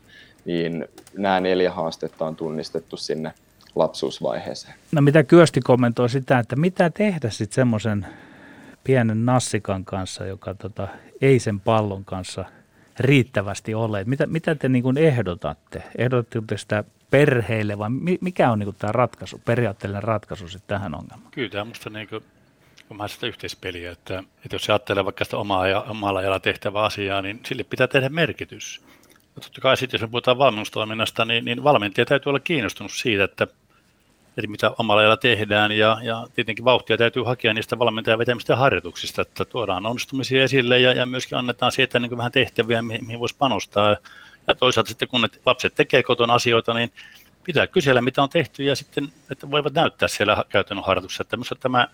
niin 0.44 0.88
nämä 1.16 1.40
neljä 1.40 1.70
haastetta 1.72 2.26
on 2.26 2.36
tunnistettu 2.36 2.96
sinne 2.96 3.32
lapsuusvaiheeseen. 3.74 4.74
No 4.92 5.02
mitä 5.02 5.24
Kyösti 5.24 5.60
kommentoi 5.60 6.08
sitä, 6.08 6.38
että 6.38 6.56
mitä 6.56 6.90
tehdä 6.90 7.30
sitten 7.30 7.54
semmoisen 7.54 8.06
pienen 8.84 9.26
nassikan 9.26 9.84
kanssa, 9.84 10.26
joka 10.26 10.54
tota, 10.54 10.88
ei 11.20 11.38
sen 11.38 11.60
pallon 11.60 12.04
kanssa 12.04 12.44
riittävästi 13.00 13.74
ole. 13.74 14.04
Mitä, 14.04 14.26
mitä 14.26 14.54
te 14.54 14.68
niin 14.68 14.82
kuin 14.82 14.98
ehdotatte? 14.98 15.82
Ehdotatteko 15.98 16.44
te 16.48 16.56
sitä 16.56 16.84
perheille 17.10 17.78
vai 17.78 17.90
mikä 18.20 18.50
on 18.50 18.58
niin 18.58 18.66
kuin 18.66 18.76
tämä 18.78 18.92
ratkaisu, 18.92 19.40
periaatteellinen 19.44 20.02
ratkaisu 20.02 20.48
sitten 20.48 20.68
tähän 20.68 20.94
ongelmaan? 20.94 21.30
Kyllä 21.30 21.48
tämä 21.48 21.64
minusta 21.64 21.90
niin 21.90 22.08
on 22.90 23.08
sitä 23.08 23.26
yhteispeliä, 23.26 23.92
että, 23.92 24.18
että 24.18 24.54
jos 24.54 24.70
ajattelee 24.70 25.04
vaikka 25.04 25.24
sitä 25.24 25.36
omaa 25.36 25.68
ja, 25.68 25.80
omalla 25.80 26.18
ajalla 26.18 26.40
tehtävää 26.40 26.84
asiaa, 26.84 27.22
niin 27.22 27.40
sille 27.46 27.64
pitää 27.64 27.86
tehdä 27.86 28.08
merkitys. 28.08 28.80
Ja 29.36 29.42
totta 29.42 29.60
kai 29.60 29.76
sitten, 29.76 29.98
jos 29.98 30.02
me 30.02 30.10
puhutaan 30.10 30.38
valmennustoiminnasta, 30.38 31.24
niin, 31.24 31.44
niin 31.44 31.64
valmentaja 31.64 32.04
täytyy 32.06 32.30
olla 32.30 32.40
kiinnostunut 32.40 32.92
siitä, 32.92 33.24
että 33.24 33.46
eli 34.36 34.46
mitä 34.46 34.70
omalla 34.78 35.16
tehdään, 35.16 35.72
ja, 35.72 35.98
ja 36.02 36.26
tietenkin 36.34 36.64
vauhtia 36.64 36.96
täytyy 36.96 37.22
hakea 37.22 37.54
niistä 37.54 37.78
valmentajan 37.78 38.18
vetämistä 38.18 38.56
harjoituksista, 38.56 39.22
että 39.22 39.44
tuodaan 39.44 39.86
onnistumisia 39.86 40.42
esille 40.42 40.78
ja, 40.78 40.92
ja 40.92 41.06
myöskin 41.06 41.38
annetaan 41.38 41.72
siitä 41.72 41.98
niin 41.98 42.16
vähän 42.16 42.32
tehtäviä, 42.32 42.82
mihin, 42.82 43.04
mihin 43.04 43.20
voisi 43.20 43.36
panostaa. 43.38 43.96
Ja 44.46 44.54
toisaalta 44.54 44.88
sitten 44.88 45.08
kun 45.08 45.20
ne 45.20 45.28
lapset 45.46 45.74
tekee 45.74 46.02
kotona 46.02 46.34
asioita, 46.34 46.74
niin 46.74 46.92
pitää 47.44 47.66
kysellä, 47.66 48.00
mitä 48.02 48.22
on 48.22 48.28
tehty, 48.28 48.64
ja 48.64 48.76
sitten, 48.76 49.12
että 49.30 49.50
voivat 49.50 49.74
näyttää 49.74 50.08
siellä 50.08 50.44
käytännön 50.48 50.84
harjoituksessa. 50.84 51.22
Että 51.22 51.36
tämä, 51.60 51.88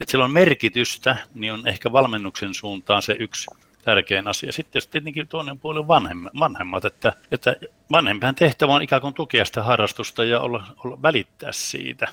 että 0.00 0.10
sillä 0.10 0.24
on 0.24 0.30
merkitystä, 0.30 1.16
niin 1.34 1.52
on 1.52 1.68
ehkä 1.68 1.92
valmennuksen 1.92 2.54
suuntaan 2.54 3.02
se 3.02 3.16
yksi 3.18 3.50
tärkein 3.88 4.28
asia. 4.28 4.52
Sitten 4.52 4.82
tietenkin 4.90 5.28
toinen 5.28 5.58
puoli 5.58 5.78
on 5.78 5.88
vanhemmat, 5.88 6.32
vanhemmat 6.38 6.84
että, 6.84 7.12
että 7.30 7.56
vanhempien 7.92 8.34
tehtävä 8.34 8.74
on 8.74 8.82
ikään 8.82 9.02
kuin 9.02 9.14
tukea 9.14 9.44
sitä 9.44 9.62
harrastusta 9.62 10.24
ja 10.24 10.40
olla, 10.40 10.64
olla 10.84 11.02
välittää 11.02 11.52
siitä. 11.52 12.08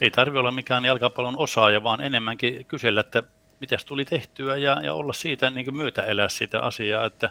Ei 0.00 0.10
tarvitse 0.10 0.38
olla 0.38 0.50
mikään 0.50 0.84
jalkapallon 0.84 1.38
osaaja, 1.38 1.82
vaan 1.82 2.00
enemmänkin 2.00 2.64
kysellä, 2.64 3.00
että 3.00 3.22
mitä 3.60 3.76
tuli 3.86 4.04
tehtyä 4.04 4.56
ja, 4.56 4.80
ja 4.82 4.94
olla 4.94 5.12
siitä 5.12 5.50
niin 5.50 5.76
myötä 5.76 6.02
elää 6.02 6.28
sitä 6.28 6.60
asiaa, 6.60 7.04
että 7.04 7.30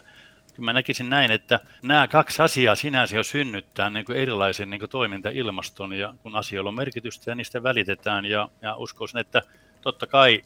mä 0.58 0.72
näkisin 0.72 1.10
näin, 1.10 1.30
että 1.30 1.60
nämä 1.82 2.08
kaksi 2.08 2.42
asiaa 2.42 2.74
sinänsä 2.74 3.16
jo 3.16 3.22
synnyttää 3.22 3.90
niin 3.90 4.04
kuin 4.04 4.18
erilaisen 4.18 4.70
niin 4.70 4.80
kuin 4.80 4.90
toimintailmaston 4.90 5.92
ja 5.92 6.14
kun 6.22 6.36
asioilla 6.36 6.68
on 6.68 6.74
merkitystä 6.74 7.30
ja 7.30 7.34
niistä 7.34 7.62
välitetään 7.62 8.24
ja, 8.24 8.48
ja 8.62 8.76
uskoisin, 8.76 9.20
että 9.20 9.42
totta 9.80 10.06
kai 10.06 10.42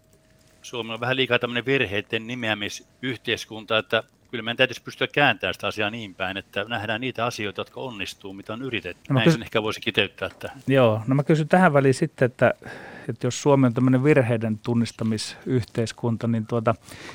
Suomi 0.65 0.93
on 0.93 1.01
vähän 1.01 1.17
liikaa 1.17 1.39
tämmöinen 1.39 1.67
virheiden 1.67 2.27
nimeämisyhteiskunta, 2.27 3.79
että 3.79 4.03
kyllä 4.31 4.43
meidän 4.43 4.57
täytyisi 4.57 4.83
pystyä 4.83 5.07
kääntämään 5.07 5.55
sitä 5.55 5.67
asiaa 5.67 5.91
niin 5.91 6.15
päin, 6.15 6.37
että 6.37 6.65
nähdään 6.65 7.01
niitä 7.01 7.27
asioita, 7.27 7.61
jotka 7.61 7.81
onnistuu, 7.81 8.33
mitä 8.33 8.53
on 8.53 8.63
yritetty. 8.63 9.03
No 9.09 9.15
Näin 9.15 9.25
kysyn, 9.25 9.43
ehkä 9.43 9.63
voisi 9.63 9.81
kiteyttää 9.81 10.31
tähän. 10.39 10.59
Joo, 10.67 11.01
no 11.07 11.15
mä 11.15 11.23
kysyn 11.23 11.49
tähän 11.49 11.73
väliin 11.73 11.95
sitten, 11.95 12.27
että, 12.27 12.55
että 13.09 13.27
jos 13.27 13.43
Suomi 13.43 13.67
on 13.67 13.75
tämmöinen 13.75 14.05
virheiden 14.05 14.59
tunnistamisyhteiskunta, 14.59 16.27
niin 16.29 16.47
tuota, 16.47 16.75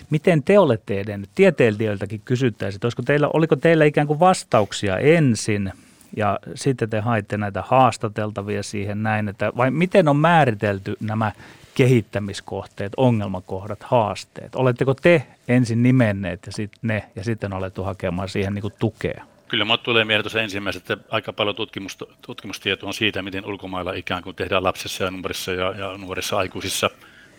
miten 0.09 0.43
te 0.43 0.59
olette 0.59 0.99
edennyt? 0.99 1.29
Tieteilijöiltäkin 1.35 2.21
kysyttäisiin, 2.25 2.79
olisiko 2.83 3.03
teillä, 3.03 3.29
oliko 3.33 3.55
teillä 3.55 3.85
ikään 3.85 4.07
kuin 4.07 4.19
vastauksia 4.19 4.97
ensin, 4.97 5.73
ja 6.17 6.39
sitten 6.55 6.89
te 6.89 6.99
haitte 6.99 7.37
näitä 7.37 7.63
haastateltavia 7.67 8.63
siihen 8.63 9.03
näin, 9.03 9.29
että 9.29 9.51
vai 9.57 9.71
miten 9.71 10.07
on 10.07 10.17
määritelty 10.17 10.95
nämä 10.99 11.31
kehittämiskohteet, 11.79 12.93
ongelmakohdat, 12.97 13.83
haasteet? 13.83 14.55
Oletteko 14.55 14.93
te 14.93 15.27
ensin 15.47 15.83
nimenneet 15.83 16.45
ja 16.45 16.51
sitten 16.51 16.79
ne 16.83 17.09
ja 17.15 17.23
sitten 17.23 17.53
alettu 17.53 17.83
hakemaan 17.83 18.29
siihen 18.29 18.53
niin 18.53 18.61
kuin 18.61 18.73
tukea? 18.79 19.25
Kyllä 19.47 19.65
minulle 19.65 19.83
tulee 19.83 20.05
mieleen 20.05 20.23
tuossa 20.23 20.41
ensimmäisestä, 20.41 20.93
että 20.93 21.05
aika 21.11 21.33
paljon 21.33 21.55
tutkimusta, 21.55 22.05
tutkimustietoa 22.21 22.87
on 22.87 22.93
siitä, 22.93 23.21
miten 23.21 23.45
ulkomailla 23.45 23.93
ikään 23.93 24.23
kuin 24.23 24.35
tehdään 24.35 24.63
lapsessa 24.63 25.03
ja 25.03 25.11
nuorissa 25.11 25.51
ja, 25.51 25.71
ja 25.71 25.97
nuorissa 25.97 26.37
aikuisissa. 26.37 26.89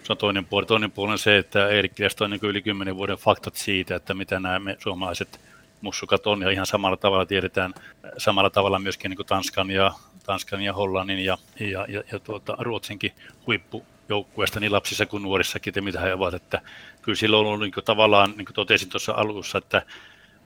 Se 0.03 0.13
on 0.13 0.17
toinen 0.17 0.45
puoli. 0.45 0.67
Toinen 0.67 0.91
puoli 0.91 1.13
on 1.13 1.19
se, 1.19 1.39
että 1.39 1.69
Erik 1.69 1.95
Kiesta 1.95 2.25
on 2.25 2.31
niin 2.31 2.41
yli 2.43 2.63
10 2.63 2.97
vuoden 2.97 3.17
faktat 3.17 3.55
siitä, 3.55 3.97
että 3.97 4.15
mitä 4.15 4.41
nämä 4.41 4.59
me 4.59 4.77
suomalaiset 4.79 5.41
mussukat 5.81 6.27
on, 6.27 6.43
ja 6.43 6.51
ihan 6.51 6.67
samalla 6.67 6.97
tavalla 6.97 7.27
tiedetään, 7.27 7.75
samalla 8.19 8.51
tavalla 8.51 8.79
myöskin 8.79 9.09
niin 9.09 9.17
kuin 9.17 9.27
Tanskan 9.27 9.71
ja 9.71 9.93
Tanskan 10.27 10.63
ja 10.63 10.73
Hollannin 10.73 11.25
ja, 11.25 11.39
ja, 11.61 11.87
ja, 11.89 12.03
ja 12.13 12.19
tuota, 12.19 12.57
Ruotsinkin 12.59 13.13
huippu 13.47 13.85
joukkueesta 14.11 14.61
niin 14.61 14.73
lapsissa 14.73 15.07
kuin 15.07 15.23
nuorissakin, 15.23 15.71
että 15.71 15.81
mitä 15.81 16.01
he 16.01 16.15
ovat. 16.15 16.35
Että 16.35 16.61
kyllä 17.03 17.17
silloin 17.17 17.47
on 17.47 17.53
ollut 17.53 17.61
niin 17.61 17.85
tavallaan, 17.85 18.31
niin 18.37 18.45
kuin 18.45 18.55
totesin 18.55 18.89
tuossa 18.89 19.13
alussa, 19.13 19.59
että 19.59 19.83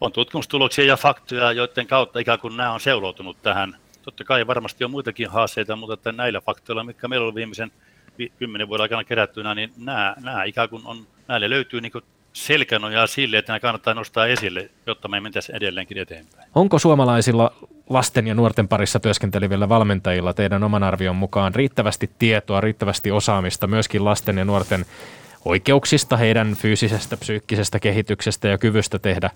on 0.00 0.12
tutkimustuloksia 0.12 0.84
ja 0.84 0.96
faktoja, 0.96 1.52
joiden 1.52 1.86
kautta 1.86 2.18
ikään 2.18 2.38
kuin 2.38 2.56
nämä 2.56 2.72
on 2.72 2.80
seuloutunut 2.80 3.42
tähän. 3.42 3.76
Totta 4.02 4.24
kai 4.24 4.46
varmasti 4.46 4.84
on 4.84 4.90
muitakin 4.90 5.30
haasteita, 5.30 5.76
mutta 5.76 5.94
että 5.94 6.12
näillä 6.12 6.40
faktoilla, 6.40 6.84
mitkä 6.84 7.08
meillä 7.08 7.26
on 7.26 7.34
viimeisen 7.34 7.72
kymmenen 8.38 8.68
vuoden 8.68 8.82
aikana 8.82 9.04
kerättynä, 9.04 9.54
niin 9.54 9.72
nämä, 9.76 10.14
nämä 10.20 10.44
ikään 10.44 10.68
kuin 10.68 10.82
on, 10.84 11.06
näille 11.28 11.50
löytyy 11.50 11.80
niin 11.80 11.92
selkänojaa 12.32 13.06
sille, 13.06 13.38
että 13.38 13.52
nämä 13.52 13.60
kannattaa 13.60 13.94
nostaa 13.94 14.26
esille, 14.26 14.70
jotta 14.86 15.08
me 15.08 15.20
mentäisiin 15.20 15.56
edelleenkin 15.56 15.98
eteenpäin. 15.98 16.50
Onko 16.54 16.78
suomalaisilla 16.78 17.54
lasten 17.90 18.26
ja 18.26 18.34
nuorten 18.34 18.68
parissa 18.68 19.00
työskentelevillä 19.00 19.68
valmentajilla 19.68 20.34
teidän 20.34 20.64
oman 20.64 20.82
arvion 20.82 21.16
mukaan 21.16 21.54
riittävästi 21.54 22.10
tietoa, 22.18 22.60
riittävästi 22.60 23.10
osaamista 23.10 23.66
myöskin 23.66 24.04
lasten 24.04 24.38
ja 24.38 24.44
nuorten 24.44 24.86
oikeuksista, 25.44 26.16
heidän 26.16 26.54
fyysisestä, 26.54 27.16
psyykkisestä 27.16 27.80
kehityksestä 27.80 28.48
ja 28.48 28.58
kyvystä 28.58 28.98
tehdä 28.98 29.30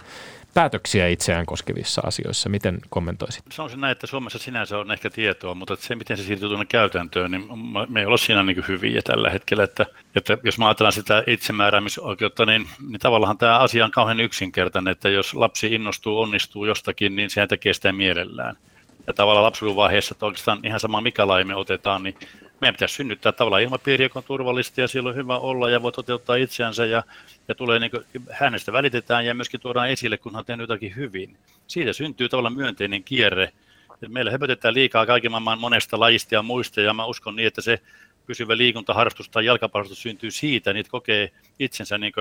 päätöksiä 0.54 1.08
itseään 1.08 1.46
koskevissa 1.46 2.02
asioissa. 2.04 2.48
Miten 2.48 2.78
kommentoisit? 2.90 3.44
Sanoisin 3.52 3.80
näin, 3.80 3.92
että 3.92 4.06
Suomessa 4.06 4.38
sinänsä 4.38 4.78
on 4.78 4.92
ehkä 4.92 5.10
tietoa, 5.10 5.54
mutta 5.54 5.76
se, 5.76 5.94
miten 5.94 6.16
se 6.16 6.22
siirtyy 6.22 6.48
tuonne 6.48 6.66
käytäntöön, 6.66 7.30
niin 7.30 7.44
me 7.88 8.00
ei 8.00 8.06
olla 8.06 8.16
siinä 8.16 8.42
niin 8.42 8.64
hyviä 8.68 9.02
tällä 9.04 9.30
hetkellä. 9.30 9.64
Että, 9.64 9.86
että 10.16 10.38
jos 10.44 10.58
mä 10.58 10.66
ajatellaan 10.66 10.92
sitä 10.92 11.22
itsemääräämisoikeutta, 11.26 12.46
niin, 12.46 12.68
niin 12.88 13.00
tavallaan 13.00 13.38
tämä 13.38 13.58
asia 13.58 13.84
on 13.84 13.90
kauhean 13.90 14.20
yksinkertainen, 14.20 14.92
että 14.92 15.08
jos 15.08 15.34
lapsi 15.34 15.74
innostuu, 15.74 16.20
onnistuu 16.20 16.64
jostakin, 16.64 17.16
niin 17.16 17.30
sehän 17.30 17.48
tekee 17.48 17.74
sitä 17.74 17.92
mielellään. 17.92 18.56
Ja 19.06 19.14
tavallaan 19.14 19.44
lapsuuden 19.44 19.76
vaiheessa, 19.76 20.14
että 20.14 20.26
oikeastaan 20.26 20.60
ihan 20.64 20.80
sama 20.80 21.00
mikä 21.00 21.26
laji 21.26 21.44
me 21.44 21.54
otetaan, 21.54 22.02
niin 22.02 22.14
meidän 22.60 22.74
pitäisi 22.74 22.94
synnyttää 22.94 23.32
tavallaan 23.32 23.62
ilmapiiri, 23.62 24.04
joka 24.04 24.18
on 24.18 24.24
turvallista 24.24 24.80
ja 24.80 24.88
siellä 24.88 25.10
on 25.10 25.16
hyvä 25.16 25.38
olla 25.38 25.70
ja 25.70 25.82
voi 25.82 25.92
toteuttaa 25.92 26.36
itseänsä 26.36 26.86
ja, 26.86 27.02
ja 27.48 27.54
tulee 27.54 27.78
niin 27.78 27.90
kuin, 27.90 28.04
hänestä 28.30 28.72
välitetään 28.72 29.26
ja 29.26 29.34
myöskin 29.34 29.60
tuodaan 29.60 29.90
esille, 29.90 30.18
kun 30.18 30.32
hän 30.32 30.38
on 30.38 30.44
tehnyt 30.44 30.64
jotakin 30.64 30.96
hyvin. 30.96 31.36
Siitä 31.66 31.92
syntyy 31.92 32.28
tavallaan 32.28 32.56
myönteinen 32.56 33.04
kierre. 33.04 33.52
Et 34.02 34.08
meillä 34.08 34.30
höpötetään 34.30 34.74
liikaa 34.74 35.06
kaiken 35.06 35.30
maailman 35.30 35.60
monesta 35.60 36.00
lajista 36.00 36.34
ja 36.34 36.42
muista 36.42 36.80
ja 36.80 36.94
mä 36.94 37.04
uskon 37.04 37.36
niin, 37.36 37.46
että 37.46 37.60
se 37.60 37.80
pysyvä 38.26 38.56
liikuntaharrastus 38.56 39.28
tai 39.28 39.44
jalkaparastus 39.44 40.02
syntyy 40.02 40.30
siitä, 40.30 40.72
niin 40.72 40.84
kokee 40.90 41.30
itsensä 41.58 41.98
niin 41.98 42.12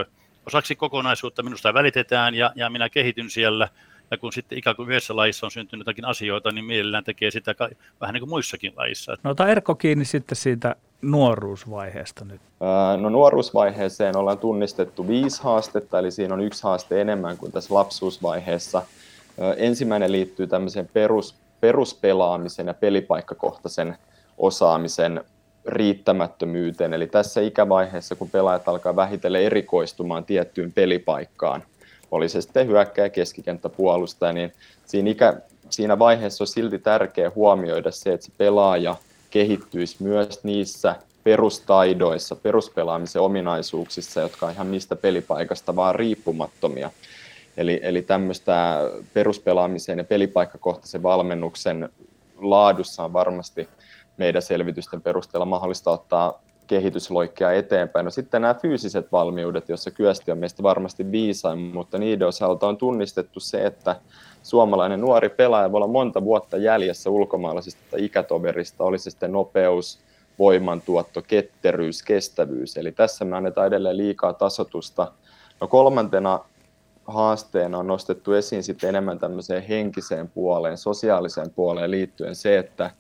osaksi 0.46 0.76
kokonaisuutta, 0.76 1.44
minusta 1.44 1.74
välitetään 1.74 2.36
ja, 2.36 2.52
ja 2.56 2.70
minä 2.70 2.90
kehityn 2.90 3.30
siellä– 3.30 3.70
ja 4.12 4.18
kun 4.18 4.34
sitten 4.34 4.58
ikään 4.58 4.76
kuin 4.76 4.90
yhdessä 4.90 5.16
lajissa 5.16 5.48
on 5.48 5.52
syntynyt 5.52 5.82
jotakin 5.82 6.06
asioita, 6.06 6.52
niin 6.52 6.66
mielellään 6.66 7.04
tekee 7.04 7.32
sitä 7.32 7.56
vähän 8.02 8.14
niin 8.14 8.22
kuin 8.22 8.30
muissakin 8.30 8.74
lajissa. 8.76 9.18
No 9.24 9.32
ota 9.32 9.48
Erkko 9.48 9.76
kiinni 9.76 10.06
sitten 10.06 10.36
siitä 10.36 10.76
nuoruusvaiheesta 11.02 12.26
nyt. 12.26 12.42
No 13.02 13.10
nuoruusvaiheeseen 13.10 14.18
ollaan 14.18 14.38
tunnistettu 14.38 15.08
viisi 15.08 15.44
haastetta, 15.44 16.00
eli 16.00 16.12
siinä 16.12 16.34
on 16.34 16.42
yksi 16.42 16.64
haaste 16.64 17.02
enemmän 17.02 17.38
kuin 17.38 17.52
tässä 17.52 17.74
lapsuusvaiheessa. 17.74 18.82
Ensimmäinen 19.58 20.12
liittyy 20.12 20.48
tämmöiseen 20.48 20.90
perus, 20.94 21.36
peruspelaamisen 21.60 22.68
ja 22.68 22.74
pelipaikkakohtaisen 22.74 23.98
osaamisen 24.38 25.24
riittämättömyyteen. 25.66 26.94
Eli 26.94 27.08
tässä 27.08 27.42
ikävaiheessa, 27.42 28.16
kun 28.16 28.30
pelaajat 28.30 28.68
alkaa 28.68 28.96
vähitellen 28.96 29.44
erikoistumaan 29.44 30.26
tiettyyn 30.26 30.72
pelipaikkaan– 30.72 31.64
oli 32.12 32.30
se 32.30 32.42
sitten 32.42 32.68
hyökkäjä, 32.68 33.10
keskikenttä, 33.10 33.70
puolustaja, 33.70 34.34
niin 34.34 34.54
siinä, 34.86 35.10
ikä, 35.10 35.38
siinä 35.70 36.00
vaiheessa 36.00 36.44
on 36.44 36.48
silti 36.48 36.80
tärkeää 36.80 37.32
huomioida 37.36 37.92
se, 37.92 38.14
että 38.14 38.26
se 38.26 38.32
pelaaja 38.38 38.96
kehittyisi 39.30 40.04
myös 40.04 40.44
niissä 40.44 40.96
perustaidoissa, 41.24 42.36
peruspelaamisen 42.36 43.22
ominaisuuksissa, 43.22 44.22
jotka 44.22 44.46
on 44.46 44.52
ihan 44.52 44.68
mistä 44.68 44.96
pelipaikasta 44.96 45.76
vaan 45.76 45.96
riippumattomia. 45.96 46.92
Eli, 47.58 47.80
eli 47.84 48.02
tämmöistä 48.02 48.80
peruspelaamisen 49.14 49.98
ja 49.98 50.04
pelipaikkakohtaisen 50.04 51.04
valmennuksen 51.04 51.90
laadussa 52.38 53.04
on 53.04 53.14
varmasti 53.14 53.70
meidän 54.18 54.42
selvitysten 54.42 55.02
perusteella 55.02 55.46
mahdollista 55.46 55.92
ottaa 55.92 56.42
kehitysloikkia 56.68 57.52
eteenpäin. 57.52 58.04
No 58.04 58.12
sitten 58.12 58.42
nämä 58.42 58.54
fyysiset 58.54 59.12
valmiudet, 59.12 59.70
joissa 59.70 59.92
Kyösti 59.92 60.32
on 60.32 60.38
meistä 60.38 60.64
varmasti 60.64 61.12
viisain, 61.12 61.60
mutta 61.60 61.98
niiden 61.98 62.28
osalta 62.28 62.68
on 62.68 62.78
tunnistettu 62.78 63.40
se, 63.40 63.66
että 63.66 63.96
suomalainen 64.44 65.02
nuori 65.02 65.30
pelaaja 65.30 65.72
voi 65.72 65.78
olla 65.78 65.88
monta 65.88 66.24
vuotta 66.24 66.58
jäljessä 66.58 67.10
ulkomaalaisesta 67.10 67.98
ikätoverista, 67.98 68.84
oli 68.84 69.00
se 69.00 69.10
sitten 69.10 69.32
nopeus, 69.32 70.00
voimantuotto, 70.40 71.22
ketteryys, 71.22 72.04
kestävyys. 72.04 72.78
Eli 72.78 72.92
tässä 72.92 73.26
me 73.26 73.38
annetaan 73.38 73.68
edelleen 73.68 73.98
liikaa 73.98 74.34
tasotusta. 74.34 75.12
No 75.62 75.68
kolmantena 75.68 76.40
haasteena 77.08 77.78
on 77.78 77.88
nostettu 77.88 78.34
esiin 78.34 78.64
sitten 78.64 78.90
enemmän 78.90 79.20
tämmöiseen 79.20 79.64
henkiseen 79.64 80.30
puoleen, 80.30 80.78
sosiaaliseen 80.78 81.50
puoleen 81.50 81.92
liittyen 81.92 82.36
se, 82.36 82.58
että 82.58 82.92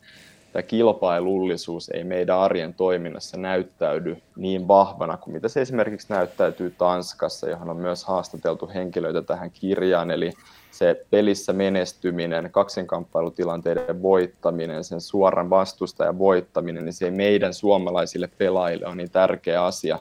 tämä 0.58 0.68
kilpailullisuus 0.68 1.90
ei 1.90 2.04
meidän 2.04 2.40
arjen 2.40 2.74
toiminnassa 2.74 3.38
näyttäydy 3.38 4.18
niin 4.36 4.68
vahvana 4.68 5.18
kuin 5.18 5.34
mitä 5.34 5.48
se 5.48 5.62
esimerkiksi 5.62 6.08
näyttäytyy 6.10 6.72
Tanskassa, 6.78 7.50
johon 7.50 7.70
on 7.70 7.78
myös 7.78 8.06
haastateltu 8.06 8.72
henkilöitä 8.74 9.22
tähän 9.22 9.52
kirjaan, 9.52 10.12
eli 10.12 10.32
se 10.72 11.06
pelissä 11.10 11.54
menestyminen, 11.54 12.52
kaksinkamppailutilanteiden 12.52 14.02
voittaminen, 14.02 14.84
sen 14.84 15.02
suoran 15.02 15.50
vastustajan 15.50 16.20
voittaminen, 16.20 16.86
niin 16.86 16.94
se 16.94 17.06
ei 17.06 17.12
meidän 17.12 17.54
suomalaisille 17.54 18.30
pelaajille 18.38 18.86
on 18.86 18.98
niin 18.98 19.12
tärkeä 19.12 19.64
asia. 19.66 20.00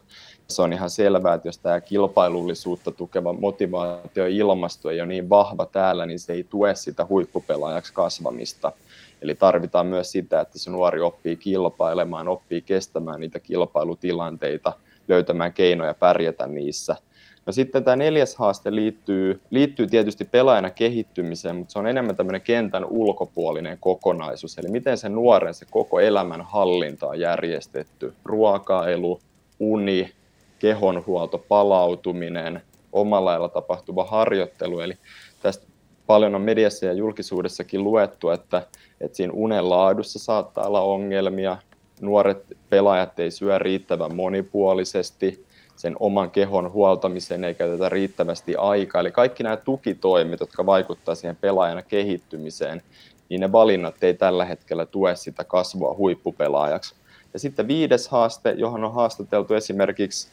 Se 0.49 0.63
on 0.63 0.73
ihan 0.73 0.91
selvää, 0.91 1.35
että 1.35 1.49
jos 1.49 1.59
tämä 1.59 1.81
kilpailullisuutta 1.81 2.91
tukeva 2.91 3.33
motivaatio 3.33 4.27
ilmasto 4.27 4.91
ei 4.91 5.01
ole 5.01 5.09
niin 5.09 5.29
vahva 5.29 5.67
täällä, 5.67 6.07
niin 6.07 6.19
se 6.19 6.33
ei 6.33 6.45
tue 6.45 6.75
sitä 6.75 7.07
huippupelaajaksi 7.09 7.93
kasvamista. 7.93 8.73
Eli 9.23 9.35
tarvitaan 9.35 9.87
myös 9.87 10.13
sitä, 10.13 10.41
että 10.41 10.59
se 10.59 10.71
nuori 10.71 11.01
oppii 11.01 11.37
kilpailemaan, 11.37 12.29
oppii 12.29 12.63
kestämään 12.63 13.21
niitä 13.21 13.41
kilpailutilanteita, 13.41 14.73
löytämään 15.09 15.53
keinoja 15.53 15.95
pärjätä 15.95 16.47
niissä. 16.47 16.97
No 17.47 17.53
sitten 17.53 17.85
tämä 17.85 17.97
neljäs 17.97 18.37
haaste 18.37 18.75
liittyy, 18.75 19.41
liittyy 19.51 19.87
tietysti 19.87 20.25
pelaajana 20.25 20.71
kehittymiseen, 20.71 21.57
mutta 21.57 21.73
se 21.73 21.79
on 21.79 21.87
enemmän 21.87 22.17
tämmöinen 22.17 22.41
kentän 22.41 22.85
ulkopuolinen 22.85 23.79
kokonaisuus. 23.81 24.59
Eli 24.59 24.69
miten 24.69 24.99
se 24.99 25.09
nuoren 25.09 25.55
se 25.55 25.67
koko 25.71 26.01
elämän 26.01 26.43
hallinta 26.43 27.07
on 27.07 27.21
järjestetty. 27.21 28.15
Ruokailu, 28.25 29.21
uni, 29.61 30.13
kehonhuolto, 30.59 31.39
palautuminen, 31.39 32.63
omalla 32.93 33.31
lailla 33.31 33.49
tapahtuva 33.49 34.05
harjoittelu. 34.05 34.81
Eli 34.81 34.95
tästä 35.43 35.67
paljon 36.07 36.35
on 36.35 36.41
mediassa 36.41 36.87
ja 36.87 36.93
julkisuudessakin 36.93 37.85
luettu, 37.85 38.31
että 38.31 38.63
että 39.01 39.17
siinä 39.17 39.33
unen 39.33 39.71
laadussa 39.71 40.19
saattaa 40.19 40.67
olla 40.67 40.81
ongelmia, 40.81 41.57
nuoret 42.01 42.45
pelaajat 42.71 43.19
ei 43.19 43.31
syö 43.31 43.59
riittävän 43.59 44.15
monipuolisesti, 44.15 45.47
sen 45.77 45.97
oman 46.01 46.31
kehon 46.31 46.73
huoltamiseen 46.73 47.45
ei 47.45 47.55
käytetä 47.55 47.89
riittävästi 47.89 48.57
aikaa. 48.57 49.01
Eli 49.01 49.11
kaikki 49.11 49.43
nämä 49.43 49.57
tukitoimet, 49.57 50.41
jotka 50.41 50.67
vaikuttavat 50.67 51.19
siihen 51.19 51.37
pelaajana 51.37 51.83
kehittymiseen, 51.83 52.83
niin 53.29 53.41
ne 53.41 53.53
valinnat 53.53 54.05
ei 54.05 54.15
tällä 54.15 54.45
hetkellä 54.45 54.87
tue 54.87 55.17
sitä 55.17 55.45
kasvua 55.45 55.95
huippupelaajaksi. 55.95 56.95
Ja 57.33 57.39
sitten 57.39 57.69
viides 57.69 58.09
haaste, 58.09 58.55
johon 58.59 58.85
on 58.85 58.95
haastateltu 58.95 59.55
esimerkiksi 59.55 60.29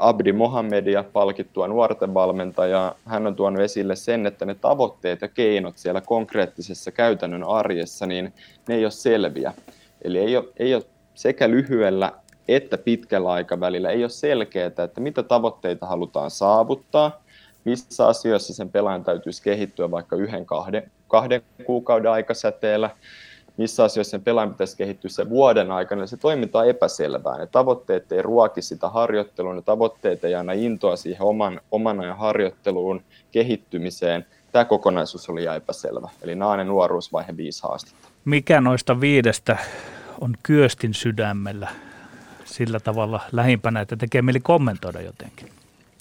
Abdi 0.00 0.32
Mohammedia, 0.32 1.04
palkittua 1.12 1.68
nuorten 1.68 2.14
valmentaja, 2.14 2.94
hän 3.04 3.26
on 3.26 3.36
tuonut 3.36 3.62
esille 3.62 3.96
sen, 3.96 4.26
että 4.26 4.44
ne 4.44 4.54
tavoitteet 4.54 5.20
ja 5.20 5.28
keinot 5.28 5.78
siellä 5.78 6.00
konkreettisessa 6.00 6.90
käytännön 6.90 7.44
arjessa, 7.44 8.06
niin 8.06 8.32
ne 8.68 8.74
ei 8.74 8.84
ole 8.84 8.90
selviä. 8.90 9.52
Eli 10.02 10.18
ei 10.18 10.36
ole, 10.36 10.44
ei 10.56 10.74
ole 10.74 10.82
sekä 11.14 11.50
lyhyellä 11.50 12.12
että 12.48 12.78
pitkällä 12.78 13.32
aikavälillä 13.32 13.90
ei 13.90 14.04
ole 14.04 14.10
selkeää, 14.10 14.66
että 14.66 15.00
mitä 15.00 15.22
tavoitteita 15.22 15.86
halutaan 15.86 16.30
saavuttaa, 16.30 17.22
missä 17.64 18.06
asioissa 18.06 18.54
sen 18.54 18.70
pelaajan 18.70 19.04
täytyisi 19.04 19.42
kehittyä 19.42 19.90
vaikka 19.90 20.16
yhden, 20.16 20.46
kahden, 20.46 20.90
kahden 21.08 21.42
kuukauden 21.64 22.10
aikasäteellä, 22.10 22.90
missä 23.56 23.84
asioissa 23.84 24.10
sen 24.10 24.22
pelaajan 24.22 24.52
pitäisi 24.52 24.76
kehittyä 24.76 25.10
se 25.10 25.28
vuoden 25.30 25.70
aikana, 25.70 26.06
se 26.06 26.16
toiminta 26.16 26.58
on 26.58 26.68
epäselvää. 26.68 27.38
Ne 27.38 27.46
tavoitteet 27.46 28.12
ei 28.12 28.22
ruoki 28.22 28.62
sitä 28.62 28.88
harjoittelua, 28.88 29.54
ne 29.54 29.62
tavoitteet 29.62 30.24
ei 30.24 30.34
anna 30.34 30.52
intoa 30.52 30.96
siihen 30.96 31.22
oman, 31.22 31.60
oman 31.70 32.00
ajan 32.00 32.18
harjoitteluun, 32.18 33.02
kehittymiseen. 33.32 34.26
Tämä 34.52 34.64
kokonaisuus 34.64 35.28
oli 35.28 35.46
epäselvä. 35.56 36.08
Eli 36.22 36.34
nainen 36.34 36.66
nuoruusvaihe 36.66 37.36
viisi 37.36 37.62
haastetta. 37.62 38.08
Mikä 38.24 38.60
noista 38.60 39.00
viidestä 39.00 39.56
on 40.20 40.34
Kyöstin 40.42 40.94
sydämellä 40.94 41.68
sillä 42.44 42.80
tavalla 42.80 43.20
lähimpänä, 43.32 43.80
että 43.80 43.96
tekee 43.96 44.22
mieli 44.22 44.40
kommentoida 44.40 45.00
jotenkin? 45.00 45.48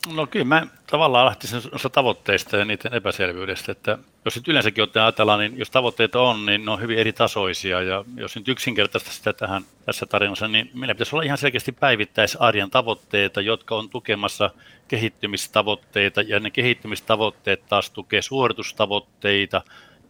No 0.08 0.28
kyllä 0.28 0.46
mä 0.46 0.68
tavallaan 0.88 1.26
lähtisin 1.26 1.62
noista 1.72 1.90
tavoitteista 1.90 2.58
ja 2.58 2.66
niiden 2.66 2.94
epäselvyydestä, 2.94 3.72
että 3.72 3.98
jos 4.26 4.36
nyt 4.36 4.48
yleensäkin 4.48 4.84
ottaen 4.84 5.04
ajatellaan, 5.04 5.40
niin 5.40 5.60
jos 5.60 5.70
tavoitteita 5.70 6.22
on, 6.22 6.46
niin 6.46 6.66
ne 6.66 6.72
on 6.72 6.82
hyvin 6.82 6.98
eri 6.98 7.14
tasoisia 7.14 7.82
ja 7.82 8.06
jos 8.18 8.36
nyt 8.36 8.48
yksinkertaista 8.48 9.12
sitä 9.12 9.34
tähän 9.34 9.64
tässä 9.86 10.06
tarinassa, 10.06 10.48
niin 10.48 10.72
meillä 10.74 10.96
pitäisi 10.96 11.16
olla 11.16 11.24
ihan 11.24 11.38
selkeästi 11.38 11.72
päivittäisarjen 11.72 12.72
tavoitteita, 12.72 13.42
jotka 13.42 13.76
on 13.76 13.90
tukemassa 13.90 14.50
kehittymistavoitteita 14.88 16.22
ja 16.22 16.40
ne 16.40 16.52
kehittymistavoitteet 16.52 17.66
taas 17.70 17.90
tukee 17.90 18.22
suoritustavoitteita 18.22 19.62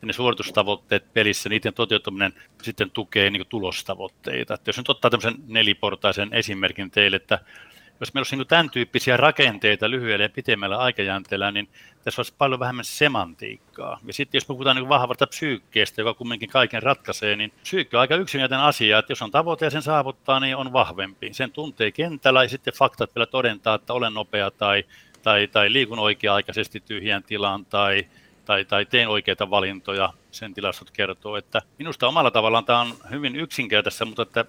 ja 0.01 0.05
ne 0.07 0.13
suoritustavoitteet 0.13 1.13
pelissä, 1.13 1.49
niiden 1.49 1.73
toteuttaminen 1.73 2.33
sitten 2.61 2.91
tukee 2.91 3.29
niin 3.29 3.45
tulostavoitteita. 3.49 4.53
Että 4.53 4.69
jos 4.69 4.77
nyt 4.77 4.89
ottaa 4.89 5.11
tämmöisen 5.11 5.35
neliportaisen 5.47 6.33
esimerkin 6.33 6.91
teille, 6.91 7.17
että 7.17 7.39
jos 8.01 8.13
meillä 8.13 8.21
olisi 8.21 8.35
niin 8.35 8.47
tämän 8.47 8.69
tyyppisiä 8.69 9.17
rakenteita 9.17 9.89
lyhyellä 9.89 10.25
ja 10.25 10.29
pitemmällä 10.29 10.77
aikajänteellä, 10.77 11.51
niin 11.51 11.69
tässä 12.03 12.19
olisi 12.19 12.33
paljon 12.37 12.59
vähemmän 12.59 12.85
semantiikkaa. 12.85 13.99
Ja 14.05 14.13
sitten 14.13 14.37
jos 14.37 14.49
me 14.49 14.53
puhutaan 14.53 14.75
niin 14.75 14.89
vahvasta 14.89 15.27
psyykkeestä, 15.27 16.01
joka 16.01 16.13
kumminkin 16.13 16.49
kaiken 16.49 16.83
ratkaisee, 16.83 17.35
niin 17.35 17.53
psyykki 17.61 17.95
on 17.95 18.01
aika 18.01 18.15
yksinkertainen 18.15 18.67
asia, 18.67 18.99
että 18.99 19.11
jos 19.11 19.21
on 19.21 19.31
tavoite 19.31 19.65
ja 19.65 19.69
sen 19.69 19.81
saavuttaa, 19.81 20.39
niin 20.39 20.55
on 20.55 20.73
vahvempi. 20.73 21.33
Sen 21.33 21.51
tuntee 21.51 21.91
kentällä 21.91 22.43
ja 22.43 22.49
sitten 22.49 22.73
faktat 22.73 23.15
vielä 23.15 23.25
todentaa, 23.25 23.75
että 23.75 23.93
olen 23.93 24.13
nopea 24.13 24.51
tai 24.51 24.83
tai, 25.21 25.47
tai 25.47 25.73
liikun 25.73 25.99
oikea-aikaisesti 25.99 26.79
tyhjän 26.79 27.23
tilan 27.23 27.65
tai, 27.65 28.07
tai, 28.45 28.65
tai 28.65 28.85
teen 28.85 29.09
oikeita 29.09 29.49
valintoja, 29.49 30.13
sen 30.31 30.53
tilastot 30.53 30.91
kertoo. 30.91 31.37
Että 31.37 31.61
minusta 31.77 32.07
omalla 32.07 32.31
tavallaan 32.31 32.65
tämä 32.65 32.79
on 32.79 32.93
hyvin 33.11 33.35
yksinkertaista, 33.35 34.05
mutta 34.05 34.21
että 34.21 34.45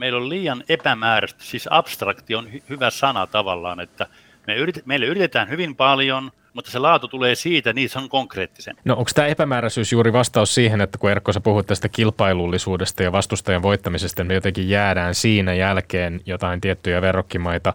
meillä 0.00 0.18
on 0.18 0.28
liian 0.28 0.64
epämääräistä, 0.68 1.44
siis 1.44 1.68
abstrakti 1.70 2.34
on 2.34 2.46
hy- 2.46 2.62
hyvä 2.68 2.90
sana 2.90 3.26
tavallaan, 3.26 3.80
että 3.80 4.06
me 4.46 4.56
yrit, 4.56 4.86
meille 4.86 5.06
yritetään 5.06 5.48
hyvin 5.48 5.76
paljon, 5.76 6.30
mutta 6.54 6.70
se 6.70 6.78
laatu 6.78 7.08
tulee 7.08 7.34
siitä, 7.34 7.72
niin 7.72 7.88
se 7.88 7.98
on 7.98 8.08
konkreettisen. 8.08 8.76
No 8.84 8.94
onko 8.94 9.10
tämä 9.14 9.28
epämääräisyys 9.28 9.92
juuri 9.92 10.12
vastaus 10.12 10.54
siihen, 10.54 10.80
että 10.80 10.98
kun 10.98 11.10
Erkko 11.10 11.32
sä 11.32 11.40
puhut 11.40 11.66
tästä 11.66 11.88
kilpailullisuudesta 11.88 13.02
ja 13.02 13.12
vastustajan 13.12 13.62
voittamisesta, 13.62 14.22
niin 14.22 14.28
me 14.28 14.34
jotenkin 14.34 14.68
jäädään 14.68 15.14
siinä 15.14 15.54
jälkeen 15.54 16.20
jotain 16.26 16.60
tiettyjä 16.60 17.02
verrokkimaita, 17.02 17.74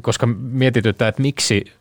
koska 0.00 0.26
mietityttää, 0.26 1.08
että 1.08 1.22
miksi 1.22 1.72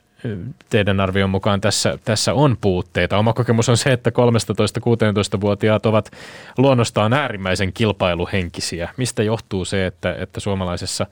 teidän 0.69 0.99
arvion 0.99 1.29
mukaan 1.29 1.61
tässä, 1.61 1.97
tässä 2.05 2.33
on 2.33 2.57
puutteita. 2.61 3.17
Oma 3.17 3.33
kokemus 3.33 3.69
on 3.69 3.77
se, 3.77 3.93
että 3.93 4.09
13-16-vuotiaat 4.09 5.85
ovat 5.85 6.11
luonnostaan 6.57 7.13
äärimmäisen 7.13 7.73
kilpailuhenkisiä. 7.73 8.89
Mistä 8.97 9.23
johtuu 9.23 9.65
se, 9.65 9.85
että, 9.85 10.15
että 10.19 10.39
suomalaisessa 10.39 11.05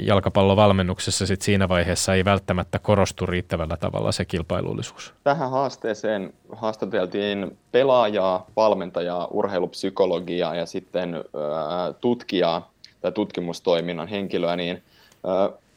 jalkapallovalmennuksessa 0.00 1.26
sit 1.26 1.42
siinä 1.42 1.68
vaiheessa 1.68 2.14
ei 2.14 2.24
välttämättä 2.24 2.78
korostu 2.78 3.26
riittävällä 3.26 3.76
tavalla 3.76 4.12
se 4.12 4.24
kilpailullisuus? 4.24 5.14
Tähän 5.24 5.50
haasteeseen 5.50 6.32
haastateltiin 6.52 7.58
pelaajaa, 7.72 8.46
valmentajaa, 8.56 9.26
urheilupsykologiaa 9.30 10.54
ja 10.54 10.66
sitten 10.66 11.24
tutkijaa 12.00 12.70
tai 13.00 13.12
tutkimustoiminnan 13.12 14.08
henkilöä, 14.08 14.56
niin 14.56 14.82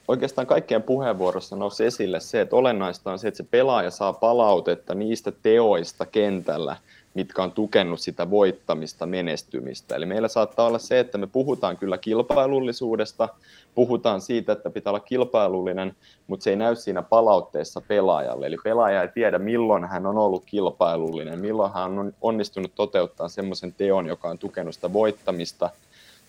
oikeastaan 0.07 0.47
kaikkien 0.47 0.83
puheenvuorossa 0.83 1.55
nousi 1.55 1.85
esille 1.85 2.19
se, 2.19 2.41
että 2.41 2.55
olennaista 2.55 3.11
on 3.11 3.19
se, 3.19 3.27
että 3.27 3.37
se 3.37 3.43
pelaaja 3.51 3.91
saa 3.91 4.13
palautetta 4.13 4.95
niistä 4.95 5.31
teoista 5.43 6.05
kentällä, 6.05 6.77
mitkä 7.13 7.43
on 7.43 7.51
tukenut 7.51 7.99
sitä 7.99 8.29
voittamista, 8.29 9.05
menestymistä. 9.05 9.95
Eli 9.95 10.05
meillä 10.05 10.27
saattaa 10.27 10.67
olla 10.67 10.79
se, 10.79 10.99
että 10.99 11.17
me 11.17 11.27
puhutaan 11.27 11.77
kyllä 11.77 11.97
kilpailullisuudesta, 11.97 13.29
puhutaan 13.75 14.21
siitä, 14.21 14.51
että 14.51 14.69
pitää 14.69 14.91
olla 14.91 14.99
kilpailullinen, 14.99 15.95
mutta 16.27 16.43
se 16.43 16.49
ei 16.49 16.55
näy 16.55 16.75
siinä 16.75 17.01
palautteessa 17.01 17.81
pelaajalle. 17.81 18.47
Eli 18.47 18.57
pelaaja 18.63 19.01
ei 19.01 19.07
tiedä, 19.07 19.39
milloin 19.39 19.85
hän 19.85 20.05
on 20.05 20.17
ollut 20.17 20.43
kilpailullinen, 20.45 21.39
milloin 21.39 21.73
hän 21.73 21.99
on 21.99 22.13
onnistunut 22.21 22.71
toteuttaa 22.75 23.27
semmoisen 23.27 23.73
teon, 23.73 24.05
joka 24.05 24.29
on 24.29 24.37
tukenut 24.37 24.75
sitä 24.75 24.93
voittamista. 24.93 25.69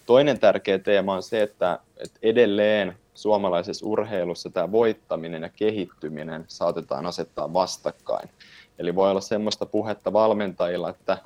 Toinen 0.06 0.38
tärkeä 0.38 0.78
teema 0.78 1.14
on 1.14 1.22
se, 1.22 1.42
että 1.42 1.78
edelleen 2.22 2.96
suomalaisessa 3.14 3.86
urheilussa 3.86 4.50
tämä 4.50 4.72
voittaminen 4.72 5.42
ja 5.42 5.48
kehittyminen 5.48 6.44
saatetaan 6.48 7.06
asettaa 7.06 7.52
vastakkain. 7.52 8.30
Eli 8.78 8.94
voi 8.94 9.10
olla 9.10 9.20
semmoista 9.20 9.66
puhetta 9.66 10.12
valmentajilla, 10.12 10.90
että, 10.90 11.18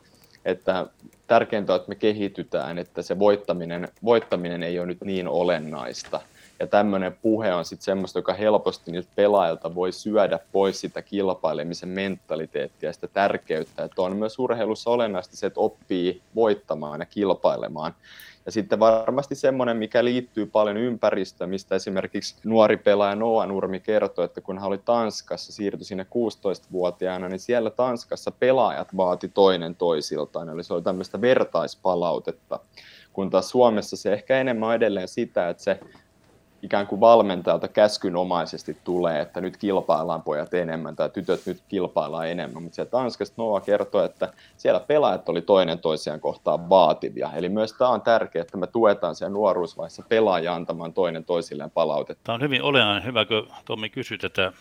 että 0.45 0.87
tärkeintä 1.27 1.73
on, 1.73 1.77
että 1.77 1.89
me 1.89 1.95
kehitytään, 1.95 2.79
että 2.79 3.03
se 3.03 3.19
voittaminen, 3.19 3.89
voittaminen 4.05 4.63
ei 4.63 4.79
ole 4.79 4.87
nyt 4.87 5.01
niin 5.05 5.29
olennaista. 5.29 6.21
Ja 6.61 6.67
tämmöinen 6.67 7.17
puhe 7.23 7.55
on 7.55 7.65
sitten 7.65 7.85
semmoista, 7.85 8.19
joka 8.19 8.35
helposti 8.35 8.93
niiltä 8.93 9.09
pelaajilta 9.17 9.75
voi 9.75 9.93
syödä 9.93 10.39
pois 10.53 10.81
sitä 10.81 11.03
kilpailemisen 11.03 11.89
mentaliteettia 11.89 12.89
ja 12.89 12.93
sitä 12.93 13.09
tärkeyttä. 13.09 13.85
Että 13.85 14.03
on 14.03 14.17
myös 14.17 14.39
urheilussa 14.39 14.91
olennaista 14.91 15.37
se, 15.37 15.47
että 15.47 15.61
oppii 15.61 16.23
voittamaan 16.35 17.01
ja 17.01 17.07
kilpailemaan. 17.07 17.95
Ja 18.47 18.53
sitten 18.53 18.81
varmasti 18.81 19.35
semmoinen, 19.35 19.77
mikä 19.77 20.05
liittyy 20.05 20.47
paljon 20.47 20.77
ympäristöön, 20.77 21.51
mistä 21.51 21.75
esimerkiksi 21.75 22.37
nuori 22.45 22.77
pelaaja 22.77 23.15
Noa 23.15 23.47
Nurmi 23.47 23.81
kertoi, 23.81 24.25
että 24.25 24.41
kun 24.41 24.59
hän 24.59 24.69
oli 24.69 24.79
Tanskassa, 24.79 25.53
siirtyi 25.53 25.85
sinne 25.85 26.05
16-vuotiaana, 26.05 27.29
niin 27.29 27.39
siellä 27.39 27.71
Tanskassa 27.71 28.31
pelaajat 28.31 28.97
vaati 28.97 29.29
toinen 29.29 29.75
toisiltaan, 29.75 30.49
eli 30.49 30.65
se 30.65 30.75
oli 30.75 30.83
tämmöistä 30.83 31.21
vertaispalautetta. 31.21 32.61
Kun 33.13 33.31
taas 33.31 33.49
Suomessa 33.49 33.97
se 33.97 34.13
ehkä 34.13 34.41
enemmän 34.41 34.69
on 34.69 34.75
edelleen 34.75 35.09
sitä, 35.09 35.49
että 35.49 35.63
se 35.63 35.81
ikään 36.67 36.87
kuin 36.87 37.01
valmentajalta 37.01 37.69
käskynomaisesti 37.69 38.77
tulee, 38.85 39.21
että 39.21 39.41
nyt 39.41 39.57
kilpaillaan 39.57 40.23
pojat 40.23 40.55
enemmän 40.55 40.97
tai 40.97 41.11
tytöt 41.11 41.47
nyt 41.47 41.63
kilpaillaan 41.69 42.29
enemmän, 42.29 42.63
mutta 42.63 42.75
siellä 42.75 42.91
Tanskasta 42.91 43.35
Noa 43.37 43.61
kertoo, 43.61 44.05
että 44.05 44.33
siellä 44.57 44.81
pelaajat 44.81 45.29
oli 45.29 45.43
toinen 45.43 45.79
toisiaan 45.79 46.21
kohtaan 46.21 46.69
vaativia. 46.69 47.31
Eli 47.35 47.49
myös 47.49 47.73
tämä 47.73 47.91
on 47.91 48.03
tärkeää, 48.03 48.41
että 48.41 48.57
me 48.57 48.67
tuetaan 48.67 49.15
siellä 49.15 49.33
nuoruusvaiheessa 49.33 50.03
pelaajia 50.09 50.55
antamaan 50.55 50.93
toinen 50.93 51.25
toisilleen 51.25 51.71
palautetta. 51.71 52.23
Tämä 52.25 52.35
on 52.35 52.43
hyvin 52.43 52.63
olennainen, 52.63 53.05
hyvä 53.05 53.25
kun 53.25 53.49
Tommi 53.65 53.91
kysyi 53.91 54.19
tätä 54.19 54.53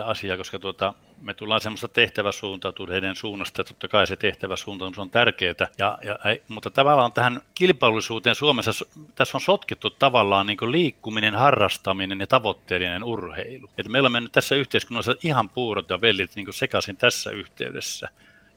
tätä 0.00 0.10
asiaa, 0.10 0.36
koska 0.36 0.58
tuota, 0.58 0.94
me 1.20 1.34
tullaan 1.34 1.60
semmoista 1.60 1.88
tehtäväsuuntautuneiden 1.88 3.16
suunnasta, 3.16 3.60
ja 3.60 3.64
totta 3.64 3.88
kai 3.88 4.06
se 4.06 4.16
tehtäväsuuntautumus 4.16 4.98
on 4.98 5.10
tärkeää, 5.10 5.68
ja, 5.78 5.98
ja, 6.02 6.18
mutta 6.48 6.70
tavallaan 6.70 7.12
tähän 7.12 7.40
kilpailullisuuteen 7.54 8.34
Suomessa, 8.34 8.84
tässä 9.14 9.36
on 9.36 9.40
sotkettu 9.40 9.90
tavallaan 9.90 10.46
niin 10.46 10.72
liikkuminen, 10.72 11.34
harrastaminen 11.34 12.20
ja 12.20 12.26
tavoitteellinen 12.26 13.04
urheilu. 13.04 13.70
Et 13.78 13.88
meillä 13.88 14.06
on 14.06 14.12
mennyt 14.12 14.32
tässä 14.32 14.54
yhteiskunnassa 14.54 15.14
ihan 15.22 15.48
puurot 15.48 15.90
ja 15.90 16.00
vellit 16.00 16.36
niin 16.36 16.52
sekaisin 16.52 16.96
tässä 16.96 17.30
yhteydessä. 17.30 18.08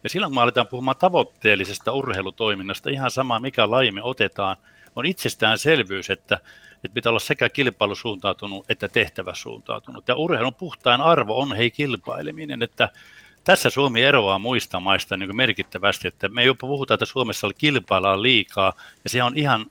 Ja 0.03 0.09
silloin 0.09 0.31
kun 0.31 0.37
me 0.37 0.41
aletaan 0.41 0.67
puhumaan 0.67 0.97
tavoitteellisesta 0.97 1.91
urheilutoiminnasta, 1.91 2.89
ihan 2.89 3.11
sama 3.11 3.39
mikä 3.39 3.71
laji 3.71 3.91
me 3.91 4.03
otetaan, 4.03 4.57
on 4.95 5.05
itsestäänselvyys, 5.05 6.09
että 6.09 6.39
että 6.83 6.93
pitää 6.93 7.09
olla 7.09 7.19
sekä 7.19 7.49
kilpailusuuntautunut 7.49 8.65
että 8.69 8.87
tehtäväsuuntautunut. 8.87 10.07
Ja 10.07 10.15
urheilun 10.15 10.53
puhtain 10.53 11.01
arvo 11.01 11.39
on 11.39 11.55
hei 11.55 11.71
kilpaileminen, 11.71 12.63
että 12.63 12.89
tässä 13.43 13.69
Suomi 13.69 14.03
eroaa 14.03 14.39
muista 14.39 14.79
maista 14.79 15.17
niin 15.17 15.35
merkittävästi, 15.35 16.07
että 16.07 16.29
me 16.29 16.43
jopa 16.43 16.67
puhutaan, 16.67 16.95
että 16.95 17.05
Suomessa 17.05 17.49
kilpaillaan 17.57 18.21
liikaa, 18.21 18.73
ja 19.03 19.09
se 19.09 19.23
on 19.23 19.37
ihan 19.37 19.65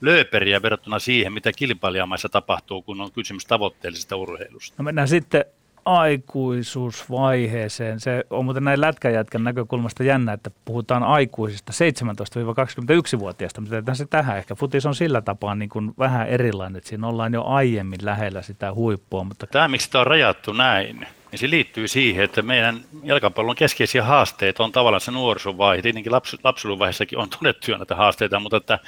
lööperiä 0.00 0.62
verrattuna 0.62 0.98
siihen, 0.98 1.32
mitä 1.32 1.52
kilpailijamaissa 1.52 2.28
tapahtuu, 2.28 2.82
kun 2.82 3.00
on 3.00 3.12
kysymys 3.12 3.44
tavoitteellisesta 3.44 4.16
urheilusta. 4.16 4.74
No 4.78 4.84
mennään 4.84 5.08
sitten 5.08 5.44
aikuisuusvaiheeseen. 5.86 8.00
Se 8.00 8.24
on 8.30 8.44
muuten 8.44 8.64
näin 8.64 8.80
lätkäjätkän 8.80 9.44
näkökulmasta 9.44 10.02
jännä, 10.02 10.32
että 10.32 10.50
puhutaan 10.64 11.02
aikuisista 11.02 11.72
17-21-vuotiaista, 11.72 13.60
mutta 13.60 13.74
teetään 13.74 13.96
se 13.96 14.06
tähän. 14.06 14.38
Ehkä 14.38 14.54
futis 14.54 14.86
on 14.86 14.94
sillä 14.94 15.20
tapaa 15.20 15.54
niin 15.54 15.68
kuin 15.68 15.94
vähän 15.98 16.28
erilainen, 16.28 16.76
että 16.76 16.88
siinä 16.88 17.06
ollaan 17.06 17.34
jo 17.34 17.44
aiemmin 17.44 18.00
lähellä 18.02 18.42
sitä 18.42 18.74
huippua. 18.74 19.24
Mutta... 19.24 19.46
Tämä, 19.46 19.68
miksi 19.68 19.90
tämä 19.90 20.00
on 20.00 20.06
rajattu 20.06 20.52
näin, 20.52 21.06
niin 21.30 21.38
se 21.38 21.50
liittyy 21.50 21.88
siihen, 21.88 22.24
että 22.24 22.42
meidän 22.42 22.80
jalkapallon 23.02 23.56
keskeisiä 23.56 24.04
haasteita 24.04 24.64
on 24.64 24.72
tavallaan 24.72 25.00
se 25.00 25.10
nuorisovaihe. 25.10 25.82
Tietenkin 25.82 26.12
laps, 26.12 26.36
lapsuuden 26.44 26.78
on 27.16 27.30
todettu 27.30 27.76
näitä 27.76 27.94
haasteita, 27.94 28.40
mutta 28.40 28.56
että 28.56 28.78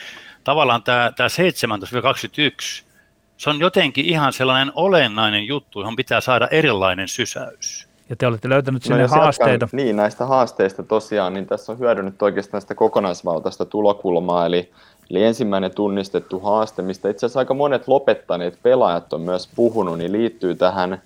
tavallaan 0.44 0.82
tämä, 0.82 1.12
tämä 1.16 1.28
17-21 1.28 2.87
se 3.38 3.50
on 3.50 3.60
jotenkin 3.60 4.04
ihan 4.04 4.32
sellainen 4.32 4.72
olennainen 4.74 5.46
juttu, 5.46 5.80
johon 5.80 5.96
pitää 5.96 6.20
saada 6.20 6.48
erilainen 6.50 7.08
sysäys. 7.08 7.88
Ja 8.10 8.16
te 8.16 8.26
olette 8.26 8.48
löytänyt 8.48 8.82
sinne 8.82 9.02
no 9.02 9.08
haasteita. 9.08 9.64
Jatkan, 9.64 9.76
niin, 9.76 9.96
näistä 9.96 10.26
haasteista 10.26 10.82
tosiaan, 10.82 11.34
niin 11.34 11.46
tässä 11.46 11.72
on 11.72 11.78
hyödynnetty 11.78 12.24
oikeastaan 12.24 12.60
sitä 12.60 12.74
kokonaisvaltaista 12.74 13.64
tulokulmaa, 13.64 14.46
eli, 14.46 14.70
eli 15.10 15.24
ensimmäinen 15.24 15.74
tunnistettu 15.74 16.40
haaste, 16.40 16.82
mistä 16.82 17.08
itse 17.08 17.26
asiassa 17.26 17.38
aika 17.38 17.54
monet 17.54 17.88
lopettaneet 17.88 18.58
pelaajat 18.62 19.12
on 19.12 19.20
myös 19.20 19.48
puhunut, 19.56 19.98
niin 19.98 20.12
liittyy 20.12 20.54
tähän 20.54 21.02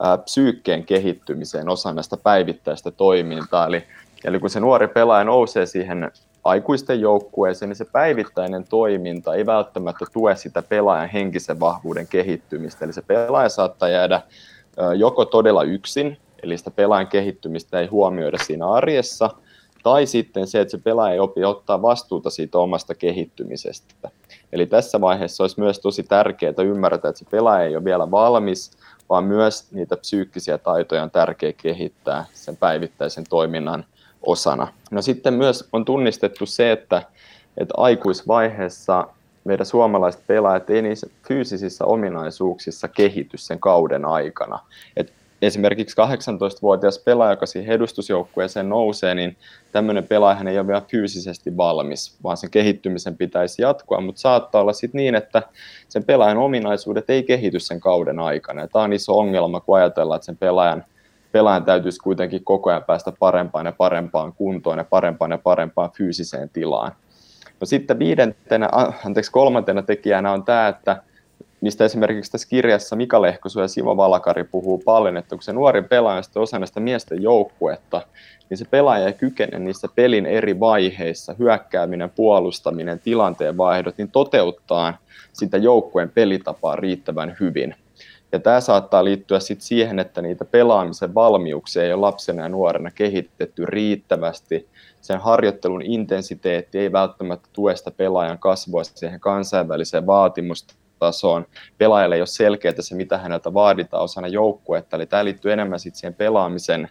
ää, 0.00 0.18
psyykkeen 0.18 0.84
kehittymiseen 0.84 1.68
osana 1.68 1.94
näistä 1.94 2.16
päivittäistä 2.16 2.90
toimintaa. 2.90 3.66
Eli, 3.66 3.82
eli 4.24 4.38
kun 4.38 4.50
se 4.50 4.60
nuori 4.60 4.88
pelaaja 4.88 5.24
nousee 5.24 5.66
siihen 5.66 6.10
aikuisten 6.44 7.00
joukkueeseen, 7.00 7.68
niin 7.68 7.76
se 7.76 7.84
päivittäinen 7.84 8.64
toiminta 8.64 9.34
ei 9.34 9.46
välttämättä 9.46 10.04
tue 10.12 10.36
sitä 10.36 10.62
pelaajan 10.62 11.08
henkisen 11.08 11.60
vahvuuden 11.60 12.08
kehittymistä. 12.08 12.84
Eli 12.84 12.92
se 12.92 13.02
pelaaja 13.02 13.48
saattaa 13.48 13.88
jäädä 13.88 14.22
joko 14.96 15.24
todella 15.24 15.62
yksin, 15.62 16.18
eli 16.42 16.58
sitä 16.58 16.70
pelaajan 16.70 17.06
kehittymistä 17.06 17.80
ei 17.80 17.86
huomioida 17.86 18.38
siinä 18.38 18.68
arjessa, 18.68 19.30
tai 19.82 20.06
sitten 20.06 20.46
se, 20.46 20.60
että 20.60 20.70
se 20.70 20.78
pelaaja 20.78 21.12
ei 21.12 21.20
opi 21.20 21.44
ottaa 21.44 21.82
vastuuta 21.82 22.30
siitä 22.30 22.58
omasta 22.58 22.94
kehittymisestä. 22.94 24.10
Eli 24.52 24.66
tässä 24.66 25.00
vaiheessa 25.00 25.44
olisi 25.44 25.60
myös 25.60 25.80
tosi 25.80 26.02
tärkeää 26.02 26.54
ymmärtää, 26.58 27.08
että 27.08 27.18
se 27.18 27.26
pelaaja 27.30 27.64
ei 27.64 27.76
ole 27.76 27.84
vielä 27.84 28.10
valmis, 28.10 28.70
vaan 29.08 29.24
myös 29.24 29.72
niitä 29.72 29.96
psyykkisiä 29.96 30.58
taitoja 30.58 31.02
on 31.02 31.10
tärkeää 31.10 31.52
kehittää 31.52 32.24
sen 32.32 32.56
päivittäisen 32.56 33.24
toiminnan 33.30 33.84
osana. 34.26 34.68
No 34.90 35.02
sitten 35.02 35.34
myös 35.34 35.68
on 35.72 35.84
tunnistettu 35.84 36.46
se, 36.46 36.72
että, 36.72 37.02
että 37.56 37.74
aikuisvaiheessa 37.76 39.06
meidän 39.44 39.66
suomalaiset 39.66 40.26
pelaajat 40.26 40.70
ei 40.70 40.82
niissä 40.82 41.06
fyysisissä 41.28 41.84
ominaisuuksissa 41.84 42.88
kehity 42.88 43.38
sen 43.38 43.60
kauden 43.60 44.04
aikana. 44.04 44.58
Et 44.96 45.12
esimerkiksi 45.42 45.96
18-vuotias 46.02 46.98
pelaaja, 46.98 47.32
joka 47.32 47.46
siihen 47.46 47.74
edustusjoukkueeseen 47.74 48.68
nousee, 48.68 49.14
niin 49.14 49.36
tämmöinen 49.72 50.06
pelaaja 50.06 50.50
ei 50.50 50.58
ole 50.58 50.66
vielä 50.66 50.82
fyysisesti 50.90 51.56
valmis, 51.56 52.16
vaan 52.22 52.36
sen 52.36 52.50
kehittymisen 52.50 53.16
pitäisi 53.16 53.62
jatkua, 53.62 54.00
mutta 54.00 54.20
saattaa 54.20 54.60
olla 54.60 54.72
sitten 54.72 54.98
niin, 54.98 55.14
että 55.14 55.42
sen 55.88 56.04
pelaajan 56.04 56.38
ominaisuudet 56.38 57.10
ei 57.10 57.22
kehity 57.22 57.60
sen 57.60 57.80
kauden 57.80 58.18
aikana. 58.18 58.60
Ja 58.60 58.68
tämä 58.68 58.84
on 58.84 58.92
iso 58.92 59.18
ongelma, 59.18 59.60
kun 59.60 59.76
ajatellaan, 59.76 60.16
että 60.16 60.26
sen 60.26 60.36
pelaajan, 60.36 60.84
pelaajan 61.32 61.64
täytyisi 61.64 61.98
kuitenkin 61.98 62.44
koko 62.44 62.70
ajan 62.70 62.84
päästä 62.84 63.12
parempaan 63.18 63.66
ja 63.66 63.72
parempaan 63.72 64.32
kuntoon 64.32 64.78
ja 64.78 64.84
parempaan 64.84 65.30
ja 65.30 65.38
parempaan 65.38 65.90
fyysiseen 65.90 66.50
tilaan. 66.50 66.92
No 67.60 67.66
sitten 67.66 67.98
viidentenä, 67.98 68.68
anteeksi 69.06 69.32
kolmantena 69.32 69.82
tekijänä 69.82 70.32
on 70.32 70.44
tämä, 70.44 70.68
että 70.68 71.02
mistä 71.60 71.84
esimerkiksi 71.84 72.32
tässä 72.32 72.48
kirjassa 72.48 72.96
Mika 72.96 73.22
Lehkosu 73.22 73.60
ja 73.60 73.68
Simo 73.68 73.96
Valakari 73.96 74.44
puhuu 74.44 74.78
paljon, 74.78 75.16
että 75.16 75.36
kun 75.36 75.42
se 75.42 75.52
nuori 75.52 75.82
pelaaja 75.82 76.22
on 76.36 76.42
osa 76.42 76.58
näistä 76.58 76.80
miesten 76.80 77.22
joukkuetta, 77.22 78.02
niin 78.50 78.58
se 78.58 78.64
pelaaja 78.64 79.06
ei 79.06 79.12
kykene 79.12 79.58
niissä 79.58 79.88
pelin 79.94 80.26
eri 80.26 80.60
vaiheissa, 80.60 81.34
hyökkääminen, 81.38 82.10
puolustaminen, 82.10 83.00
tilanteen 83.00 83.56
vaihdot, 83.56 83.98
niin 83.98 84.10
toteuttaa 84.10 84.98
sitä 85.32 85.56
joukkueen 85.56 86.10
pelitapaa 86.10 86.76
riittävän 86.76 87.36
hyvin. 87.40 87.74
Ja 88.32 88.38
tämä 88.38 88.60
saattaa 88.60 89.04
liittyä 89.04 89.40
sitten 89.40 89.66
siihen, 89.66 89.98
että 89.98 90.22
niitä 90.22 90.44
pelaamisen 90.44 91.14
valmiuksia 91.14 91.82
ei 91.82 91.92
ole 91.92 92.00
lapsena 92.00 92.42
ja 92.42 92.48
nuorena 92.48 92.90
kehitetty 92.90 93.66
riittävästi. 93.66 94.68
Sen 95.00 95.20
harjoittelun 95.20 95.82
intensiteetti 95.82 96.78
ei 96.78 96.92
välttämättä 96.92 97.48
tue 97.52 97.76
sitä 97.76 97.90
pelaajan 97.90 98.38
kasvua 98.38 98.84
siihen 98.84 99.20
kansainväliseen 99.20 100.06
vaatimusta 100.06 100.74
tasoon. 100.98 101.46
Pelaajalle 101.78 102.14
ei 102.14 102.20
ole 102.20 102.26
selkeää 102.26 102.74
se, 102.80 102.94
mitä 102.94 103.18
häneltä 103.18 103.54
vaaditaan 103.54 104.02
osana 104.02 104.28
joukkuetta, 104.28 104.96
eli 104.96 105.06
tämä 105.06 105.24
liittyy 105.24 105.52
enemmän 105.52 105.80
sitten 105.80 106.00
siihen 106.00 106.14
pelaamisen, 106.14 106.88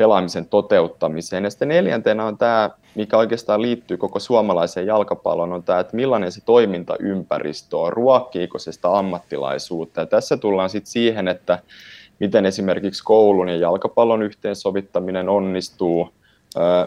pelaamisen 0.00 0.46
toteuttamiseen. 0.46 1.44
Ja 1.44 1.50
sitten 1.50 1.68
neljäntenä 1.68 2.24
on 2.24 2.38
tämä, 2.38 2.70
mikä 2.94 3.16
oikeastaan 3.16 3.62
liittyy 3.62 3.96
koko 3.96 4.18
suomalaiseen 4.18 4.86
jalkapalloon, 4.86 5.52
on 5.52 5.62
tämä, 5.62 5.80
että 5.80 5.96
millainen 5.96 6.32
se 6.32 6.40
toimintaympäristö 6.44 7.78
on, 7.78 7.92
ruokkiiko 7.92 8.58
se 8.58 8.72
sitä 8.72 8.98
ammattilaisuutta. 8.98 10.00
Ja 10.00 10.06
tässä 10.06 10.36
tullaan 10.36 10.70
sitten 10.70 10.92
siihen, 10.92 11.28
että 11.28 11.58
miten 12.20 12.46
esimerkiksi 12.46 13.04
koulun 13.04 13.48
ja 13.48 13.56
jalkapallon 13.56 14.22
yhteensovittaminen 14.22 15.28
onnistuu, 15.28 16.08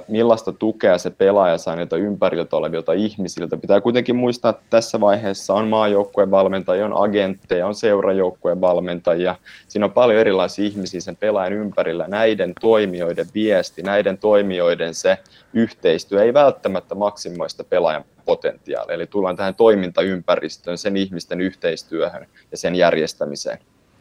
millaista 0.07 0.51
tukea 0.51 0.97
se 0.97 1.09
pelaaja 1.09 1.57
saa 1.57 1.75
niiltä 1.75 1.95
ympäriltä 1.95 2.55
olevilta 2.55 2.93
ihmisiltä. 2.93 3.57
Pitää 3.57 3.81
kuitenkin 3.81 4.15
muistaa, 4.15 4.49
että 4.49 4.63
tässä 4.69 4.99
vaiheessa 4.99 5.53
on 5.53 5.67
maajoukkueen 5.67 6.31
valmentajia, 6.31 6.85
on 6.85 7.03
agentteja, 7.03 7.67
on 7.67 7.75
seurajoukkueen 7.75 8.61
valmentajia. 8.61 9.35
Siinä 9.67 9.85
on 9.85 9.91
paljon 9.91 10.19
erilaisia 10.19 10.65
ihmisiä 10.65 11.01
sen 11.01 11.15
pelaajan 11.15 11.53
ympärillä. 11.53 12.05
Näiden 12.07 12.53
toimijoiden 12.61 13.27
viesti, 13.33 13.81
näiden 13.81 14.17
toimijoiden 14.17 14.93
se 14.93 15.17
yhteistyö 15.53 16.23
ei 16.23 16.33
välttämättä 16.33 16.95
maksimoi 16.95 17.49
sitä 17.49 17.63
pelaajan 17.63 18.05
potentiaalia. 18.25 18.95
Eli 18.95 19.07
tullaan 19.07 19.35
tähän 19.35 19.55
toimintaympäristöön, 19.55 20.77
sen 20.77 20.97
ihmisten 20.97 21.41
yhteistyöhön 21.41 22.27
ja 22.51 22.57
sen 22.57 22.75
järjestämiseen. 22.75 23.59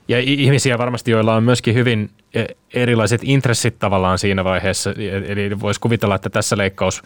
Ja 0.08 0.18
ihmisiä 0.20 0.78
varmasti, 0.78 1.10
joilla 1.10 1.34
on 1.34 1.44
myöskin 1.44 1.74
hyvin 1.74 2.10
e, 2.34 2.44
erilaiset 2.74 3.20
intressit 3.24 3.78
tavallaan 3.78 4.18
siinä 4.18 4.44
vaiheessa. 4.44 4.90
E, 4.90 5.32
eli 5.32 5.60
voisi 5.60 5.80
kuvitella, 5.80 6.14
että 6.14 6.30
tässä 6.30 6.58
leikkaus 6.58 7.02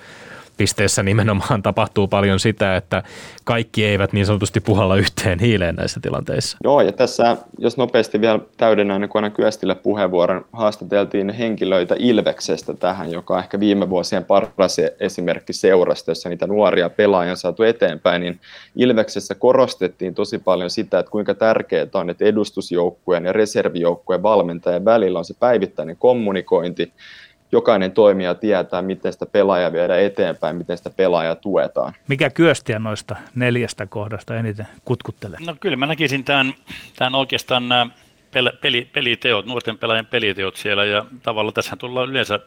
pisteessä 0.56 1.02
nimenomaan 1.02 1.62
tapahtuu 1.68 2.08
paljon 2.08 2.40
sitä, 2.40 2.76
että 2.76 3.02
kaikki 3.44 3.84
eivät 3.84 4.12
niin 4.12 4.26
sanotusti 4.26 4.60
puhalla 4.60 4.96
yhteen 4.96 5.38
hiileen 5.38 5.74
näissä 5.74 6.00
tilanteissa. 6.00 6.58
Joo, 6.64 6.80
ja 6.80 6.92
tässä, 6.92 7.36
jos 7.58 7.76
nopeasti 7.76 8.20
vielä 8.20 8.40
täydennän, 8.56 9.00
niin 9.00 9.08
kun 9.08 9.18
annan 9.18 9.32
Kyöstille 9.32 9.74
puheenvuoron, 9.74 10.44
haastateltiin 10.52 11.30
henkilöitä 11.30 11.96
Ilveksestä 11.98 12.74
tähän, 12.74 13.12
joka 13.12 13.34
on 13.34 13.40
ehkä 13.40 13.60
viime 13.60 13.90
vuosien 13.90 14.24
paras 14.24 14.76
esimerkki 15.00 15.52
seurasta, 15.52 16.10
jossa 16.10 16.28
niitä 16.28 16.46
nuoria 16.46 16.90
pelaajia 16.90 17.30
on 17.30 17.36
saatu 17.36 17.62
eteenpäin, 17.62 18.22
niin 18.22 18.40
Ilveksessä 18.76 19.34
korostettiin 19.34 20.14
tosi 20.14 20.38
paljon 20.38 20.70
sitä, 20.70 20.98
että 20.98 21.10
kuinka 21.10 21.34
tärkeää 21.34 21.86
on, 21.94 22.10
että 22.10 22.24
edustusjoukkueen 22.24 23.24
ja 23.24 23.32
reservijoukkueen 23.32 24.22
valmentajan 24.22 24.84
välillä 24.84 25.18
on 25.18 25.24
se 25.24 25.34
päivittäinen 25.40 25.96
kommunikointi, 25.96 26.92
jokainen 27.52 27.92
toimija 27.92 28.34
tietää, 28.34 28.82
miten 28.82 29.12
sitä 29.12 29.26
pelaajaa 29.26 29.72
viedään 29.72 30.00
eteenpäin, 30.00 30.56
miten 30.56 30.76
sitä 30.76 30.90
pelaajaa 30.90 31.34
tuetaan. 31.34 31.92
Mikä 32.08 32.30
kyöstiä 32.30 32.78
noista 32.78 33.16
neljästä 33.34 33.86
kohdasta 33.86 34.36
eniten 34.36 34.66
kutkuttelee? 34.84 35.38
No 35.46 35.56
kyllä 35.60 35.76
mä 35.76 35.86
näkisin 35.86 36.24
tämän, 36.24 36.54
tämän 36.96 37.14
oikeastaan 37.14 37.68
nämä 37.68 37.86
peli, 38.60 38.88
peliteot, 38.92 39.46
nuorten 39.46 39.78
pelaajien 39.78 40.06
peliteot 40.06 40.56
siellä 40.56 40.84
ja 40.84 41.04
tavallaan 41.22 41.54
tässä 41.54 41.76
tullaan 41.76 42.08
yleensä 42.08 42.40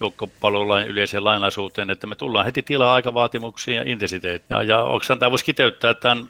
joukkopalvelulain 0.00 0.88
yleiseen 0.88 1.24
lainlaisuuteen, 1.24 1.90
että 1.90 2.06
me 2.06 2.14
tullaan 2.14 2.44
heti 2.44 2.62
tilaa 2.62 2.94
aikavaatimuksiin 2.94 3.76
ja 3.76 3.82
intensiteettiin. 3.86 4.56
Ja, 4.56 4.62
ja 4.62 4.82
oikeastaan 4.82 5.18
tämä 5.18 5.30
voisi 5.30 5.44
kiteyttää 5.44 5.94
tämän 5.94 6.28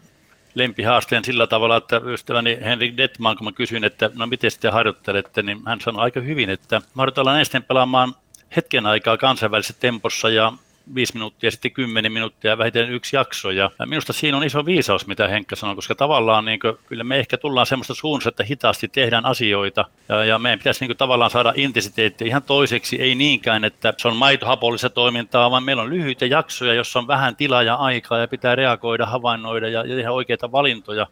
lempihaasteen 0.54 1.24
sillä 1.24 1.46
tavalla, 1.46 1.76
että 1.76 2.00
ystäväni 2.06 2.58
Henrik 2.64 2.96
Detman, 2.96 3.36
kun 3.36 3.44
mä 3.44 3.52
kysyin, 3.52 3.84
että 3.84 4.10
no 4.14 4.26
miten 4.26 4.50
te 4.60 4.68
harjoittelette, 4.68 5.42
niin 5.42 5.60
hän 5.66 5.80
sanoi 5.80 6.02
aika 6.02 6.20
hyvin, 6.20 6.50
että 6.50 6.82
harjoitellaan 6.96 7.38
ensin 7.38 7.62
pelaamaan 7.62 8.14
hetken 8.56 8.86
aikaa 8.86 9.16
kansainvälisessä 9.16 9.80
tempossa 9.80 10.28
ja 10.28 10.52
viisi 10.94 11.14
minuuttia, 11.14 11.50
sitten 11.50 11.70
kymmenen 11.70 12.12
minuuttia 12.12 12.50
ja 12.50 12.58
vähintään 12.58 12.90
yksi 12.90 13.16
jakso. 13.16 13.50
Ja 13.50 13.70
minusta 13.86 14.12
siinä 14.12 14.36
on 14.36 14.44
iso 14.44 14.66
viisaus, 14.66 15.06
mitä 15.06 15.28
Henkka 15.28 15.56
sanoi, 15.56 15.74
koska 15.74 15.94
tavallaan 15.94 16.44
niin 16.44 16.60
kuin, 16.60 16.78
kyllä 16.86 17.04
me 17.04 17.18
ehkä 17.18 17.36
tullaan 17.36 17.66
semmoista 17.66 17.94
suunnasta, 17.94 18.28
että 18.28 18.44
hitaasti 18.44 18.88
tehdään 18.88 19.26
asioita 19.26 19.84
ja, 20.08 20.24
ja 20.24 20.38
meidän 20.38 20.58
pitäisi 20.58 20.80
niin 20.80 20.88
kuin, 20.88 20.96
tavallaan 20.96 21.30
saada 21.30 21.52
intensiteettiä 21.56 22.26
ihan 22.26 22.42
toiseksi, 22.42 23.02
ei 23.02 23.14
niinkään, 23.14 23.64
että 23.64 23.94
se 23.98 24.08
on 24.08 24.16
maitohapollista 24.16 24.90
toimintaa, 24.90 25.50
vaan 25.50 25.62
meillä 25.62 25.82
on 25.82 25.90
lyhyitä 25.90 26.26
jaksoja, 26.26 26.74
jossa 26.74 26.98
on 26.98 27.06
vähän 27.06 27.36
tilaa 27.36 27.62
ja 27.62 27.74
aikaa 27.74 28.18
ja 28.18 28.28
pitää 28.28 28.54
reagoida, 28.54 29.06
havainnoida 29.06 29.68
ja, 29.68 29.86
ja 29.86 29.96
tehdä 29.96 30.12
oikeita 30.12 30.52
valintoja. 30.52 31.06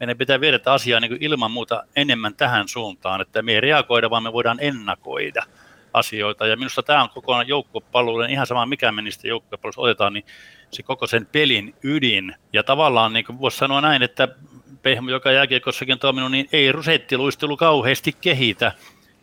Meidän 0.00 0.18
pitää 0.18 0.40
viedä 0.40 0.60
asiaa 0.66 1.00
niin 1.00 1.16
ilman 1.20 1.50
muuta 1.50 1.84
enemmän 1.96 2.34
tähän 2.34 2.68
suuntaan, 2.68 3.20
että 3.20 3.42
me 3.42 3.52
ei 3.52 3.60
reagoida, 3.60 4.10
vaan 4.10 4.22
me 4.22 4.32
voidaan 4.32 4.58
ennakoida 4.60 5.42
asioita. 5.92 6.46
Ja 6.46 6.56
minusta 6.56 6.82
tämä 6.82 7.02
on 7.02 7.10
kokonaan 7.10 7.48
joukkopalveluiden, 7.48 8.30
ihan 8.30 8.46
sama 8.46 8.66
mikä 8.66 8.92
me 8.92 9.02
niistä 9.02 9.28
joukkopalveluista 9.28 9.80
otetaan, 9.80 10.12
niin 10.12 10.24
se 10.70 10.82
koko 10.82 11.06
sen 11.06 11.26
pelin 11.26 11.74
ydin. 11.82 12.34
Ja 12.52 12.62
tavallaan 12.62 13.12
niin 13.12 13.24
voisi 13.40 13.56
sanoa 13.56 13.80
näin, 13.80 14.02
että 14.02 14.28
Pehmo, 14.82 15.10
joka 15.10 15.32
jääkiekossakin 15.32 15.92
on 15.92 15.98
toiminut, 15.98 16.30
niin 16.30 16.48
ei 16.52 16.72
rusettiluistelu 16.72 17.56
kauheasti 17.56 18.12
kehitä. 18.20 18.72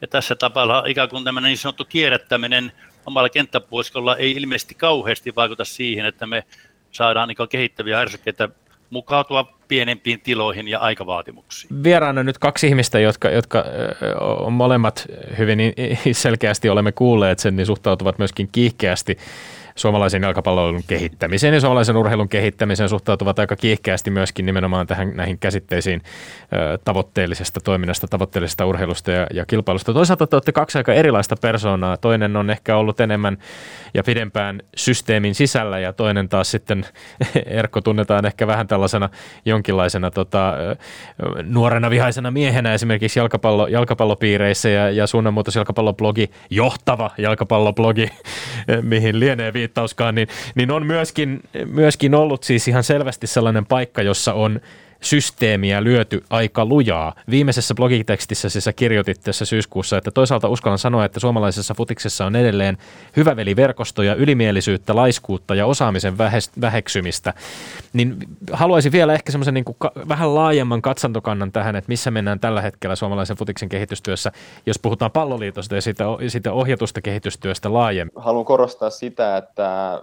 Ja 0.02 0.08
tässä 0.08 0.36
tapalla 0.36 0.84
ikään 0.88 1.10
kuin 1.10 1.24
tämmöinen 1.24 1.50
niin 1.50 1.58
sanottu 1.58 1.86
kierrättäminen 1.86 2.72
omalla 3.06 3.30
kenttäpuoliskolla 3.30 4.18
ei 4.18 4.32
ilmeisesti 4.32 4.76
kauheasti 4.76 5.36
vaikuta 5.36 5.66
siihen, 5.66 6.06
että 6.06 6.28
me 6.28 6.44
saadaan 6.92 7.28
niin 7.28 7.50
kehittäviä 7.50 8.00
ärsykkeitä 8.00 8.50
mukautua 8.90 9.60
pienempiin 9.68 10.20
tiloihin 10.20 10.68
ja 10.68 10.80
aikavaatimuksiin. 10.80 11.84
Vieraana 11.84 12.24
nyt 12.24 12.38
kaksi 12.38 12.68
ihmistä, 12.68 13.00
jotka, 13.00 13.30
jotka 13.30 13.66
on 14.20 14.54
molemmat 14.54 15.08
hyvin 15.38 15.60
selkeästi 16.12 16.70
olemme 16.70 16.92
kuulleet 16.92 17.40
sen, 17.40 17.56
niin 17.56 17.66
suhtautuvat 17.66 18.18
myöskin 18.18 18.50
kiihkeästi 18.52 19.18
suomalaisen 19.80 20.24
jalkapallon 20.24 20.82
kehittämiseen 20.88 21.54
ja 21.54 21.60
suomalaisen 21.60 21.98
urheilun 21.98 22.30
kehittämiseen 22.30 22.90
suhtautuvat 22.90 23.40
aika 23.40 23.56
kiihkeästi 23.56 24.12
myöskin 24.12 24.46
nimenomaan 24.46 24.88
tähän, 24.88 25.12
näihin 25.16 25.40
käsitteisiin 25.40 26.02
tavoitteellisesta 26.86 27.60
toiminnasta, 27.60 28.08
tavoitteellisesta 28.08 28.66
urheilusta 28.66 29.12
ja, 29.12 29.28
ja 29.34 29.46
kilpailusta. 29.46 29.94
Toisaalta 29.94 30.28
te 30.28 30.36
olette 30.36 30.52
kaksi 30.52 30.78
aika 30.78 30.94
erilaista 30.94 31.36
persoonaa. 31.42 31.98
Toinen 31.98 32.36
on 32.36 32.50
ehkä 32.50 32.76
ollut 32.78 33.00
enemmän 33.00 33.38
ja 33.94 34.04
pidempään 34.04 34.62
systeemin 34.76 35.36
sisällä 35.36 35.80
ja 35.80 35.94
toinen 35.94 36.30
taas 36.30 36.52
sitten, 36.52 36.86
Erkko 37.46 37.82
tunnetaan 37.82 38.26
ehkä 38.26 38.48
vähän 38.48 38.68
tällaisena 38.68 39.10
jonkinlaisena 39.46 40.12
tota, 40.12 40.54
nuorena 41.44 41.90
vihaisena 41.90 42.32
miehenä 42.32 42.74
esimerkiksi 42.74 43.20
jalkapallo, 43.20 43.68
jalkapallopiireissä 43.68 44.70
ja, 44.70 44.92
ja 44.92 45.08
suunnanmuutos 45.08 45.56
jalkapalloblogi, 45.56 46.32
johtava 46.50 47.12
jalkapalloblogi, 47.18 48.10
mihin 48.82 49.20
lienee 49.20 49.54
viittaa 49.54 49.69
viittauskaan, 49.70 50.16
niin, 50.16 50.28
niin 50.56 50.72
on 50.72 50.86
myöskin, 50.86 51.44
myöskin 51.66 52.16
ollut 52.16 52.44
siis 52.44 52.68
ihan 52.68 52.84
selvästi 52.84 53.28
sellainen 53.28 53.66
paikka, 53.66 54.02
jossa 54.02 54.34
on 54.34 54.62
systeemiä 55.02 55.84
lyöty 55.84 56.24
aika 56.30 56.66
lujaa. 56.66 57.14
Viimeisessä 57.30 57.76
blogitekstissä 57.76 58.50
sä 58.50 58.74
kirjoitit 58.74 59.22
tässä 59.24 59.46
syyskuussa, 59.46 59.98
että 59.98 60.12
toisaalta 60.12 60.50
uskallan 60.50 60.80
sanoa, 60.80 61.06
että 61.06 61.20
suomalaisessa 61.20 61.74
futiksessa 61.74 62.26
on 62.26 62.36
edelleen 62.36 62.78
hyväveliverkostoja, 63.16 64.16
ylimielisyyttä, 64.16 64.96
laiskuutta 64.96 65.56
ja 65.56 65.66
osaamisen 65.66 66.18
väheksymistä. 66.62 67.34
Niin 67.94 68.18
haluaisin 68.52 68.92
vielä 68.92 69.14
ehkä 69.14 69.32
semmoisen 69.32 69.54
niin 69.54 69.66
vähän 70.08 70.36
laajemman 70.36 70.82
katsantokannan 70.82 71.52
tähän, 71.52 71.76
että 71.76 71.90
missä 71.90 72.12
mennään 72.12 72.40
tällä 72.40 72.62
hetkellä 72.62 72.96
suomalaisen 72.96 73.38
futiksen 73.38 73.70
kehitystyössä, 73.70 74.32
jos 74.66 74.80
puhutaan 74.80 75.12
palloliitosta 75.12 75.76
ja 75.76 75.82
siitä, 75.82 76.04
siitä 76.28 76.54
ohjatusta 76.54 77.02
kehitystyöstä 77.02 77.74
laajemmin. 77.74 78.14
Haluan 78.16 78.46
korostaa 78.46 78.90
sitä, 78.90 79.38
että 79.38 80.02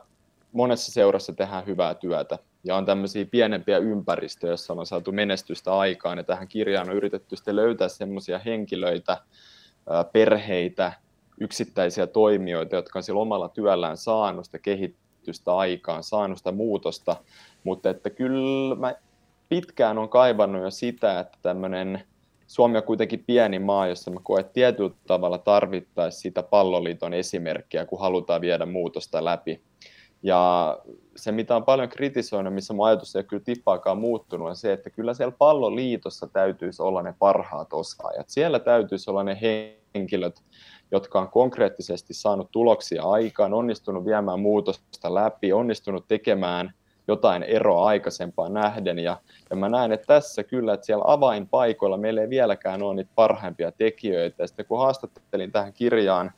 monessa 0.53 0.93
seurassa 0.93 1.33
tehdään 1.33 1.67
hyvää 1.67 1.95
työtä 1.95 2.39
ja 2.67 2.77
on 2.77 2.87
tämmöisiä 2.87 3.27
pienempiä 3.31 3.79
ympäristöjä, 3.79 4.51
joissa 4.51 4.73
on 4.73 4.87
saatu 4.87 5.13
menestystä 5.13 5.79
aikaan, 5.79 6.19
ja 6.19 6.25
tähän 6.25 6.49
kirjaan 6.49 6.91
on 6.91 6.97
yritetty 6.97 7.37
sitten 7.37 7.57
löytää 7.57 7.89
semmoisia 7.89 8.39
henkilöitä, 8.39 9.19
perheitä, 10.13 10.93
yksittäisiä 11.41 12.07
toimijoita, 12.07 12.77
jotka 12.77 12.99
on 12.99 13.03
sillä 13.03 13.21
omalla 13.21 13.49
työllään 13.49 13.97
saanut 13.97 14.45
sitä 14.45 14.59
kehitystä 14.59 15.57
aikaan, 15.57 16.03
saanut 16.03 16.39
sitä 16.39 16.53
muutosta, 16.53 17.17
mutta 17.65 17.91
että 17.91 18.11
kyllä 18.11 18.75
mä 18.75 18.95
pitkään 19.49 19.99
on 19.99 20.09
kaivannut 20.09 20.63
jo 20.63 20.71
sitä, 20.71 21.21
että 21.21 21.39
tämmöinen 21.43 22.03
Suomi 22.47 22.77
on 22.77 22.83
kuitenkin 22.83 23.25
pieni 23.27 23.59
maa, 23.59 23.87
jossa 23.87 24.11
mä 24.11 24.21
koen, 24.23 24.41
että 24.41 24.53
tietyllä 24.53 24.91
tavalla 25.07 25.39
tarvittaisiin 25.39 26.23
sitä 26.23 26.43
palloliiton 26.43 27.15
esimerkkiä, 27.15 27.85
kun 27.85 28.01
halutaan 28.01 28.41
viedä 28.41 28.67
muutosta 28.67 29.25
läpi. 29.25 29.61
Ja 30.27 30.79
se, 31.17 31.33
mitä 31.33 31.57
on 31.57 31.65
paljon 31.65 31.89
kritisoinut, 31.89 32.55
missä 32.55 32.75
mun 32.75 32.87
ajatus 32.87 33.17
ei 33.17 33.21
ole 33.21 33.27
kyllä 33.27 33.43
tippaakaan 33.45 33.99
muuttunut, 33.99 34.49
on 34.49 34.57
se, 34.57 34.73
että 34.73 34.91
kyllä 34.91 35.15
siellä 35.15 35.35
palloliitossa 35.39 36.27
täytyisi 36.27 36.83
olla 36.83 37.03
ne 37.03 37.15
parhaat 37.19 37.73
osaajat. 37.73 38.29
Siellä 38.29 38.59
täytyisi 38.59 39.11
olla 39.11 39.25
ne 39.25 39.39
henkilöt, 39.95 40.43
jotka 40.91 41.21
on 41.21 41.29
konkreettisesti 41.29 42.15
saanut 42.15 42.49
tuloksia 42.51 43.03
aikaan, 43.03 43.55
onnistunut 43.55 44.05
viemään 44.05 44.41
muutosta 44.41 45.15
läpi, 45.15 45.53
onnistunut 45.53 46.09
tekemään 46.09 46.75
jotain 47.09 47.43
eroa 47.43 47.87
aikaisempaan 47.87 48.55
nähden. 48.55 48.99
Ja, 48.99 49.17
ja 49.51 49.57
mä 49.57 49.69
näen, 49.69 49.93
että 49.93 50.07
tässä 50.07 50.45
kyllä, 50.45 50.75
että 50.75 50.87
siellä 50.87 51.05
avainpaikoilla 51.07 51.97
meillä 51.97 52.21
ei 52.21 52.31
vieläkään 52.31 52.83
ole 52.83 52.95
niitä 52.95 53.11
parhaimpia 53.15 53.73
tekijöitä. 53.73 54.43
Ja 54.43 54.47
sitten 54.47 54.67
kun 54.67 54.79
haastattelin 54.79 55.53
tähän 55.53 55.73
kirjaan 55.73 56.33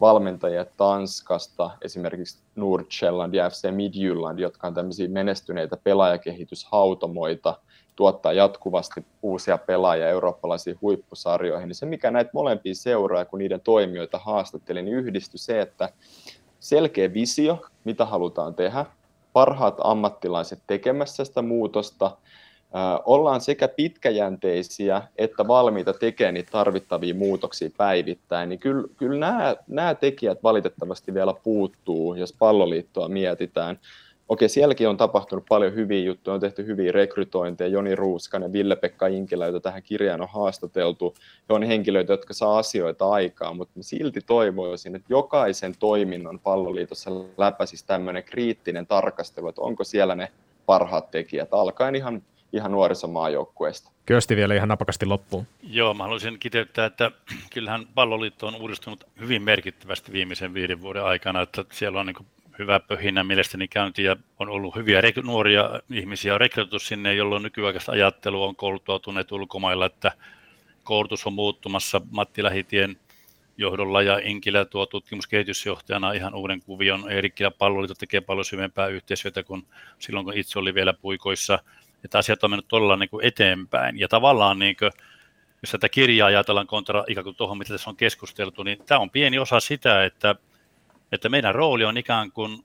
valmentajia 0.00 0.64
Tanskasta, 0.76 1.70
esimerkiksi 1.82 2.38
Nordjylland 2.56 3.34
ja 3.34 3.50
FC 3.50 3.70
Midjylland, 3.70 4.38
jotka 4.38 4.66
on 4.66 4.74
tämmöisiä 4.74 5.08
menestyneitä 5.08 5.76
pelaajakehityshautomoita, 5.76 7.58
tuottaa 7.96 8.32
jatkuvasti 8.32 9.06
uusia 9.22 9.58
pelaajia 9.58 10.08
eurooppalaisiin 10.08 10.78
huippusarjoihin, 10.82 11.68
niin 11.68 11.76
se 11.76 11.86
mikä 11.86 12.10
näitä 12.10 12.30
molempia 12.34 12.74
seuraa, 12.74 13.24
kun 13.24 13.38
niiden 13.38 13.60
toimijoita 13.60 14.18
haastattelin, 14.18 14.84
niin 14.84 14.96
yhdistyi 14.96 15.38
se, 15.38 15.60
että 15.60 15.88
selkeä 16.60 17.12
visio, 17.12 17.66
mitä 17.84 18.04
halutaan 18.04 18.54
tehdä, 18.54 18.86
parhaat 19.32 19.74
ammattilaiset 19.78 20.58
tekemässä 20.66 21.24
sitä 21.24 21.42
muutosta, 21.42 22.16
ollaan 23.04 23.40
sekä 23.40 23.68
pitkäjänteisiä 23.68 25.02
että 25.18 25.46
valmiita 25.48 25.92
tekemään 25.92 26.34
niitä 26.34 26.50
tarvittavia 26.50 27.14
muutoksia 27.14 27.70
päivittäin, 27.76 28.48
niin 28.48 28.58
kyllä, 28.58 28.88
kyllä 28.96 29.18
nämä, 29.18 29.56
nämä 29.66 29.94
tekijät 29.94 30.42
valitettavasti 30.42 31.14
vielä 31.14 31.34
puuttuu, 31.42 32.14
jos 32.14 32.32
palloliittoa 32.32 33.08
mietitään. 33.08 33.78
Okei, 34.28 34.48
sielläkin 34.48 34.88
on 34.88 34.96
tapahtunut 34.96 35.44
paljon 35.48 35.74
hyviä 35.74 36.04
juttuja, 36.04 36.34
on 36.34 36.40
tehty 36.40 36.66
hyviä 36.66 36.92
rekrytointeja, 36.92 37.68
Joni 37.68 37.94
Ruuskanen, 37.94 38.52
Ville-Pekka 38.52 39.06
Inkilä, 39.06 39.44
joita 39.44 39.60
tähän 39.60 39.82
kirjaan 39.82 40.20
on 40.20 40.28
haastateltu, 40.32 41.14
on 41.48 41.62
henkilöitä, 41.62 42.12
jotka 42.12 42.34
saa 42.34 42.58
asioita 42.58 43.10
aikaan, 43.10 43.56
mutta 43.56 43.82
silti 43.82 44.20
toivoisin, 44.26 44.96
että 44.96 45.06
jokaisen 45.08 45.74
toiminnon 45.78 46.38
palloliitossa 46.38 47.10
läpäisisi 47.38 47.86
tämmöinen 47.86 48.24
kriittinen 48.24 48.86
tarkastelu, 48.86 49.48
että 49.48 49.60
onko 49.60 49.84
siellä 49.84 50.14
ne 50.14 50.28
parhaat 50.66 51.10
tekijät, 51.10 51.48
alkaen 51.54 51.94
ihan 51.94 52.22
ihan 52.54 52.72
nuorisomaajoukkueesta. 52.72 53.90
Kösti 54.06 54.36
vielä 54.36 54.54
ihan 54.54 54.68
napakasti 54.68 55.06
loppuun. 55.06 55.46
Joo, 55.62 55.94
mä 55.94 56.02
haluaisin 56.02 56.38
kiteyttää, 56.38 56.86
että 56.86 57.10
kyllähän 57.54 57.86
palloliitto 57.94 58.46
on 58.46 58.54
uudistunut 58.54 59.04
hyvin 59.20 59.42
merkittävästi 59.42 60.12
viimeisen 60.12 60.54
viiden 60.54 60.80
vuoden 60.80 61.04
aikana, 61.04 61.42
että 61.42 61.64
siellä 61.72 62.00
on 62.00 62.06
niin 62.06 62.26
hyvä 62.58 62.80
pöhinä 62.80 63.24
mielestäni 63.24 63.68
käynti 63.68 64.04
ja 64.04 64.16
on 64.38 64.48
ollut 64.48 64.76
hyviä 64.76 65.00
rek- 65.00 65.22
nuoria 65.22 65.80
ihmisiä 65.90 66.38
rekrytoitu 66.38 66.78
sinne, 66.78 67.14
jolloin 67.14 67.42
nykyaikaista 67.42 67.92
ajattelua 67.92 68.46
on 68.46 68.56
kouluttautuneet 68.56 69.32
ulkomailla, 69.32 69.86
että 69.86 70.12
koulutus 70.84 71.26
on 71.26 71.32
muuttumassa 71.32 72.00
Matti 72.10 72.42
Lähitien 72.42 72.96
johdolla 73.56 74.02
ja 74.02 74.18
Inkilä 74.18 74.64
tuo 74.64 74.86
tutkimuskehitysjohtajana 74.86 76.12
ihan 76.12 76.34
uuden 76.34 76.62
kuvion. 76.62 77.12
Eerikkilä 77.12 77.50
palloliitto 77.50 77.94
tekee 77.94 78.20
paljon 78.20 78.44
syvempää 78.44 78.86
yhteistyötä 78.86 79.42
kuin 79.42 79.66
silloin, 79.98 80.24
kun 80.24 80.34
itse 80.34 80.58
oli 80.58 80.74
vielä 80.74 80.92
puikoissa– 80.92 81.58
että 82.04 82.18
asiat 82.18 82.44
on 82.44 82.50
mennyt 82.50 82.68
todella 82.68 82.96
niin 82.96 83.08
kuin 83.08 83.26
eteenpäin. 83.26 83.98
Ja 83.98 84.08
tavallaan, 84.08 84.58
niin 84.58 84.76
kuin, 84.76 84.90
jos 85.62 85.70
tätä 85.70 85.88
kirjaa 85.88 86.26
ajatellaan 86.26 86.66
kontra 86.66 87.04
ikään 87.08 87.24
kuin 87.24 87.36
tuohon, 87.36 87.58
mitä 87.58 87.74
tässä 87.74 87.90
on 87.90 87.96
keskusteltu, 87.96 88.62
niin 88.62 88.78
tämä 88.86 89.00
on 89.00 89.10
pieni 89.10 89.38
osa 89.38 89.60
sitä, 89.60 90.04
että, 90.04 90.34
että 91.12 91.28
meidän 91.28 91.54
rooli 91.54 91.84
on 91.84 91.96
ikään 91.96 92.32
kuin 92.32 92.64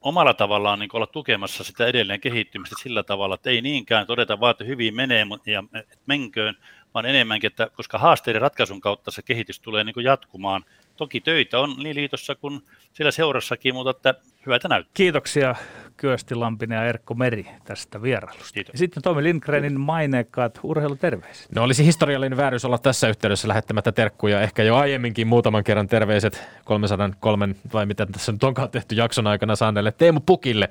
omalla 0.00 0.34
tavallaan 0.34 0.78
niin 0.78 0.90
olla 0.92 1.06
tukemassa 1.06 1.64
sitä 1.64 1.86
edelleen 1.86 2.20
kehittymistä 2.20 2.76
sillä 2.82 3.02
tavalla, 3.02 3.34
että 3.34 3.50
ei 3.50 3.60
niinkään 3.60 4.06
todeta 4.06 4.40
vaan, 4.40 4.50
että 4.50 4.64
hyvin 4.64 4.94
menee 4.94 5.26
ja 5.46 5.64
menköön, 6.06 6.54
vaan 6.94 7.06
enemmänkin, 7.06 7.48
että 7.48 7.70
koska 7.76 7.98
haasteiden 7.98 8.42
ratkaisun 8.42 8.80
kautta 8.80 9.10
se 9.10 9.22
kehitys 9.22 9.60
tulee 9.60 9.84
niin 9.84 9.94
kuin 9.94 10.04
jatkumaan. 10.04 10.64
Toki 10.96 11.20
töitä 11.20 11.60
on 11.60 11.76
niin 11.82 11.96
liitossa 11.96 12.34
kuin 12.34 12.60
siellä 12.92 13.10
seurassakin, 13.10 13.74
mutta 13.74 13.90
että 13.90 14.14
hyvältä 14.46 14.68
näyttää. 14.68 14.90
Kiitoksia 14.94 15.54
Kyösti 15.96 16.34
Lampinen 16.34 16.76
ja 16.76 16.84
Erkko 16.84 17.14
Meri 17.14 17.46
tästä 17.64 18.02
vierailusta. 18.02 18.54
Kiitos. 18.54 18.72
Sitten 18.78 19.02
Tomi 19.02 19.22
Lindgrenin 19.22 19.80
maineikkaat 19.80 20.60
urheiluterveiset. 20.62 21.52
No 21.52 21.62
olisi 21.62 21.84
historiallinen 21.84 22.36
vääryys 22.36 22.64
olla 22.64 22.78
tässä 22.78 23.08
yhteydessä 23.08 23.48
lähettämättä 23.48 23.92
terkkuja. 23.92 24.40
Ehkä 24.40 24.62
jo 24.62 24.76
aiemminkin 24.76 25.26
muutaman 25.26 25.64
kerran 25.64 25.86
terveiset 25.86 26.48
303 26.64 27.48
vai 27.72 27.86
mitä 27.86 28.06
tässä 28.06 28.32
nyt 28.32 28.44
onkaan 28.44 28.70
tehty 28.70 28.94
jakson 28.94 29.26
aikana 29.26 29.56
saaneelle 29.56 29.92
Teemu 29.92 30.20
Pukille, 30.26 30.68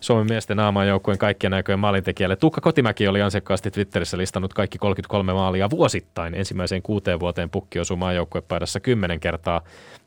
Suomen 0.00 0.26
miesten 0.26 0.58
joukkueen 0.88 1.18
kaikkien 1.18 1.54
aikojen 1.54 1.78
maalintekijälle. 1.78 2.36
Tuukka 2.36 2.60
Kotimäki 2.60 3.08
oli 3.08 3.22
ansiokkaasti 3.22 3.70
Twitterissä 3.70 4.18
listannut 4.18 4.54
kaikki 4.54 4.78
33 4.78 5.32
maalia 5.32 5.70
vuosittain. 5.70 6.34
Ensimmäiseen 6.34 6.82
kuuteen 6.82 7.20
vuoteen 7.20 7.50
Pukki 7.50 7.78
osui 7.78 7.96
maajoukkuepaidassa 7.96 8.80
kymmenen 8.80 9.20
kertaa. 9.20 9.60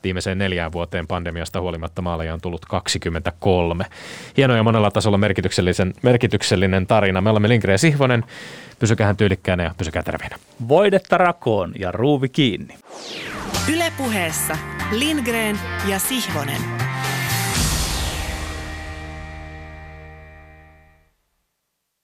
Viimeiseen 0.04 0.38
neljään 0.38 0.72
vuoteen 0.72 1.06
pandemiasta 1.06 1.60
huolimatta 1.60 2.02
maaleja 2.02 2.34
on 2.34 2.40
tullut 2.40 2.64
23. 3.12 3.84
Hienoja 4.36 4.58
ja 4.58 4.62
monella 4.62 4.90
tasolla 4.90 5.18
merkityksellisen, 5.18 5.94
merkityksellinen 6.02 6.86
tarina. 6.86 7.20
Me 7.20 7.30
olemme 7.30 7.48
Lindgren 7.48 7.74
ja 7.74 7.78
Sihvonen. 7.78 8.24
Pysykähän 8.78 9.16
tyylikkäänä 9.16 9.62
ja 9.62 9.74
pysykää 9.78 10.02
terveenä. 10.02 10.36
Voidetta 10.68 11.18
rakoon 11.18 11.72
ja 11.78 11.92
ruuvi 11.92 12.28
kiinni. 12.28 12.74
Ylepuheessa 13.74 14.56
Lindgren 14.90 15.58
ja 15.88 15.98
Sihvonen. 15.98 16.60